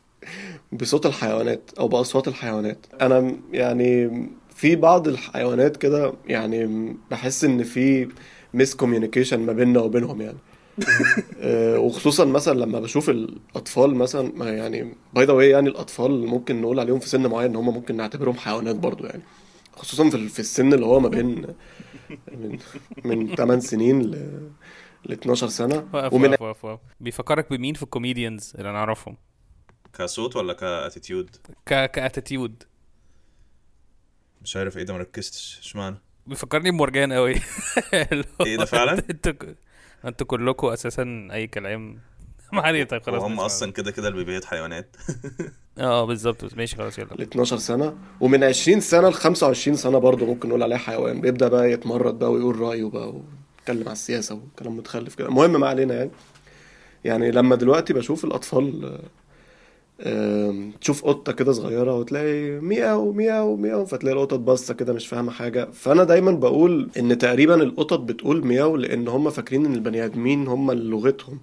بصوت 0.72 1.06
الحيوانات 1.06 1.72
أو 1.80 1.88
بأصوات 1.88 2.28
الحيوانات. 2.28 2.86
أنا 3.02 3.36
يعني 3.52 4.10
في 4.56 4.76
بعض 4.76 5.08
الحيوانات 5.08 5.78
كده 5.78 6.14
يعني 6.26 6.96
بحس 7.12 7.44
إن 7.44 7.64
في 7.64 8.10
miscommunication 8.54 9.40
ما 9.40 9.54
بيننا 9.54 9.80
وبينهم 9.80 10.22
يعني. 10.22 10.38
آه، 11.42 11.80
وخصوصا 11.80 12.26
مثلا 12.26 12.60
لما 12.60 12.80
بشوف 12.80 13.10
الأطفال 13.10 13.96
مثلا 13.96 14.32
ما 14.36 14.50
يعني 14.50 14.94
by 15.14 15.26
the 15.26 15.34
way 15.34 15.50
يعني 15.50 15.70
الأطفال 15.70 16.26
ممكن 16.28 16.62
نقول 16.62 16.80
عليهم 16.80 17.00
في 17.00 17.10
سن 17.10 17.28
معين 17.28 17.50
إن 17.50 17.56
هم 17.56 17.74
ممكن 17.74 17.96
نعتبرهم 17.96 18.36
حيوانات 18.36 18.76
برضو 18.76 19.06
يعني. 19.06 19.22
خصوصا 19.76 20.10
في 20.10 20.30
في 20.30 20.40
السن 20.40 20.74
اللي 20.74 20.86
هو 20.86 21.00
ما 21.00 21.10
بين 21.10 21.46
من 22.32 22.58
من 23.06 23.36
8 23.36 23.62
سنين 23.62 24.02
ل 24.02 24.42
ل 25.06 25.12
12 25.12 25.48
سنة. 25.48 25.88
وقف 25.94 26.14
ومن 26.14 26.30
وقف 26.30 26.42
وقف 26.42 26.66
وقف 26.66 26.80
بيفكرك 27.00 27.50
بمين 27.50 27.74
في 27.74 27.84
ال 27.84 27.91
comedians 27.91 28.54
اللي 28.58 28.70
أنا 28.70 28.78
اعرفهم 28.78 29.18
كصوت 29.94 30.36
ولا 30.36 30.54
ك 30.54 30.62
attitude 30.62 31.30
ك 31.66 31.92
ك 31.92 32.00
attitude 32.00 32.64
مش 34.44 34.58
عارف 34.58 34.78
إيه 34.78 34.84
ده 34.84 34.94
مركزتش 34.94 35.60
إشمعنى؟ 35.62 35.96
بيفكرني 36.28 36.72
بمورجان 36.72 37.14
قوي 37.14 37.36
اللي 37.94 38.24
هو 38.42 38.46
إيه 38.46 38.58
ده 38.58 38.66
فعلا؟ 38.66 39.04
أنتوا 39.10 39.34
أنتوا 40.06 40.28
كلكم 40.28 40.68
أساسا 40.68 41.28
أي 41.32 41.48
كلام. 41.48 42.00
ما 42.54 42.62
علينا. 42.62 42.86
طيب 42.86 43.02
خلاص 43.02 43.24
نسمع. 43.24 43.46
أصلا 43.46 43.72
كده 43.72 43.92
كده 43.92 44.08
البيبيات 44.08 44.46
حيوانات. 44.46 44.96
آه 45.78 46.06
بالظبط. 46.06 46.54
ماشي 46.54 46.76
خلاص 46.76 47.00
يلا. 47.00 47.14
ل 47.14 47.22
12 47.22 47.58
سنة 47.58 47.98
ومن 48.20 48.44
20 48.44 48.80
سنة 48.80 49.10
ل 49.10 49.14
25 49.14 49.78
سنة 49.78 49.98
برضه 49.98 50.26
ممكن 50.26 50.50
نقول 50.50 50.64
عليه 50.64 50.76
حيوان. 50.76 51.22
بيبدأ 51.22 51.48
بقى 51.48 51.72
يتمرد 51.72 52.20
بقى 52.20 52.32
ويقول 52.32 52.60
رأيه 52.60 52.90
بقى 52.90 53.10
ويتكلم 53.10 53.84
على 53.84 53.92
السياسة 53.92 54.36
وكلام 54.36 54.78
متخلف 54.78 55.16
كده. 55.16 55.28
المهم 55.28 55.60
ما 55.60 55.68
علينا 55.68 55.94
يعني. 55.96 56.12
يعني 57.06 57.32
لما 57.32 57.56
دلوقتي 57.56 57.94
بشوف 57.94 58.26
الأطفال 58.26 58.86
آم، 58.86 59.00
تشوف 60.82 61.06
قطة 61.06 61.32
كده 61.32 61.52
صغيرة 61.52 61.96
وتلاقي 61.98 62.60
مياو 62.60 63.12
مياو 63.12 63.56
مياو 63.56 63.86
فتلاقي 63.86 64.16
القطط 64.16 64.40
باصة 64.40 64.74
كده 64.74 64.94
مش 64.94 65.08
فاهمة 65.08 65.32
حاجة. 65.32 65.68
فأنا 65.74 66.04
دايما 66.04 66.32
بقول 66.32 66.90
إن 67.00 67.18
تقريبا 67.18 67.56
القطط 67.64 68.00
بتقول 68.00 68.46
مياو 68.48 68.76
لأن 68.78 69.08
هم 69.08 69.30
فاكرين 69.30 69.66
إن 69.66 69.74
البني 69.74 70.06
آدمين 70.06 70.48
هم 70.48 70.72
اللي 70.72 70.90
لغتهم 70.90 71.40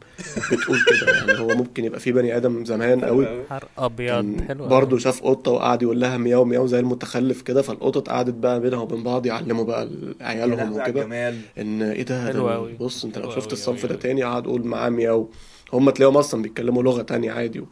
بتقول 0.52 0.78
كده. 0.86 1.12
يعني 1.16 1.40
هو 1.40 1.48
ممكن 1.56 1.84
يبقى 1.84 2.00
في 2.00 2.12
بني 2.12 2.36
آدم 2.36 2.64
زمان 2.64 3.04
قوي 3.04 3.24
نهار 3.24 3.64
أبيض 3.78 4.40
حلو 4.48 4.66
برضه 4.66 4.98
شاف 4.98 5.22
قطة 5.22 5.50
وقعد 5.50 5.82
يقول 5.82 6.00
لها 6.00 6.16
مياو 6.18 6.44
مياو 6.44 6.66
زي 6.66 6.80
المتخلف 6.80 7.42
كده. 7.42 7.62
فالقطط 7.62 8.08
قعدت 8.08 8.34
بقى 8.34 8.60
بينها 8.60 8.78
وبين 8.78 9.02
بعض 9.02 9.26
يعلموا 9.26 9.64
بقى 9.64 9.88
عيالهم 10.20 10.72
وكده 10.72 11.28
إن 11.58 11.82
إيه 11.82 12.02
ده, 12.02 12.24
حلو 12.26 12.66
ده. 12.66 12.76
بص 12.80 13.04
أنت 13.04 13.18
لو 13.18 13.30
شفت 13.30 13.52
الصنف 13.52 13.86
ده. 13.86 13.94
تاني 13.94 14.22
قعد 14.22 14.44
قول 14.46 14.66
معاه 14.66 14.88
مياو 14.90 15.28
هم 15.72 15.90
تلاقيهم 15.90 16.16
أصلا 16.16 16.42
بيتكلموا 16.42 16.82
لغة 16.82 17.02
تانية 17.02 17.32
عادي 17.32 17.62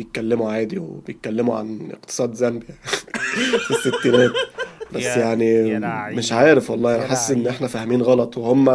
بيتكلموا 0.00 0.52
عادي 0.52 0.78
وبيتكلموا 0.78 1.58
عن 1.58 1.88
اقتصاد 1.92 2.34
زامبيا 2.34 2.74
في 3.66 3.70
الستينات. 3.70 4.32
بس 4.92 5.02
يعني. 5.02 5.78
مش 6.16 6.32
عارف 6.32 6.70
والله 6.70 6.96
أنا 6.96 7.06
حاسس 7.06 7.30
إن. 7.30 7.46
إحنا 7.46 7.68
فاهمين 7.68 8.02
غلط 8.02 8.38
وهم 8.38 8.68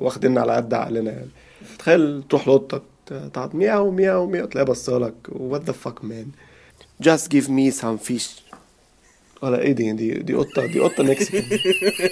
واخديننا 0.00 0.40
على 0.40 0.52
قد 0.52 0.74
عقلنا 0.74 1.10
يعني. 1.10 1.30
تخيل 1.78 2.22
تروح 2.28 2.48
لقطة 2.48 2.82
تقعد 3.06 3.56
مياو 3.56 3.90
مياو 3.90 4.26
مياو 4.26 4.46
تلاقيها 4.46 4.70
بصالك 4.70 5.14
what 5.28 5.64
the 5.64 5.72
fuck 5.72 6.04
man 6.04 6.26
just 7.04 7.24
give 7.34 7.46
me 7.48 7.80
some 7.82 8.08
fish. 8.10 8.28
ولا 9.42 9.60
إيه 9.60 9.72
دي؟ 9.72 9.92
دي 9.92 10.14
دي 10.14 10.34
قطه 10.34 10.66
دي 10.66 10.80
قطة 10.80 11.02
Mexican. 11.02 11.58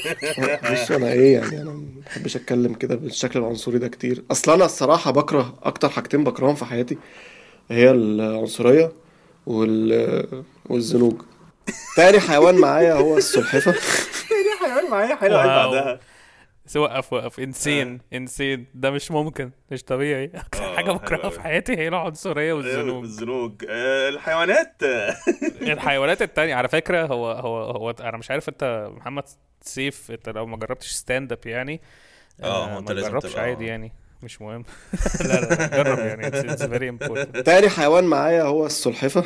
مش 0.73 0.93
أنا 0.93 1.13
إيه 1.13 1.35
يعني؟ 1.35 1.63
أنا 1.63 1.71
ما 1.71 1.85
بحبش 2.07 2.37
أتكلم 2.37 2.75
كده 2.75 2.95
بالشكل 2.95 3.39
العنصري 3.39 3.79
ده 3.79 3.89
كتير. 3.89 4.25
أصلا 4.31 4.55
أنا 4.55 4.65
الصراحة 4.65 5.11
بكره 5.11 5.55
أكتر 5.63 5.89
حاجتين 5.89 6.25
بكرههم 6.25 6.55
في 6.55 6.65
حياتي. 6.65 6.99
هي 7.71 7.91
العنصرية 7.91 8.93
وال 9.47 10.45
والزنوج. 10.67 11.23
تاني 11.97 12.21
حيوان 12.21 12.55
معايا 12.61 12.95
هو 12.95 13.17
السلحفة. 13.17 13.75
حيوان 14.61 14.91
معايا 14.91 15.17
حلو. 15.17 15.35
بعدها. 15.35 16.01
بس 16.67 16.77
وقف 16.77 17.13
وقف 17.13 17.41
insane 17.41 18.01
insane 18.13 18.67
ده 18.75 18.91
مش 18.91 19.11
ممكن 19.11 19.51
مش 19.71 19.83
طبيعي. 19.85 20.31
أكتر 20.35 20.65
آه، 20.65 20.77
حاجة 20.77 20.85
حلو 20.85 20.95
بكرهها. 20.99 21.31
في 21.31 21.41
حياتي 21.41 21.77
هي 21.77 21.89
العنصريه 21.89 22.53
والزنوج 22.53 23.05
الزنوج. 23.05 23.65
آه، 23.69 24.09
الحيوانات. 24.09 24.83
آه، 24.83 25.17
الحيوانات 25.73 26.23
التانية 26.23 26.55
على 26.55 26.69
فكرة 26.69 27.07
هو 27.07 27.31
هو 27.31 27.63
هو 27.63 27.91
أنا 27.91 28.17
مش 28.17 28.31
عارف 28.31 28.49
أنت 28.49 28.89
محمد 28.97 29.25
سيف 29.63 30.11
أنت 30.11 30.29
لو 30.29 30.47
ما 30.47 30.57
جربتش 30.57 30.91
stand 30.91 31.33
up 31.33 31.47
يعني 31.47 31.81
آه، 32.43 32.75
هو 32.75 32.79
أنت 32.79 32.93
ما 32.93 33.21
تبقى- 33.21 33.39
عادي 33.39 33.67
يعني. 33.67 33.93
مش 34.23 34.43
مهم. 34.43 34.65
لا 35.21 35.41
لا 35.41 35.67
جرب 35.83 35.99
يعني. 35.99 36.31
It's 36.31 36.61
very 36.61 36.89
important. 37.07 37.43
تاني 37.43 37.69
حيوان 37.69 38.05
معايا 38.05 38.43
هو 38.43 38.67
السلحفة. 38.67 39.25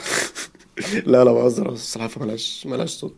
لا 1.07 1.25
لا 1.25 1.33
بهزر 1.33 1.73
السلحفة 1.73 2.21
ملهاش 2.25 2.67
ملهاش 2.67 2.91
صوت. 2.91 3.15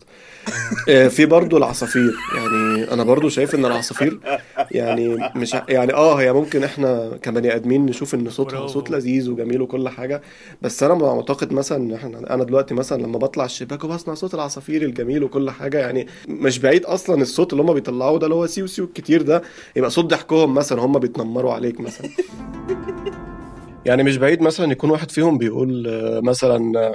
آه، 0.89 1.09
في 1.09 1.27
برضو 1.27 1.57
العصافير. 1.57 2.15
يعني 2.37 2.93
أنا 2.93 3.03
برضو 3.05 3.29
شايف 3.29 3.55
إن 3.55 3.65
العصافير 3.65 4.21
يعني 4.71 5.31
مش 5.37 5.55
ع- 5.55 5.65
يعني 5.69 5.95
آه 5.95 6.15
هي 6.15 6.33
ممكن 6.33 6.65
إحنا 6.65 7.19
كبني 7.23 7.55
آدمين 7.55 7.87
نشوف 7.87 8.15
إن 8.15 8.31
صوتها 8.31 8.59
برافو. 8.59 8.73
صوت 8.73 8.91
لذيذ 8.91 9.31
وجميل 9.31 9.61
وكل 9.63 9.89
حاجة 9.89 10.23
بس 10.63 10.83
أنا 10.83 10.95
معتقد 10.95 11.53
مثلا 11.53 11.79
إن 11.79 11.93
إحنا 11.95 12.35
أنا 12.35 12.45
دلوقتي 12.45 12.75
مثلا 12.75 13.03
لما 13.03 13.19
بطلع 13.19 13.45
الشباك 13.45 13.85
وبسمع 13.85 14.15
صوت 14.15 14.35
العصافير 14.35 14.83
الجميل 14.83 15.25
وكل 15.25 15.51
حاجة 15.51 15.79
يعني 15.79 16.07
مش 16.29 16.59
بعيد 16.59 16.85
أصلا 16.85 17.23
الصوت 17.23 17.53
اللي 17.53 17.63
هم 17.65 17.75
بيطلعوه 17.75 18.19
ده 18.19 18.27
اللي 18.27 18.35
هو 18.35 18.47
سيو 18.47 18.67
سيو 18.67 18.87
كتير 18.87 19.23
ده 19.23 19.43
يبقى 19.77 19.91
صوت 19.91 20.05
ضحكهم 20.05 20.55
مثلا 20.55 20.83
هم 20.83 20.99
بيتنمروا 20.99 21.53
عليك 21.53 21.81
مثلا. 21.81 22.09
يعني 23.87 24.03
مش 24.03 24.17
بعيد 24.17 24.43
مثلا 24.43 24.73
يكون 24.73 24.91
واحد 24.91 25.11
فيهم 25.11 25.39
بيقول 25.39 25.87
آه، 25.89 26.21
مثلا 26.21 26.79
آه، 26.81 26.95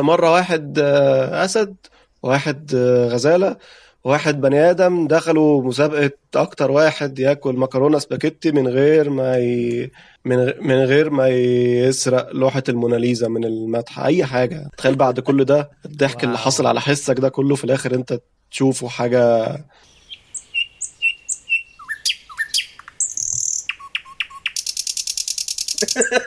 مرة 0.00 0.32
واحد 0.32 0.78
آه، 0.78 1.44
أسد 1.44 1.76
واحد 2.22 2.74
آه، 2.74 3.08
غزالة 3.08 3.56
واحد 4.04 4.40
بني 4.40 4.70
آدم 4.70 5.06
دخلوا 5.06 5.62
مسابقة 5.62 6.10
أكتر 6.34 6.70
واحد 6.70 7.18
ياكل 7.18 7.56
مكرونة 7.56 7.98
سباكيتي 7.98 8.52
من 8.52 8.68
غير 8.68 9.10
ما 9.10 9.36
ي... 9.38 9.90
من 10.24 10.52
من 10.60 10.74
غير 10.84 11.10
ما 11.10 11.28
يسرق 11.28 12.30
لوحة 12.32 12.62
الموناليزا 12.68 13.28
من 13.28 13.44
المتحف 13.44 14.04
أي 14.04 14.24
حاجة 14.24 14.70
تخيل 14.76 14.94
بعد 14.96 15.20
كل 15.20 15.44
ده 15.44 15.70
الضحك 15.84 16.24
اللي. 16.24 16.38
حصل 16.38 16.66
على 16.66 16.80
حسك 16.80 17.20
ده 17.20 17.28
كله 17.28 17.54
في 17.54 17.64
الآخر 17.64 17.94
أنت 17.94 18.20
تشوفه 18.50 18.88
حاجة 18.88 19.46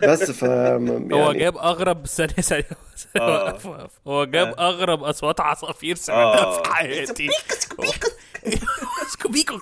بس 0.04 0.32
ف 0.32 0.42
يعني 0.42 1.14
هو 1.14 1.34
جاب 1.34 1.58
أغرب 1.58 2.08
ثانية 2.08 2.34
ثانية 2.34 2.70
آه. 3.16 3.58
هو 4.08 4.26
جاب 4.26 4.56
أغرب 4.60 5.04
أصوات 5.04 5.40
عصافير 5.40 5.96
سمعتها 5.96 6.44
آه. 6.44 6.64
في 6.64 6.74
حياتي. 6.74 7.30
سكوبيكو 9.14 9.58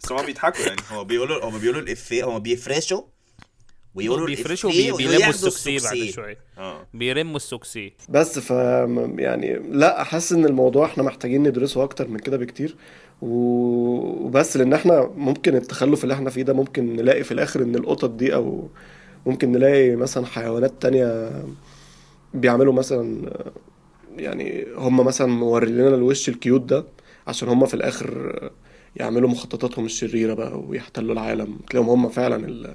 بس 0.00 0.12
هما 0.12 0.22
بيضحكوا 0.22 0.64
يعني. 0.64 0.80
هو 0.92 1.04
بيقولوا 1.04 1.44
هما 1.44 1.58
بيقولوا 1.58 1.80
الإفيه 1.82 2.24
هما 2.24 2.38
بيفرشوا 2.38 3.02
ويقولوا 3.94 4.26
بيفرشوا 4.26 4.70
بيلموا 4.70 5.28
السوكسيه 5.28 5.78
بعد. 5.80 6.10
شوية. 6.10 6.38
آه. 6.58 6.86
بيرموا 6.94 7.36
السوكسيه 7.36 7.90
بس 8.08 8.38
ف 8.38 8.50
يعني 9.18 9.60
لا 9.70 10.04
حاسس 10.04 10.32
إن 10.32 10.44
الموضوع 10.44 10.86
إحنا 10.86 11.02
محتاجين 11.02 11.42
ندرسه 11.42 11.82
أكتر 11.84 12.08
من 12.08 12.18
كده 12.18 12.36
بكتير. 12.36 12.76
و- 13.22 14.26
وبس 14.26 14.56
لأن 14.56 14.72
إحنا 14.72 15.10
ممكن 15.16 15.56
التخلف 15.56 16.02
اللي 16.04 16.14
إحنا 16.14 16.30
فيه 16.30 16.42
ده 16.42 16.52
ممكن 16.52 16.96
نلاقي 16.96 17.24
في 17.24 17.32
الآخر 17.32 17.62
إن 17.62 17.74
القطط 17.74 18.10
دي 18.10 18.34
أو 18.34 18.68
ممكن 19.26 19.52
نلاقي 19.52 19.96
مثلا 19.96 20.26
حيوانات 20.26 20.72
تانية 20.82 21.30
بيعملوا 22.34 22.72
مثلا 22.72 23.30
يعني 24.16 24.66
هم 24.76 25.04
مثلا 25.06 25.26
مورين 25.26 25.76
لنا 25.76 25.94
الوش 25.94 26.28
الكيوت 26.28 26.60
ده 26.60 26.84
عشان 27.26 27.48
هم 27.48 27.66
في 27.66 27.74
الآخر 27.74 28.50
يعملوا 28.96 29.28
مخططاتهم 29.28 29.84
الشريرة 29.84 30.34
بقى 30.34 30.60
ويحتلوا 30.60 31.12
العالم. 31.12 31.58
تلاقيهم 31.70 31.90
هم 31.90 32.08
فعلا 32.08 32.36
ال- 32.48 32.74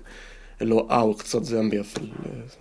اللي 0.61 0.73
وقعوا 0.75 1.11
اقتصاد 1.11 1.43
زامبيا 1.43 1.81
في 1.81 1.99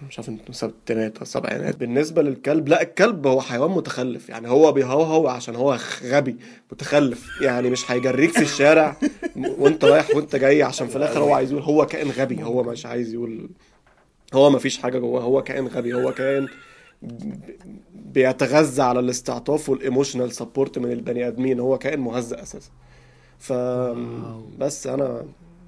مش 0.08 0.18
عارف 0.18 0.30
الستينات 0.48 1.16
أو 1.16 1.22
السبعينات 1.22 1.76
بالنسبة 1.76 2.22
للكلب 2.22 2.68
لا 2.68 2.82
الكلب 2.82 3.26
هو 3.26 3.40
حيوان 3.40 3.70
متخلف. 3.70 4.28
يعني 4.28 4.48
هو 4.48 4.72
بيهوهو 4.72 5.28
عشان 5.28 5.56
هو 5.56 5.78
غبي 6.04 6.36
متخلف. 6.72 7.40
يعني 7.40 7.70
مش 7.70 7.90
هيجريك 7.90 8.30
في 8.30 8.42
الشارع 8.42 8.96
وانت 9.58 9.84
رايح 9.84 10.14
وانت 10.16 10.36
جاي 10.36 10.62
عشان 10.62 10.86
في 10.86 10.96
الآخر 10.96 11.20
هو 11.20 11.34
عايز 11.34 11.52
يقول 11.52 11.62
هو 11.62 11.86
كائن 11.86 12.10
غبي. 12.10 12.42
هو 12.42 12.62
مش 12.62 12.86
عايز 12.86 13.14
يقول 13.14 13.50
هو 14.34 14.50
ما 14.50 14.58
فيش 14.58 14.78
حاجة 14.78 14.98
جواه. 14.98 15.22
هو 15.22 15.42
كائن 15.42 15.66
غبي. 15.66 15.94
هو 15.94 16.12
كائن 16.12 16.48
بيتغذى 17.94 18.82
على 18.82 19.00
الاستعطاف 19.00 19.68
وال 19.68 19.80
emotional 19.80 20.32
support 20.32 20.78
من 20.78 20.92
البني 20.92 21.28
آدمين. 21.28 21.60
هو 21.60 21.78
كائن 21.78 22.00
مهزأ 22.00 22.42
أساسا. 22.42 22.70
ف 23.38 23.52
بس 24.58 24.86
أنا 24.86 25.24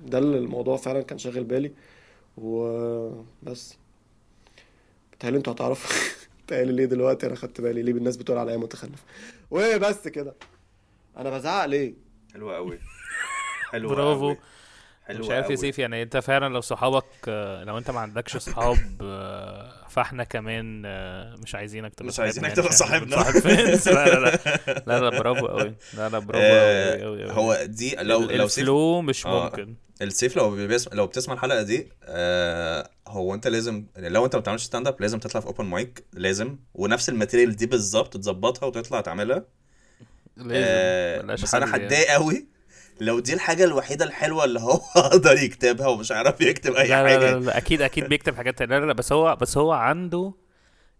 ده 0.06 0.18
اللي 0.18 0.38
الموضوع 0.38 0.76
فعلا 0.76 1.02
كان 1.02 1.18
شاغل 1.18 1.44
بالي. 1.44 1.72
وبس. 2.36 3.76
بتهيألي 5.12 5.36
أنتوا 5.38 5.52
هتعرفوا. 5.52 5.96
بتهيألي 6.46 6.72
ليه 6.72 6.84
دلوقتي؟ 6.84 7.26
أنا 7.26 7.34
خدت 7.34 7.60
بالي. 7.60 7.82
ليه 7.82 7.92
الناس 7.92 8.16
بتقول 8.16 8.38
عليا 8.38 8.56
متخلف؟ 8.56 9.04
وبس 9.50 10.08
كده. 10.08 10.34
أنا 11.16 11.30
بزعق 11.30 11.64
ليه؟ 11.66 11.94
حلو 12.32 12.50
قوي. 12.52 12.78
حلو 13.72 13.88
برافو. 13.88 14.34
حلو 15.06 15.24
مش 15.24 15.30
عارف 15.30 15.50
يا. 15.50 15.56
سيف 15.56 15.78
يعني 15.78 16.02
انت 16.02 16.16
فعلا 16.16 16.54
لو 16.54 16.60
صحابك 16.60 17.04
آه، 17.28 17.64
لو 17.64 17.78
انت 17.78 17.90
ما 17.90 18.00
عندكش 18.00 18.36
صحاب 18.36 18.78
آه، 19.02 19.72
فاحنا 19.88 20.24
كمان 20.24 20.82
آه، 20.86 21.36
مش 21.36 21.54
عايزينك 21.54 21.94
تبقى 21.94 22.08
مش 22.08 22.20
عايزينك 22.20 22.52
تبقى 22.52 22.64
يعني، 22.64 22.76
صاحبنا. 22.76 23.16
لا 23.16 24.04
لا 24.08 24.20
لا 24.20 24.40
لا 24.86 25.00
لا 25.00 25.18
برافو 25.18 25.46
قوي 25.46 25.74
لا 25.94 26.08
لا 26.08 26.18
برافو 26.18 26.44
آه، 26.44 27.02
قوي 27.02 27.24
قوي 27.24 27.32
هو 27.32 27.64
دي 27.64 27.96
لو 28.00 28.22
لو 28.22 28.48
سيف 28.48 28.58
الفلو 28.58 29.02
مش 29.02 29.26
آه. 29.26 29.44
ممكن 29.44 29.74
السيف 30.02 30.36
لو 30.36 30.66
بيسمع 30.66 30.94
لو 30.94 31.06
بتسمع 31.06 31.34
الحلقة 31.34 31.62
دي 31.62 31.88
آه 32.04 32.90
هو 33.08 33.34
انت 33.34 33.46
لازم 33.46 33.86
يعني 33.96 34.08
لو 34.08 34.24
انت 34.24 34.34
ما 34.34 34.40
بتعملش 34.40 34.62
stand 34.64 34.86
up 34.86 35.00
لازم 35.00 35.18
تطلع 35.18 35.40
في 35.40 35.46
open 35.46 35.64
mic 35.64 36.04
لازم 36.12 36.56
ونفس 36.74 37.08
ال 37.08 37.14
material 37.14 37.56
دي 37.56 37.66
بالظبط 37.66 38.16
تظبطها 38.16 38.66
وتطلع 38.66 39.00
تعملها 39.00 39.36
آه 39.36 41.16
لازم 41.16 41.26
ملهاش 41.26 41.42
بس 41.42 41.54
أنا 41.54 41.66
يعني. 41.66 41.86
هتضايق 41.86 42.10
قوي 42.10 42.46
لو 43.00 43.20
دي 43.20 43.34
الحاجة 43.34 43.64
الوحيدة 43.64 44.04
الحلوة 44.04 44.44
اللي 44.44 44.60
هو 44.60 44.76
قدر 45.12 45.36
يكتبها 45.42 45.86
ومش 45.86 46.12
هيعرف 46.12 46.40
يكتب 46.40 46.72
أي 46.72 46.88
لا 46.88 47.02
لا, 47.02 47.08
حاجة. 47.08 47.30
لا, 47.32 47.40
لا 47.40 47.58
أكيد 47.58 47.82
أكيد 47.82 48.04
بيكتب 48.04 48.34
حاجات 48.34 48.58
تانية. 48.58 48.74
لا 48.74 48.80
لا, 48.80 48.86
لا 48.86 48.92
بس 48.92 49.12
هو 49.12 49.36
بس 49.36 49.58
هو 49.58 49.72
عنده 49.72 50.32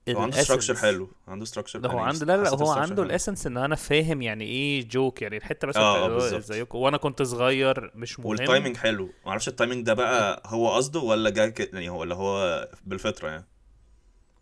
هو 0.08 0.20
عنده. 0.20 0.42
structure 0.42 0.74
حلو. 0.74 1.10
عنده 1.28 1.44
structure 1.44 1.78
لا 1.80 1.90
هو 1.90 1.98
عنده 1.98 2.26
لا 2.26 2.36
لا 2.36 2.48
هو 2.48 2.70
عنده 2.72 3.02
ال 3.02 3.08
essence 3.08 3.46
إن 3.46 3.56
أنا 3.56 3.76
فاهم 3.76 4.22
يعني 4.22 4.44
إيه 4.44 4.88
joke 4.88 5.22
يعني 5.22 5.36
الحتة 5.36 5.68
بس 5.68 5.76
آه،. 5.76 6.36
ازيكم 6.36 6.78
وأنا 6.78 6.96
كنت 6.96 7.22
صغير 7.22 7.90
مش 7.94 8.18
مهم. 8.20 8.28
وال 8.28 8.40
timing 8.40 8.76
حلو. 8.76 9.10
معرفش 9.26 9.48
ال 9.48 9.54
timing 9.54 9.86
ده 9.86 9.94
بقى 9.94 10.42
هو 10.46 10.74
قصده 10.74 11.00
ولا 11.00 11.30
جا 11.30 11.48
كده 11.48 11.68
يعني 11.72 11.88
هو 11.88 12.00
ولا 12.00 12.14
هو 12.14 12.68
بالفطرة 12.84 13.28
يعني؟ 13.28 13.46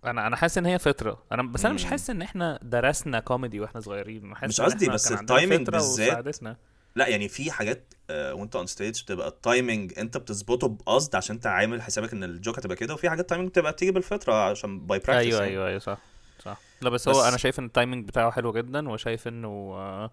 أنا 0.05 0.27
أنا 0.27 0.37
حاسس 0.37 0.59
إن 0.59 0.67
هي 0.67 0.79
فطرة. 0.79 1.23
أنا 1.33 1.43
بس 1.43 1.65
أنا 1.65 1.75
مش. 1.75 1.85
حاسس 1.85 2.11
إن 2.11 2.23
إحنا 2.23 2.59
درسنا 2.63 3.21
كوميدي 3.21 3.61
وإحنا 3.61 3.81
صغيرين. 3.81 4.35
حاسس 4.37 4.61
مش 4.61 4.67
قصدي، 4.67 4.89
بس 4.89 5.13
فطرة 5.13 5.47
بالذات. 5.71 6.45
لا 6.97 7.07
يعني 7.09 7.29
في 7.29 7.51
حاجات 7.51 7.95
آه، 8.11 8.35
وانت 8.35 8.57
on 8.57 8.67
stage 8.67 9.03
بتبقى 9.03 9.29
ال 9.29 9.39
timing 9.39 9.99
انت 9.99 10.17
بتظبطه 10.17 10.69
بقصد 10.69 11.17
عشان 11.17 11.35
انت 11.37 11.47
عامل 11.47 11.83
حسابك 11.83 12.13
ان 12.13 12.25
ال 12.25 12.32
joke 12.32 12.59
هتبقى 12.59 12.77
كده 12.77 12.95
وفي 12.95 13.11
حاجات 13.11 13.29
تايمنج 13.29 13.49
بتبقى 13.49 13.73
بتيجي 13.73 13.91
بالفطرة 13.93 14.35
عشان 14.51 14.81
by 14.87 14.99
practice 14.99 15.13
أيوه 15.27 15.41
أيوه 15.43 15.67
أيوه 15.69 15.79
صح 15.79 15.99
صح. 16.45 16.61
لا 16.83 16.91
بس, 16.91 17.09
هو 17.09 17.15
بس- 17.21 17.25
أنا 17.27 17.37
شايف 17.37 17.59
إن 17.59 17.65
ال 17.65 17.71
timing 17.71 18.09
بتاعه 18.09 18.31
حلو 18.31 18.53
جدا 18.53 18.89
وشايف 18.89 19.29
إنه 19.29 19.49
آه، 19.75 20.11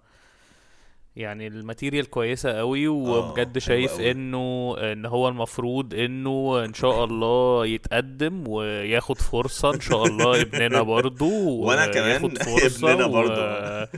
يعني 1.16 1.47
ال 1.47 1.54
material 1.54 2.10
كويسة 2.09 2.51
قوي 2.57 2.88
وبجد 2.88 3.47
حلو 3.51 3.59
شايف 3.59 3.91
قوي. 3.91 4.12
إنه 4.12 4.76
إن 4.78 5.05
هو 5.05 5.28
المفروض 5.28 5.93
إنه 5.93 6.66
إن 6.66 6.74
شاء 6.74 7.03
الله 7.03 7.66
يتقدم 7.66 8.43
وياخد 8.47 9.18
فرصة 9.22 9.74
إن 9.74 9.80
شاء 9.80 10.03
الله 10.05 10.41
ابننا 10.41 10.82
برضو 10.82 11.49
وأنا 11.66 11.86
كمان 11.88 12.12
ياخد 12.12 12.38
فرصة 12.43 12.91
ابننا 12.91 13.05
و- 13.05 13.12
برضو. 13.12 13.41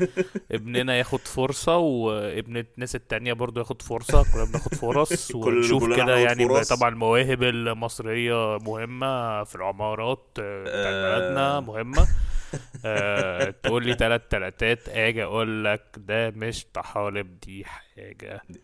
ابننا 0.52 0.98
ياخد 0.98 1.20
فرصة 1.20 1.78
وابن 1.78 2.58
الناس 2.76 2.96
التانية 2.96 3.34
برضو 3.34 3.60
ياخد 3.60 3.82
فرصة 3.82 4.24
كلنا 4.34 4.46
بناخد 4.46 4.74
فرص 4.76 5.36
ونشوف 5.36 5.96
كده 5.96 6.18
يعني 6.18 6.48
فرص. 6.48 6.74
طبعا 6.74 6.90
المواهب 6.90 7.44
المصرية 7.44 8.58
مهمة 8.58 9.44
في 9.44 9.56
العمارات 9.56 10.24
آه، 10.40 10.64
بتاعت 10.64 10.94
آه. 10.94 11.20
بلدنا 11.20 11.60
مهمة 11.60 12.08
آه، 12.86 13.50
تقول 13.50 13.86
لي 13.86 13.96
تلات 13.96 14.32
تلاتات 14.32 14.90
آجي 14.90 15.24
أقول 15.24 15.66
لك 15.66 15.84
ده 15.98 16.30
مش 16.30 16.66
طحالب 16.74 17.40
دي 17.40 17.66
حاجة 17.66 18.42
دي 18.50 18.62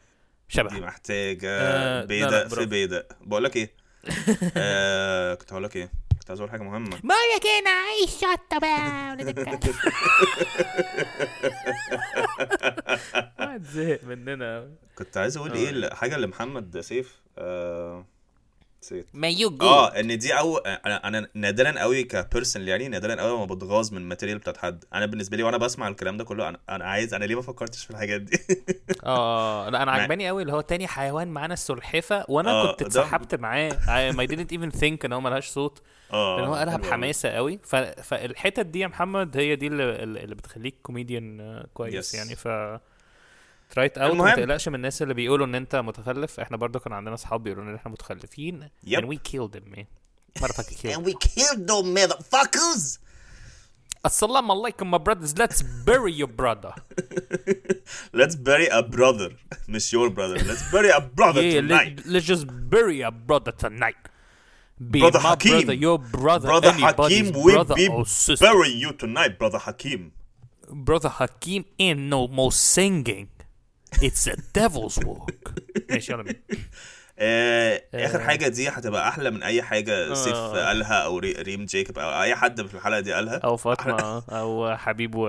شبه 0.48 0.80
محتاجة. 0.80 1.50
آه، 1.62 2.06
بيدق 2.06 2.48
في. 2.48 2.66
بيدق. 2.66 3.08
بقول 3.22 3.44
لك 3.44 3.56
إيه؟ 3.56 3.72
آه 4.58 5.34
كنت 5.36 5.52
هقول 5.54 5.64
لك 5.64 5.76
إيه؟ 5.76 5.92
كنت 6.20 6.30
عايز 6.30 6.40
أقول 6.40 6.52
حاجة 6.52 6.62
مهمة. 6.62 6.90
بقولك 6.90 7.46
إيه 7.46 7.60
أنا 7.62 7.70
عايز 7.70 8.18
شطة 8.18 8.60
بقى 8.60 9.12
ولاد 9.12 9.40
واحد 13.40 13.64
زهق 13.64 14.04
مننا. 14.04 14.70
كنت 14.96 15.18
عايز 15.18 15.38
أقول 15.38 15.52
إيه 15.54 15.70
الحاجة 15.70 16.16
اللي 16.16 16.28
محمد 16.28 16.80
سيف. 16.80 17.20
آه 17.38 18.06
نسيت. 18.84 19.08
ما 19.14 19.28
يو 19.28 19.50
جو 19.50 19.68
آه 19.68 20.00
إن 20.00 20.18
دي 20.18 20.34
أو 20.34 20.58
أنا 20.58 21.08
أنا 21.08 21.28
نادرا 21.34 21.80
قوي 21.80 22.04
ك 22.04 22.13
person 22.13 22.68
يعني 22.68 22.88
نادرا 22.88 23.22
قوي 23.22 23.38
ما 23.38 23.46
بتغاظ 23.46 23.92
من 23.92 23.98
ال 23.98 24.02
material 24.02 24.38
بتاعت 24.38 24.58
حد. 24.58 24.86
أنا 24.94 25.06
بالنسبة 25.06 25.38
لي 25.38 25.44
وأنا 25.44 25.58
بسمع 25.58 25.88
الكلام 25.88 26.18
ده 26.18 26.24
كله 26.24 26.50
أنا 26.50 26.60
أنا 26.70 26.86
عايز 26.86 27.14
أنا 27.14 27.26
ليه 27.26 27.36
ما 27.36 27.42
فكرتش 27.42 27.84
في 27.86 27.92
الحاجات 27.92 28.22
دي؟ 28.22 28.40
آه 29.06 29.70
لا 29.70 29.84
أنا 29.84 29.92
عجباني 29.92 30.28
قوي 30.28 30.42
اللي 30.42 30.54
هو 30.54 30.62
تاني 30.62 30.88
حيوان 30.88 31.28
معانا 31.28 31.54
السلحفة 31.54 32.26
وأنا 32.30 32.52
آه، 32.52 32.72
كنت 32.72 32.82
اتسحبت 32.82 33.36
معاه. 33.36 33.70
I 33.72 34.28
didn't 34.28 34.58
even 34.58 34.80
think 34.80 35.06
إن 35.06 35.14
هو 35.14 35.22
ملهاش 35.22 35.48
صوت. 35.48 35.82
آه 36.14 36.38
لأن 36.40 36.48
هو 36.48 36.54
قالها. 36.56 36.78
بحماسه 36.78 37.30
قوي. 37.30 37.60
فالحتت 38.04 38.66
دي 38.66 38.80
يا 38.80 38.88
محمد 38.88 39.38
هي 39.38 39.56
دي 39.56 39.68
اللي, 39.68 39.84
اللي 40.04 40.36
بتخليك 40.36 40.76
كوميديان 40.84 41.64
كويس 41.74 42.12
Yes. 42.12 42.16
يعني. 42.16 42.36
ف 42.36 42.48
try 43.70 43.86
it 43.86 43.98
out. 43.98 44.12
وما 44.12 44.36
تقلقش 44.36 44.68
من 44.70 44.76
الناس 44.76 45.02
اللي 45.02 45.14
بيقولوا 45.14 45.46
ان 45.46 45.56
انت 45.56 45.76
متخلف 45.76 46.40
إحنا 46.40 46.58
برضو 46.58 46.80
كان 46.80 46.94
عندنا 46.94 47.14
اصحاب 47.14 47.44
بيقولوا 47.44 47.64
ان 47.70 47.76
إحنا 47.76 47.92
متخلفين 47.92 48.70
Yep. 48.88 48.98
and 49.00 49.04
we 49.04 49.16
killed 49.32 49.52
them 49.58 49.76
man 49.76 49.86
motherfucker 50.40 50.76
killed 50.82 50.94
And 50.96 51.06
we 51.06 51.14
killed 51.14 51.68
those 51.68 51.86
motherfuckers 51.98 53.00
السلام 54.06 54.52
عليكم 54.52 54.96
my 54.96 54.98
brothers 54.98 55.34
let's 55.40 55.62
bury 55.86 56.12
your 56.22 56.28
brother 56.42 56.74
Let's 58.14 58.36
bury 58.36 58.68
a 58.72 58.82
brother 58.82 59.32
مش 59.70 59.94
your 59.96 60.10
brother 60.10 60.38
Let's 60.38 60.72
bury 60.72 60.90
a 60.90 61.02
brother 61.02 61.42
yeah 61.42 61.62
tonight 61.62 61.98
let, 61.98 62.06
let's 62.06 62.26
just 62.34 62.46
bury 62.48 63.02
a 63.02 63.12
brother 63.12 63.52
tonight 63.52 64.02
be 64.92 65.00
Brother 65.00 65.20
my 65.20 65.30
Hakeem. 65.30 65.52
brother 65.52 65.74
your 65.88 65.98
brother 66.00 66.48
Brother 66.48 66.72
Hakim 66.72 67.26
will 67.46 67.54
brother 67.56 67.76
be 67.76 67.88
or 67.90 68.06
sister 68.06 68.46
bury 68.46 68.70
you 68.84 68.92
tonight 69.04 69.32
brother 69.42 69.60
Hakim 69.68 70.02
brother 70.90 71.10
Hakeem 71.20 71.66
ain't 71.86 72.00
no 72.16 72.22
more 72.40 72.52
singing 72.76 73.28
it's 73.96 74.28
a 74.32 74.36
devil's 74.60 75.06
work 75.08 75.52
ماشي 75.90 76.12
يلا 76.14 76.24
بينا 76.24 76.40
آه 77.20 77.84
آخر 77.94 78.20
آه. 78.22 78.24
حاجة 78.24 78.48
دي 78.48 78.70
هتبقى 78.70 79.08
أحلى 79.10 79.32
من 79.32 79.44
أي 79.44 79.62
حاجة 79.62 80.14
سيف 80.14 80.34
آه. 80.36 80.68
قالها 80.68 80.94
أو 80.94 81.18
ري- 81.18 81.32
ريم 81.34 81.66
جيكوب 81.66 82.00
أو 82.00 82.22
أي 82.22 82.36
حد 82.36 82.68
في 82.68 82.74
الحلقة 82.76 83.00
دي 83.00 83.14
قالها 83.14 83.38
أو 83.38 83.58
فاطمة 83.58 84.24
أو 84.40 84.76
حبيب 84.78 85.16
و 85.16 85.28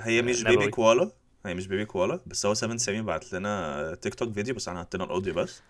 هي 0.00 0.22
مش 0.22 0.40
نبوي. 0.40 0.56
بيبي 0.56 0.70
كوالا 0.70 1.10
هي 1.46 1.54
مش 1.54 1.66
بيبي 1.66 1.84
كوالا 1.84 2.20
بس 2.26 2.46
هو 2.46 2.54
7 2.54 2.76
سامي 2.76 3.02
بعت 3.02 3.32
لنا 3.32 3.94
تيك 4.02 4.14
توك 4.14 4.32
فيديو 4.34 4.54
بس 4.54 4.68
إحنا 4.68 4.80
حطينا 4.80 5.04
الأوديو 5.04 5.34
بس 5.34 5.62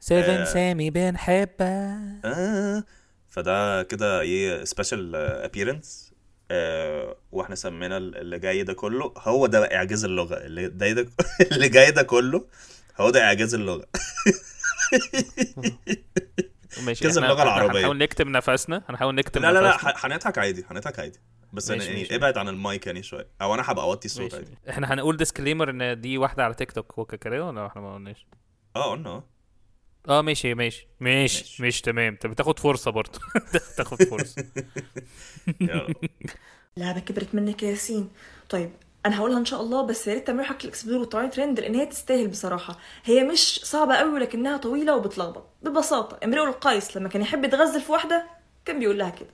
سيفن 0.00 0.30
آه. 0.30 0.44
سامي 0.44 0.90
بنحبك 0.90 1.60
آه 2.24 2.84
فده 3.28 3.82
كده 3.82 4.20
إيه 4.20 4.64
سبيشال 4.64 5.16
ابييرنس 5.16 6.05
آه 6.50 7.16
وإحنا 7.32 7.54
سمينا 7.54 7.96
اللي 7.96 8.38
جاي 8.38 8.62
ده 8.62 8.72
كله 8.72 9.12
هو 9.18 9.46
ده 9.46 9.74
إعجاز 9.74 10.04
اللغة. 10.04 10.34
اللي 10.34 10.68
ده, 10.68 10.92
ده 10.92 11.08
اللي 11.52 11.68
جاي 11.68 11.90
ده 11.90 12.02
كله 12.02 12.44
هو 13.00 13.10
ده 13.10 13.22
إعجاز 13.24 13.54
اللغة. 13.54 13.86
ماشي 16.84 17.04
كذا 17.04 17.22
إحنا 17.22 17.42
العربية. 17.42 17.78
هنحاول 17.78 17.98
نكتم 17.98 18.28
نفسنا 18.28 18.82
هنحاول 18.88 19.14
نكتم 19.14 19.42
لا 19.42 19.52
لا 19.52 19.60
لا 19.60 19.76
هنضحك 19.82 20.38
عادي 20.38 20.64
هنضحك 20.70 20.98
عادي. 20.98 21.18
بس 21.52 21.70
ماشي، 21.70 21.86
يعني 21.86 22.00
ماشي. 22.00 22.14
ابعد 22.14 22.38
عن 22.38 22.48
المايك 22.48 22.86
يعني 22.86 23.02
شوية. 23.02 23.26
أو 23.42 23.54
أنا 23.54 23.62
هبقى 23.66 23.84
أوطي 23.84 24.06
الصوت. 24.06 24.34
عادي. 24.34 24.58
إحنا 24.70 24.92
هنقول 24.94 25.16
disclaimer 25.16 25.70
إن 25.70 26.00
دي 26.00 26.18
واحدة 26.18 26.44
على 26.44 26.54
تيك 26.54 26.72
توك 26.72 26.98
وكده 26.98 27.44
ولا 27.44 27.66
إحنا 27.66 27.82
ما 27.82 27.94
قلناش؟ 27.94 28.26
آه 28.76 28.90
قلنا 28.90 29.08
آه. 29.10 29.24
آه 30.08 30.22
ماشي 30.22 30.54
ماشي 30.54 30.88
ماشي 31.00 31.38
ماشي. 31.44 31.62
مش 31.62 31.80
تمام. 31.80 32.12
انت 32.12 32.26
بتاخد 32.26 32.58
فرصة 32.58 32.90
برضه. 32.90 33.18
تاخد 33.76 34.02
فرصة. 34.02 34.44
يلا. 35.60 35.94
لعبة 36.76 37.00
كبرت 37.00 37.34
منك 37.34 37.62
يا 37.62 37.70
ياسين. 37.70 38.10
طيب 38.48 38.70
أنا 39.06 39.18
هقولها 39.18 39.38
إن 39.38 39.44
شاء 39.44 39.60
الله 39.60 39.86
بس 39.86 40.06
يا 40.08 40.14
ريت 40.14 40.26
تعملوا 40.26 40.44
حق 40.44 40.58
ال 40.62 40.66
explore 40.66 40.98
وال 41.00 41.10
time 41.10 41.30
trend 41.30 41.60
لأن 41.60 41.74
هي 41.74 41.86
تستاهل 41.86 42.28
بصراحة. 42.28 42.78
هي 43.04 43.24
مش 43.24 43.60
صعبة 43.64 43.94
قوي 43.94 44.12
ولكنها 44.12 44.56
طويلة 44.56 44.96
وبتلخبط. 44.96 45.46
ببساطة 45.62 46.18
امرؤ 46.24 46.44
القيس 46.48 46.96
لما 46.96 47.08
كان 47.08 47.22
يحب 47.22 47.44
يتغزل 47.44 47.80
في 47.80 47.92
واحدة 47.92 48.26
كان 48.64 48.78
بيقول 48.78 48.98
لها 48.98 49.10
كده. 49.10 49.30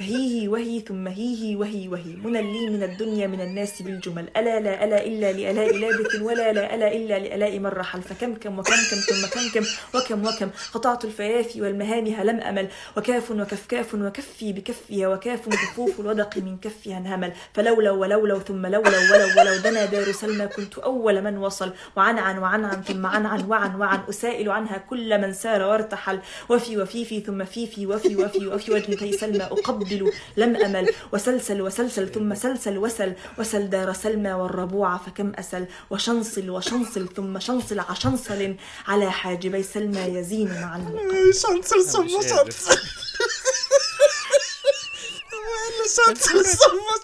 فهيه 0.00 0.48
وهي 0.48 0.80
ثم 0.80 1.08
هيه 1.08 1.56
وهي 1.56 1.88
وهي. 1.88 2.16
منى 2.24 2.42
لي 2.42 2.70
من 2.70 2.82
الدنيا 2.82 3.26
من 3.26 3.40
الناس 3.40 3.82
بالجمل. 3.82 4.28
ألا 4.36 4.60
لا 4.60 4.84
ألا 4.84 5.04
إلا 5.04 5.32
لألاء 5.32 5.76
لابث 5.76 6.22
ولا 6.22 6.52
لا 6.52 6.74
ألا 6.74 6.92
إلا 6.96 7.18
لألاء 7.18 7.58
من 7.58 7.66
رحل. 7.66 8.02
فكمكم 8.02 8.58
وكمكم 8.58 8.96
ثم 9.08 9.26
كمكم 9.34 9.66
وكم 9.94 10.26
وكم. 10.26 10.50
قطعت 10.74 11.04
الفيافي 11.04 11.62
والمهامها 11.62 12.24
لم 12.24 12.40
أمل. 12.40 12.68
وكاف 12.96 13.30
وكفكاف 13.30 13.94
وكفي 13.94 14.52
بكفي 14.52 15.06
وكاف 15.06 15.48
كفوف 15.48 16.00
الودق 16.00 16.38
من 16.38 16.56
كفها 16.58 16.98
انهمل. 16.98 17.32
فلولو 17.54 18.00
ولولو 18.00 18.38
ثم 18.40 18.66
لولو 18.66 19.00
ولو 19.12 19.28
ولو. 19.38 19.56
دنا 19.64 19.84
دار 19.84 20.12
سلمى 20.12 20.46
كنت 20.46 20.78
أول 20.78 21.22
من 21.22 21.38
وصل. 21.38 21.72
وعنعن 21.96 22.38
وعنعن 22.38 22.82
ثم 22.82 23.06
عنعن 23.06 23.44
وعن 23.44 23.80
وعن. 23.80 24.00
أسائل 24.08 24.50
عنها 24.50 24.78
كل 24.78 25.20
من 25.20 25.32
سار 25.32 25.62
وارتحل. 25.62 26.20
وفي 26.48 26.78
وفيفي 26.78 27.20
ثم 27.20 27.44
فيفي 27.44 27.86
وفي 27.86 28.16
وفي 28.16 28.46
وفي 28.46 28.72
وجنتي 28.72 29.12
سلمى 29.12 29.44
أقبل. 29.44 29.89
لم 30.36 30.56
أمل 30.56 30.94
وسلسل 31.12 31.62
وسلسل 31.62 32.08
ثم 32.08 32.34
سلسل 32.34 32.78
وسل 32.78 33.12
وسل 33.38 33.70
دار 33.70 33.92
سلمى 33.92 34.32
والربوع 34.32 34.96
فكم 34.96 35.32
أسل 35.38 35.64
وشنصل 35.90 36.50
وشنصل 36.50 37.08
ثم 37.16 37.38
شنصل 37.38 37.78
عشنصل 37.78 38.56
على 38.88 39.10
حاجبي 39.12 39.62
سلمى 39.62 40.00
يزين 40.00 40.60
مع 40.60 40.76
المقام 40.76 41.32
شانسل 41.32 41.84
ثم 41.84 42.06
قادر. 42.06 42.54
شانسل 45.96 46.44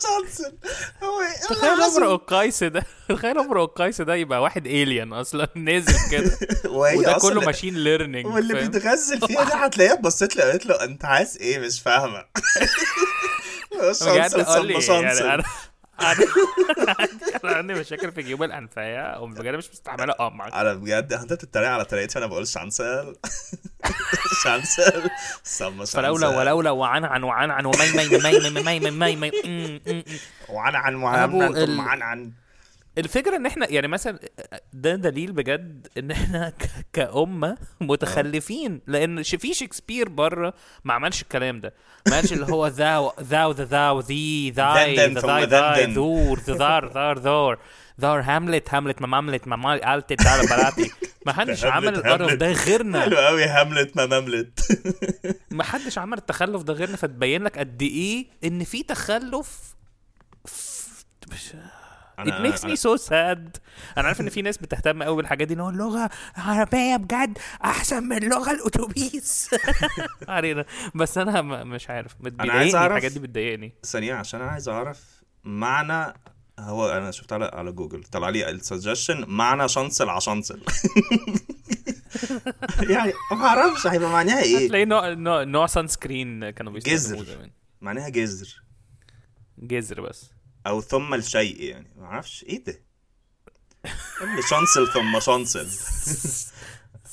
شانسل 0.02 0.58
هو؟ 1.02 1.22
تخيل 1.48 1.82
امرؤ 1.82 2.12
القيس 2.14 2.64
ده. 2.64 2.86
تخيل 3.08 3.38
امرؤ 3.38 3.64
القيس 3.64 4.00
ده 4.00 4.14
يبقى 4.14 4.42
واحد 4.42 4.66
الين 4.66 5.12
أصلا 5.12 5.48
نازل 5.54 6.10
كده. 6.10 6.38
وده 6.70 7.12
كله 7.12 7.40
machine 7.40 7.74
learning 7.74 8.26
واللي 8.26 8.54
بيتغزل 8.54 9.20
فيها 9.26 9.44
دي 9.44 9.52
هتلاقيها 9.52 9.94
بصيت 9.94 10.36
له 10.36 10.44
قالت 10.44 10.66
له 10.66 10.84
أنت 10.84 11.04
عايز 11.04 11.36
إيه؟ 11.40 11.58
مش 11.58 11.80
فاهمة. 11.80 12.24
شانسل 14.00 14.44
ثم 14.44 14.70
يعني 14.70 14.80
شانسل 14.80 15.26
أنا 15.26 15.44
عندي 17.44 17.74
مشاكل 17.74 18.12
في 18.12 18.22
جيوب 18.22 18.42
الانفيه 18.42 19.20
وبجد 19.20 19.54
مش 19.54 19.70
مستحملة. 19.70 20.12
اقمع 20.12 20.60
أنا 20.60 20.74
بجد 20.74 21.12
أنت 21.12 21.32
بتتريق 21.32 21.68
على 21.68 21.84
طريقتي 21.84 22.18
أنا 22.18 22.26
بقول 22.26 22.48
شانسل 22.48 23.16
ثم 25.44 25.84
فلولا 25.84 26.28
ولولا 26.28 26.70
وعنعن 26.70 27.22
وعنعن 27.22 27.66
ومي 27.66 27.90
مي 27.96 28.08
مي 28.18 28.50
مي 28.50 28.60
مي 28.60 28.90
مي 28.90 28.90
مي 28.90 29.16
مي 29.16 29.30
م- 29.44 29.80
م- 29.86 29.92
م. 29.96 30.02
وعن 30.48 30.74
عن 30.74 30.94
أبو 30.94 31.38
وعن 31.38 31.56
ال- 31.56 31.66
ثم 31.66 31.80
عن 31.80 32.02
عن. 32.02 32.32
الفكرة 32.98 33.36
إن 33.36 33.46
إحنا 33.46 33.70
يعني 33.70 33.88
مثلا 33.88 34.18
ده 34.72 34.94
دليل 34.94 35.32
بجد 35.32 35.88
إن 35.98 36.10
إحنا 36.10 36.52
كأمة 36.92 37.56
متخلفين. 37.80 38.80
لأن 38.86 39.22
في 39.22 39.54
شكسبير 39.54 40.08
بره 40.08 40.54
ما 40.84 40.94
عملش 40.94 41.22
الكلام 41.22 41.60
ده. 41.60 41.74
ما 42.08 42.14
قالش 42.16 42.32
اللي 42.32 42.46
هو 42.52 42.66
ذاو 42.66 43.12
ذاو 43.20 43.50
ذا 43.52 43.64
ذاو 43.64 44.00
ذي 44.00 44.50
ذاي 44.50 44.96
ذا 44.96 45.44
ذاي. 45.44 45.86
ذور 45.92 46.38
ذا 46.40 46.54
ذار 46.54 46.92
ذار 46.92 47.18
ذور. 47.18 47.58
ذار 48.00 48.20
هاملت 48.20 48.74
هاملت 48.74 49.02
ما 49.02 49.20
مملت 49.20 49.48
ما 49.48 49.56
مال 49.56 49.80
قالت 49.80 50.12
تعالى 50.12 50.46
بلاتي 50.46 50.90
ما 51.26 51.32
حدش 51.32 51.64
عمل 51.64 51.94
القرف. 51.94 52.32
ده 52.34 52.52
غيرنا 52.52 53.00
حلو 53.00 53.16
قوي 53.16 53.44
هاملت 53.44 53.96
ما 53.96 54.06
مملت 54.20 54.60
ما 55.50 55.64
حدش 55.64 55.98
عمل 55.98 56.18
التخلف 56.18 56.62
ده 56.62 56.72
غيرنا 56.72 56.96
فتبين 56.96 57.42
لك 57.44 57.58
قد 57.58 57.82
إيه 57.82 58.26
إن 58.44 58.64
في 58.64 58.82
تخلف 58.82 59.74
It 62.18 62.38
makes 62.46 62.62
me 62.64 62.76
so 62.76 62.96
sad. 63.08 63.60
أنا 63.98 64.06
عارف 64.06 64.20
إن 64.20 64.28
في 64.28 64.42
ناس 64.42 64.58
بتهتم 64.58 65.02
قوي 65.02 65.16
بالحاجات 65.16 65.48
دي 65.48 65.54
إن 65.54 65.60
هو 65.60 65.68
اللغة 65.70 66.10
العربية 66.38 66.96
بجد 66.96 67.38
أحسن 67.64 68.02
من 68.02 68.18
لغة 68.28 68.50
الأتوبيس. 68.52 69.50
علينا. 70.28 70.64
بس 70.94 71.18
أنا 71.18 71.42
مش 71.42 71.90
عارف 71.90 72.14
أنا 72.40 72.52
عايز 72.52 72.68
بتضايقني 72.68 72.72
أعرف- 72.72 72.76
الحاجات 72.92 73.12
دي 73.12 73.18
بتضايقني. 73.20 73.72
ثانية 73.84 74.14
عشان 74.14 74.40
أنا 74.40 74.50
عايز 74.50 74.68
أعرف 74.68 75.04
معنى 75.44 76.14
هو 76.58 76.88
أنا 76.90 77.10
شفت 77.10 77.32
على 77.32 77.44
على 77.44 77.72
جوجل. 77.72 78.04
طلع 78.04 78.28
لي 78.28 78.50
السجشن 78.50 79.24
معنى 79.28 79.68
شنصل 79.68 80.08
عشنصل 80.08 80.60
يعني 82.90 83.12
ما 83.32 83.46
أعرفش 83.46 83.86
هيبقى 83.86 84.10
معناها 84.10 84.42
إيه؟ 84.42 84.68
تلاقي 84.68 84.84
نوع 84.84 85.08
نوع, 85.12 85.42
نوع 85.44 85.66
sunscreen 85.66 86.50
كانوا 86.50 86.72
بيستخدموه. 86.72 87.24
زمان. 87.24 87.50
معناها 87.80 88.08
جزر 88.08 88.62
جزر 89.58 90.00
بس. 90.00 90.30
أو 90.66 90.80
ثم 90.80 91.14
الشيء 91.14 91.62
يعني. 91.62 91.90
ما 91.98 92.04
أعرفش 92.04 92.44
إيه 92.48 92.64
ده؟ 92.64 92.80
شنصل 94.50 94.92
ثم 94.92 95.20
شنصل 95.20 95.66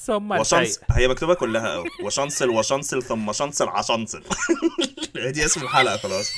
ثم 0.06 0.32
وشنص 0.32 0.54
الشيء. 0.54 0.84
هي 0.92 1.08
مكتوبة 1.08 1.34
كلها. 1.34 1.76
أو 1.76 1.84
وشنصل 2.04 2.50
وشنصل 2.50 3.04
ثم 3.04 3.32
شنصل 3.34 3.68
عشنصل 3.68 4.24
دي 5.16 5.46
اسم 5.46 5.62
الحلقة 5.66 5.98
خلاص. 5.98 6.26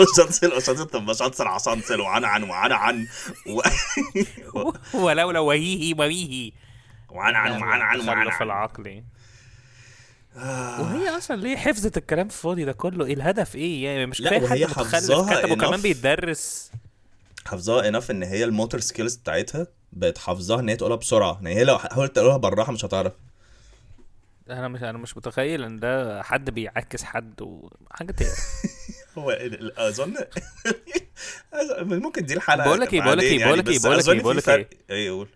وشنصل 0.00 0.52
وشنصل 0.56 0.90
ثم 0.90 1.12
شنصل 1.12 1.46
عشنصل 1.46 2.00
وعن 2.00 2.24
عن 2.24 2.42
وعن 2.42 2.72
عن 2.72 3.06
و... 3.46 3.60
ولولا 4.94 5.38
وهيه 5.40 5.94
وهيه. 5.98 6.52
وعن 7.10 7.34
عن 7.34 7.50
وعن 7.62 7.80
عن 7.80 8.08
وعن 8.08 8.22
التخلف 8.22 8.34
عن. 8.42 8.46
العقلي 8.46 9.04
وهي 10.80 11.08
أصلا 11.16 11.36
ليه 11.40 11.56
حفظت 11.56 11.96
الكلام 11.96 12.26
الفاضي 12.26 12.64
ده 12.64 12.72
كله؟ 12.72 13.04
إيه 13.06 13.14
الهدف 13.14 13.56
إيه؟ 13.56 13.84
يعني 13.84 14.06
مش 14.06 14.22
كفاية 14.22 14.46
حد 14.46 14.58
متخلف 14.58 14.92
حافظاها 14.94 15.40
كتب 15.42 15.50
وكمان. 15.50 15.80
بيتدرس 15.80 16.70
حافظاها 17.46 17.88
انف 17.88 18.10
إن 18.10 18.22
هي 18.22 18.44
الموتور 18.44 18.80
سكيلز 18.80 19.16
بتاعتها 19.16 19.66
بقت 19.92 20.18
حافظاها 20.18 20.60
إن 20.60 20.68
هي 20.68 20.76
تقولها 20.76 20.96
بسرعة. 20.96 21.34
يعني 21.42 21.54
هي 21.56 21.64
لو 21.64 21.78
حاولت 21.78 22.16
تقولها 22.16 22.36
بالراحة 22.36 22.72
مش 22.72 22.84
هتعرف. 22.84 23.12
أنا 24.50 24.68
مش 24.68 24.82
أنا 24.82 24.98
مش 24.98 25.16
متخيل 25.16 25.64
إن 25.64 25.80
ده 25.80 26.22
حد 26.22 26.50
بيعكس 26.50 27.04
حد 27.04 27.42
وحاجة 27.42 28.12
تقرف 28.12 28.38
هو 29.18 29.30
أظن 29.78 30.14
ممكن 32.02 32.26
دي 32.26 32.34
الحلقة 32.34 32.64
بقول 32.64 32.80
لك 32.80 32.94
إيه، 32.94 33.00
بقول 33.00 33.18
لك 33.18 33.24
إيه، 33.24 33.30
بعدين 33.30 33.46
بقول 33.46 33.58
لك 33.58 33.66
يعني، 33.66 33.72
إيه، 33.72 33.78
بس 33.78 33.84
بقول 33.86 33.98
لك 33.98 34.08
إيه، 34.08 34.16
في 34.16 34.22
بقول 34.22 34.36
لك 34.36 34.42
فرق- 34.44 34.68
إيه؟ 34.90 35.10
قول. 35.10 35.28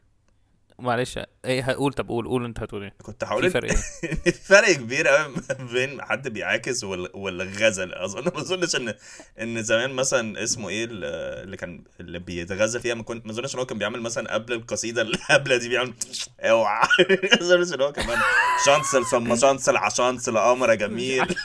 معلش 0.81 1.19
إيه 1.45 1.63
هقول 1.63 1.93
طب 1.93 2.09
قول 2.09 2.27
قول 2.29 2.45
أنت 2.45 2.61
هتقول 2.61 2.83
إيه. 2.83 2.95
كنت 3.03 3.25
في 3.25 3.31
هقول 3.31 3.51
فرق 3.51 3.71
إيه؟ 3.71 3.77
في 4.25 4.33
فرق 4.33 4.73
كبير 4.73 5.09
قوي 5.09 5.35
بين 5.73 6.03
حد 6.03 6.29
بيعاكس 6.29 6.85
وال- 6.85 7.11
والغزل. 7.15 7.95
أظن 7.95 8.25
ما 8.25 8.41
أظنش 8.41 8.77
ان 8.77 8.95
إن 9.41 9.63
زمان 9.63 9.91
مثلا 9.91 10.43
اسمه 10.43 10.69
إيه 10.69 10.85
ال- 10.85 11.05
اللي 11.45 11.57
كان 11.57 11.85
اللي 12.01 12.19
بيتغزل 12.19 12.81
فيها 12.81 12.95
ما 12.95 13.03
كنت 13.03 13.27
ما 13.27 13.33
أظنش 13.33 13.55
إن 13.55 13.59
هو 13.61 13.67
كان 13.67 13.79
بيعمل 13.79 14.01
مثلا 14.01 14.35
قبل 14.35 14.53
القصيدة 14.53 15.03
اللي 15.03 15.19
قبل 15.31 15.59
دي 15.59 15.69
بيعمل 15.69 15.95
أوعى. 16.41 16.89
ما 17.11 17.41
أظنش 17.41 17.73
إن 17.73 17.81
هو 17.81 17.93
كمان 17.93 18.19
شانسل 18.67 19.05
ثم 19.07 19.37
شانسل 19.37 19.77
عشانسل 19.77 20.39
قمر 20.39 20.75
جميل. 20.75 21.37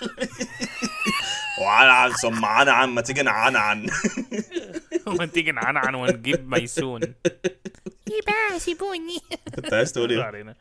وعنعن 1.73 2.11
ثم 2.11 2.45
عنعن 2.45 2.89
ما 2.89 3.01
تيجي 3.01 3.21
نعنعن 3.21 3.87
ما 5.19 5.25
تيجي 5.25 5.51
نعنعن 5.51 5.95
ونجيب 5.95 6.49
ميسون. 6.49 7.01
إيه 7.03 8.21
بقى 8.27 8.59
سيبوني. 8.59 9.17
كنت 9.55 9.73
عايز 9.73 9.91
تقول 9.91 10.11
إيه؟ 10.11 10.23
علينا. 10.29 10.55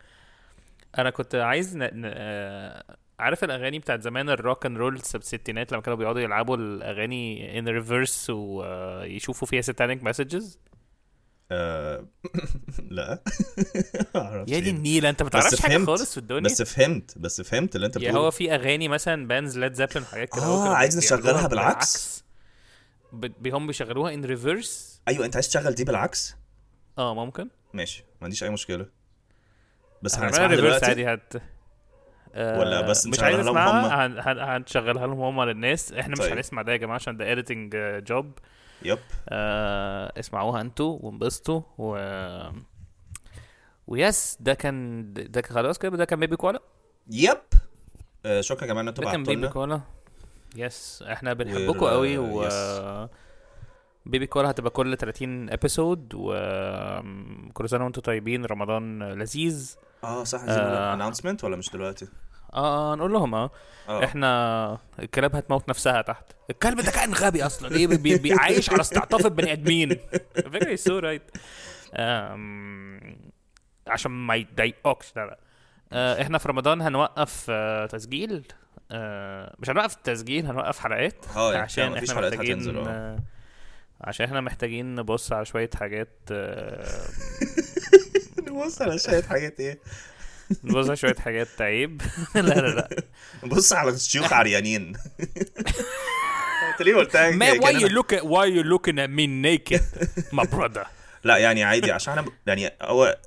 أنا 0.99 1.11
كنت 1.11 1.35
عايز 1.35 1.77
ن... 1.77 1.83
ن... 1.83 2.03
آه، 2.05 2.97
عارف 3.19 3.45
الأغاني 3.45 3.79
بتاعت 3.79 4.03
زمان 4.03 4.31
ال 4.31 4.38
rock 4.38 4.67
and 4.67 4.79
roll 4.79 4.95
الستينات 4.97 5.73
لما 5.73 5.83
كانوا 5.83 5.99
بيقعدوا 5.99 6.21
يلعبوا 6.21 6.57
الأغاني 6.57 7.59
in 7.59 7.69
reverse 7.69 8.31
ويشوفوا 8.31 9.49
فيها 9.49 9.61
satanic 9.61 10.05
messages 10.05 10.59
آه، 11.53 12.07
لا. 12.91 13.23
يا 14.15 14.43
دي 14.45 14.55
إيه. 14.55 14.71
النيلة 14.71 15.09
أنت 15.09 15.23
ما 15.23 15.29
تعرفش 15.29 15.61
حاجة. 15.61 15.85
خالص 15.85 16.11
في 16.13 16.19
الدنيا. 16.19 16.41
بس 16.41 16.63
فهمت 16.63 17.19
بس 17.19 17.41
فهمت 17.41 17.77
اللي 17.77 17.87
أنت 17.87 17.99
بتقوله. 17.99 18.19
هو 18.19 18.31
في 18.31 18.55
أغاني 18.55 18.89
مثلا 18.89 19.27
bands 19.29 19.59
Led 19.59 19.73
Zeppelin 19.75 20.03
وحاجات 20.03 20.29
كده 20.29 20.41
كانوا 20.41 20.75
عايز 20.75 20.99
نشغلها 20.99 21.47
بالعكس؟ 21.47 22.25
ب- 23.13 23.49
هم 23.55 23.67
بيشغلوها 23.67 24.15
in 24.15 24.25
reverse 24.25 25.01
أيوه 25.09 25.25
أنت 25.27 25.37
عايز 25.37 25.49
تشغل 25.49 25.75
دي 25.75 25.85
بالعكس؟ 25.85 26.37
آه 26.99 27.15
ممكن. 27.15 27.49
ماشي 27.75 28.05
ما 28.21 28.25
عنديش 28.25 28.45
أي 28.45 28.51
مشكلة. 28.51 28.87
بس 30.03 30.19
هنسمعها 30.19 30.55
دلوقتي؟ 30.55 30.87
عادي 30.87 31.07
هت 31.15 31.33
آه، 32.35 32.59
ولا 32.61 32.81
بس 32.81 33.07
مش 33.07 33.21
عايز 33.21 33.39
اسمعها 33.39 34.07
هن... 34.07 34.19
هن... 34.19 34.39
هنشغلها 34.39 35.07
لهم 35.07 35.21
هم 35.21 35.43
للناس. 35.43 35.93
إحنا 35.93 36.13
مش 36.13 36.19
طيب. 36.19 36.33
هنسمع 36.33 36.63
ده 36.63 36.73
يا 36.73 36.77
جماعة 36.77 36.95
عشان 36.95 37.17
ده 37.17 37.33
editing 37.33 37.77
job 38.07 38.33
yep. 38.85 38.99
آه 39.29 40.13
اسمعوها 40.19 40.61
أنتوا 40.61 40.99
وانبسطوا 41.03 41.63
و 41.79 41.97
yes 43.87 44.37
ده 44.41 44.55
كان 44.55 45.13
ده 45.13 45.41
كان 45.41 45.55
خلاص 45.55 45.79
كده 45.79 45.97
ده 45.97 46.05
كان 46.05 46.21
baby 46.21 46.37
koala 46.37 46.63
yep. 47.11 47.39
آه، 48.27 48.41
شكرا 48.41 48.67
كمان 48.67 48.79
إن 48.79 48.89
أنتوا 48.89 49.05
بعتوا 49.05 49.19
baby 49.19 49.35
لنا 49.35 49.49
koala 49.49 49.81
yes 50.57 51.05
إحنا 51.13 51.33
بنحبكم 51.33 51.87
قوي 51.87 52.19
و 52.19 52.43
yes. 52.45 52.81
baby 54.07 54.27
koala 54.27 54.51
هتبقى 54.51 54.71
كل 54.71 54.97
30 54.97 55.51
episode 55.51 56.13
وكل 56.15 57.69
سنة 57.69 57.85
وأنتم 57.85 58.01
طيبين 58.01 58.45
رمضان 58.45 59.03
لذيذ. 59.13 59.75
آه 60.05 60.25
صح 60.25 60.41
آه. 60.49 60.95
announcement 60.95 61.45
ولا 61.45 61.57
مش 61.57 61.71
دلوقتي؟ 61.71 62.09
آه 62.55 62.95
نقول 62.95 63.13
لهم 63.13 63.35
آه. 63.35 63.51
آه. 63.89 64.05
إحنا 64.05 64.79
الكلاب 64.99 65.37
هتموت 65.37 65.69
نفسها 65.69 66.03
تحت. 66.03 66.25
الكلب 66.51 66.81
ده 66.81 66.91
كائن 66.91 67.15
غبي 67.15 67.47
أصلا. 67.47 67.77
إيه 67.77 67.87
بي- 67.87 68.19
بي- 68.19 68.33
عايش 68.33 68.71
على 68.71 68.81
استعطاف 68.81 69.27
البني 69.27 69.53
آدمين. 69.53 69.97
فكرة 70.35 70.75
so 70.77 70.99
right 70.99 71.23
عشان 73.87 74.11
ما 74.13 74.35
يضايقوكش. 74.35 75.13
لا 75.17 75.27
لا. 75.27 75.39
آه، 75.93 76.23
إحنا 76.23 76.39
في 76.39 76.49
رمضان 76.49 76.81
هنوقف 76.83 77.47
آه، 77.51 77.87
تسجيل. 77.87 78.45
آه، 78.91 79.55
مش 79.59 79.71
هنوقف 79.71 79.97
التسجيل 79.97 80.47
هنوقف 80.47 80.79
حلقات. 80.79 81.25
يعني 81.37 81.57
عشان 81.57 81.95
إحنا 81.97 82.15
محتاجين 82.21 82.77
آه، 82.87 83.19
عشان 84.01 84.27
إحنا 84.27 84.41
محتاجين 84.41 84.95
نبص 84.95 85.33
على 85.33 85.45
شوية 85.45 85.71
حاجات 85.75 86.09
آه، 86.33 86.87
بص 88.67 88.83
على 88.83 88.99
شوية 88.99 89.23
حاجات 89.23 89.61
إيه؟ 89.61 89.79
نبص 90.65 90.87
على 90.87 90.97
شوية 90.97 91.15
حاجات 91.15 91.49
عيب 91.61 92.03
لا 92.35 92.41
لا 92.41 92.69
لا. 92.75 92.89
بص 93.45 93.73
على 93.73 93.99
شيوخ 93.99 94.33
عريانين. 94.33 94.93
انت 96.73 96.83
ليه 96.83 96.95
قلتها 96.97 97.33
why 97.61 97.75
you 97.81 97.89
look 97.89 98.17
at 98.19 98.23
why 98.23 98.47
you 98.57 98.63
looking 98.65 98.99
at 98.99 99.11
me 99.11 99.27
naked, 99.27 99.83
my 100.33 100.45
brother? 100.57 100.87
لا 101.25 101.37
يعني 101.37 101.65
عادي 101.65 101.93
عشان 101.93 102.13
إحنا 102.19 102.31
ب- 102.31 102.33
يعني 102.47 102.73
هو 102.83 103.19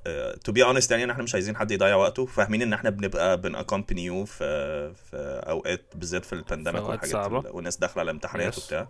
to 0.43 0.51
be 0.51 0.63
honest 0.63 0.91
يعني 0.91 1.11
إحنا 1.11 1.23
مش 1.23 1.33
عايزين 1.33 1.57
حد 1.57 1.71
يضيع 1.71 1.95
وقته. 1.95 2.25
فاهمين 2.25 2.61
إن 2.61 2.73
إحنا 2.73 2.89
بنبقى 2.89 3.41
بن 3.41 3.53
accompany 3.53 4.05
you 4.05 4.25
في 4.25 4.93
في 5.11 5.41
أوقات 5.49 5.81
بالذات 5.95 6.25
في 6.25 6.33
ال 6.33 6.39
pandemic 6.39 6.83
والحاجات 6.89 7.15
والناس 7.31 7.77
داخلة 7.77 7.99
على 8.01 8.11
امتحانات. 8.11 8.57
وبتاع. 8.57 8.87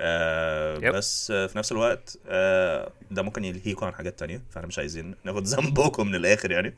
آه. 0.00 0.78
بس 0.90 1.30
آه 1.30 1.46
في 1.46 1.58
نفس 1.58 1.72
الوقت 1.72 2.18
آه 2.28 2.92
ده 3.10 3.22
ممكن 3.22 3.44
يلهيكم 3.44 3.86
عن 3.86 3.94
حاجات 3.94 4.18
تانية. 4.18 4.42
فاحنا 4.50 4.68
مش 4.68 4.78
عايزين 4.78 5.14
ناخد 5.24 5.46
ذنبكم 5.46 6.06
من 6.06 6.14
الآخر 6.14 6.50
يعني. 6.50 6.74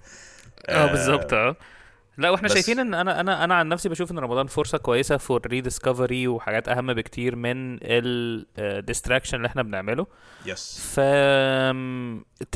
آه 0.69 0.87
بالظبط 0.87 1.33
آه. 1.33 1.57
لا 2.19 2.31
وإحنا 2.31 2.49
بس- 2.49 2.55
شايفين 2.55 2.79
إن 2.79 2.95
أنا 2.95 3.21
أنا 3.21 3.45
أنا 3.45 3.55
عن 3.55 3.69
نفسي 3.69 3.89
بشوف 3.89 4.11
إن 4.13 4.19
رمضان 4.19 4.47
فرصة 4.47 4.79
كويسة 4.79 5.17
for 5.17 5.47
rediscovery 5.47 6.29
وحاجات 6.29 6.69
أهم 6.69 6.93
بكتير 6.95 7.37
من 7.37 7.79
ال 7.83 7.96
distraction 7.96 9.37
اللي 9.37 9.47
إحنا 9.49 9.63
بنعمله. 9.63 10.07
يس 10.47 10.81
ف 10.95 10.99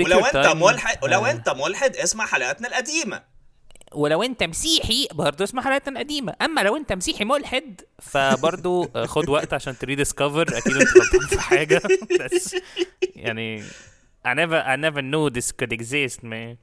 ولو 0.05 0.19
أنت. 0.25 0.37
ملحد 0.57 1.05
ولو 1.05 1.27
آه. 1.27 1.31
أنت 1.31 1.49
ملحد 1.49 1.97
اسمع 1.97 2.27
حلقاتنا 2.27 2.69
القديمة. 2.69 3.23
ولو 3.95 4.23
أنت 4.23 4.43
مسيحي 4.43 5.09
برضه 5.13 5.45
اسمع 5.45 5.63
حلقاتنا 5.63 6.01
القديمة. 6.01 6.35
أما 6.43 6.61
لو 6.61 6.77
أنت 6.77 6.93
مسيحي 6.93 7.25
ملحد 7.25 7.81
فبرضه 8.03 8.91
آه، 8.97 9.07
خد 9.07 9.29
وقت 9.29 9.55
عشان 9.55 9.79
تريديسكفر 9.79 10.43
أكيد 10.59 10.77
أنت 10.77 10.89
غلطان 10.99 11.27
في 11.29 11.41
حاجة. 11.41 11.83
بس 12.21 12.57
يعني 13.17 13.63
I 14.27 14.29
never 14.35 14.63
I 14.67 14.77
never 14.77 15.01
knew 15.03 15.31
this 15.39 15.51
could 15.53 15.73
exist 15.79 16.19
man. 16.25 16.57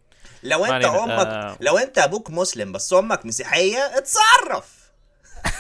لو 0.43 0.65
انت. 0.65 0.85
أمك 0.85 1.27
آه. 1.27 1.57
لو 1.61 1.77
انت 1.77 1.97
أبوك 1.97 2.29
مسلم 2.29 2.71
بس 2.71 2.93
أمك 2.93 3.25
مسيحية 3.25 3.77
اتصرف. 3.77 4.83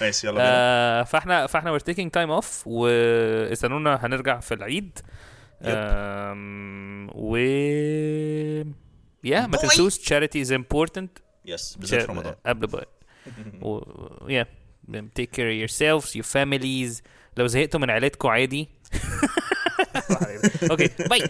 ماشي 0.00 0.26
يلا 0.26 0.36
آه 0.40 1.02
فاحنا 1.02 1.46
فاحنا 1.46 1.78
we're 1.78 1.82
taking 1.82 2.08
time 2.16 2.42
off 2.42 2.66
واستنونا 2.66 4.06
هنرجع 4.06 4.40
في 4.40 4.54
العيد. 4.54 4.98
و 7.14 7.36
yeah 9.24 9.46
ما. 9.46 9.56
تنسوش 9.56 9.98
charity 9.98 10.46
is 10.46 10.50
important. 10.50 11.08
yes 11.44 11.76
بالذات 11.76 12.10
رمضان. 12.10 12.34
قبل 12.46 12.66
بقى 12.66 12.88
و 13.62 13.80
yeah 14.28 14.46
take 15.18 15.30
care 15.36 15.48
of 15.50 15.70
yourselves 15.70 16.10
your 16.16 16.26
families. 16.34 17.02
لو 17.36 17.46
زهقتوا 17.46 17.80
من 17.80 17.90
عيلتكم 17.90 18.28
عادي. 18.28 18.68
okay 20.70 20.90
bye 21.08 21.28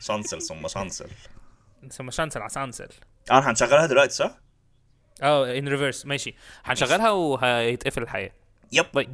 شانسل 0.00 0.42
ثم 0.42 0.68
شانسل 0.68 1.06
ثم 1.90 2.10
شانسل 2.10 2.42
عسانسل 2.42 2.88
آه 3.30 3.50
هنشغلها 3.50 3.86
دلوقتي 3.86 4.14
صح؟ 4.14 4.38
آه 5.22 5.58
ان 5.58 5.68
ريفرس 5.68 6.06
ماشي. 6.06 6.34
هنشغلها 6.64 7.10
وهيتقفل 7.10 8.02
الحياة. 8.02 8.30
يب 8.72 8.86
باي. 8.94 9.06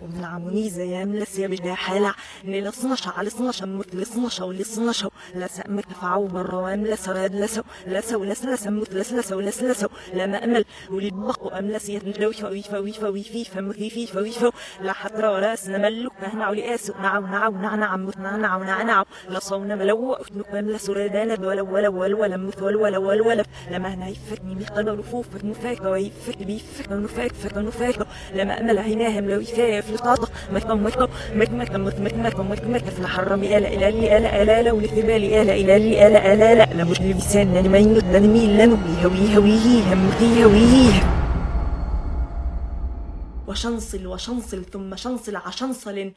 بوي 0.00 0.20
نعموني 0.20 0.70
زي 0.70 1.04
ملس 1.04 1.38
يا 1.38 1.46
بجنا 1.46 1.74
حالع 1.74 2.14
نيل 2.44 2.72
صنشة 2.72 3.10
على 3.10 3.30
صنشة 3.30 3.66
مت 3.66 3.94
لصنشة 3.94 4.44
ولصنشة 4.44 5.10
لا 5.34 5.46
سأمك 5.46 5.84
نفعو 5.90 6.26
بالروان 6.26 6.84
لا 6.84 6.96
سراد 6.96 7.34
لسو 7.34 7.62
لا 7.86 8.00
سو 8.00 8.24
لس 8.24 8.44
لسا 8.44 8.70
مت 8.70 8.94
لس 8.94 9.12
لسو 9.12 9.40
لس 9.40 9.62
لسو 9.62 9.88
لا 10.14 10.26
مأمل 10.26 10.64
ولي 10.90 11.10
بقو 11.10 11.48
أملس 11.48 11.88
يتنجلو 11.88 12.32
فوي 12.32 12.62
فوي 12.62 12.92
فوي 12.92 13.22
في 13.22 13.44
فمكي 13.44 13.90
في 13.90 14.06
فوي 14.06 14.30
فو 14.30 14.50
لا 14.80 14.92
حتى 14.92 15.22
راس 15.22 15.68
نملك 15.68 16.12
مهنا 16.22 16.48
ولي 16.50 16.74
آسو 16.74 16.92
نعو 17.02 17.22
نعو 17.22 17.52
نع 17.52 17.74
نع 17.74 17.96
مت 17.96 18.16
نع 18.18 18.36
نعو 18.36 18.62
نع 18.64 18.82
نعو. 18.82 19.04
لا 19.28 19.38
صونا 19.38 19.76
ملو 19.76 20.12
أفتنك 20.12 20.54
مملس 20.54 20.90
ردانا 20.90 21.46
ولا 21.48 21.62
ولا 21.62 21.88
ولا 21.88 22.16
ولا 22.16 22.36
مت 22.36 22.62
ولا 22.62 22.78
ولا 22.78 22.98
ولا 22.98 23.22
ولا 23.22 23.44
لا. 23.70 23.78
مهنا 23.78 24.08
يفكني 24.08 24.54
ميقنا 24.54 24.92
رفوفك 24.92 25.44
مفاك 25.44 25.80
ويفك 25.84 26.38
بيفك 26.42 26.90
ونفاك 26.90 27.32
فك 27.32 27.56
ونفاك. 27.56 28.06
لما 28.34 28.60
أمل 28.60 28.78
عيناهم 28.78 29.30
لو 29.30 29.40
يفايا 29.40 29.69
في 29.80 29.90
القاطق 29.90 30.30
مكم 30.52 30.86
مكم 30.86 31.08
مك 31.34 31.50
مك 31.50 31.70
مك 31.74 32.00
مك 32.00 32.14
مك 32.24 32.40
مك 32.50 32.62
مك 32.72 32.84
في 32.84 32.98
الحرم. 32.98 33.42
إلا 33.42 33.58
إلا 33.74 33.90
لي 33.90 34.16
إلا 34.16 34.42
إلا 34.42 34.62
لو 34.62 34.80
لثبالي 34.80 35.42
إلا 35.42 35.54
إلا 35.60 35.78
لي 35.78 36.06
إلا 36.06 36.32
إلا 36.32 36.54
لا 36.54 36.74
لا 36.74 36.84
مش 36.84 37.00
لبسان 37.00 37.56
أنا 37.56 37.68
ما 37.68 37.78
ينط 37.78 38.04
أنا 38.04 38.18
مين 38.34 38.50
لانو 38.58 38.76
بيهوي 38.84 39.36
هويه 39.36 39.82
هم 39.94 40.10
في 40.18 40.44
هويه 40.44 40.96
وشنصل 43.48 44.06
وشنصل. 44.06 44.64
ثم 44.72 44.96
شنصل 44.96 45.36
عشنصل. 45.36 46.08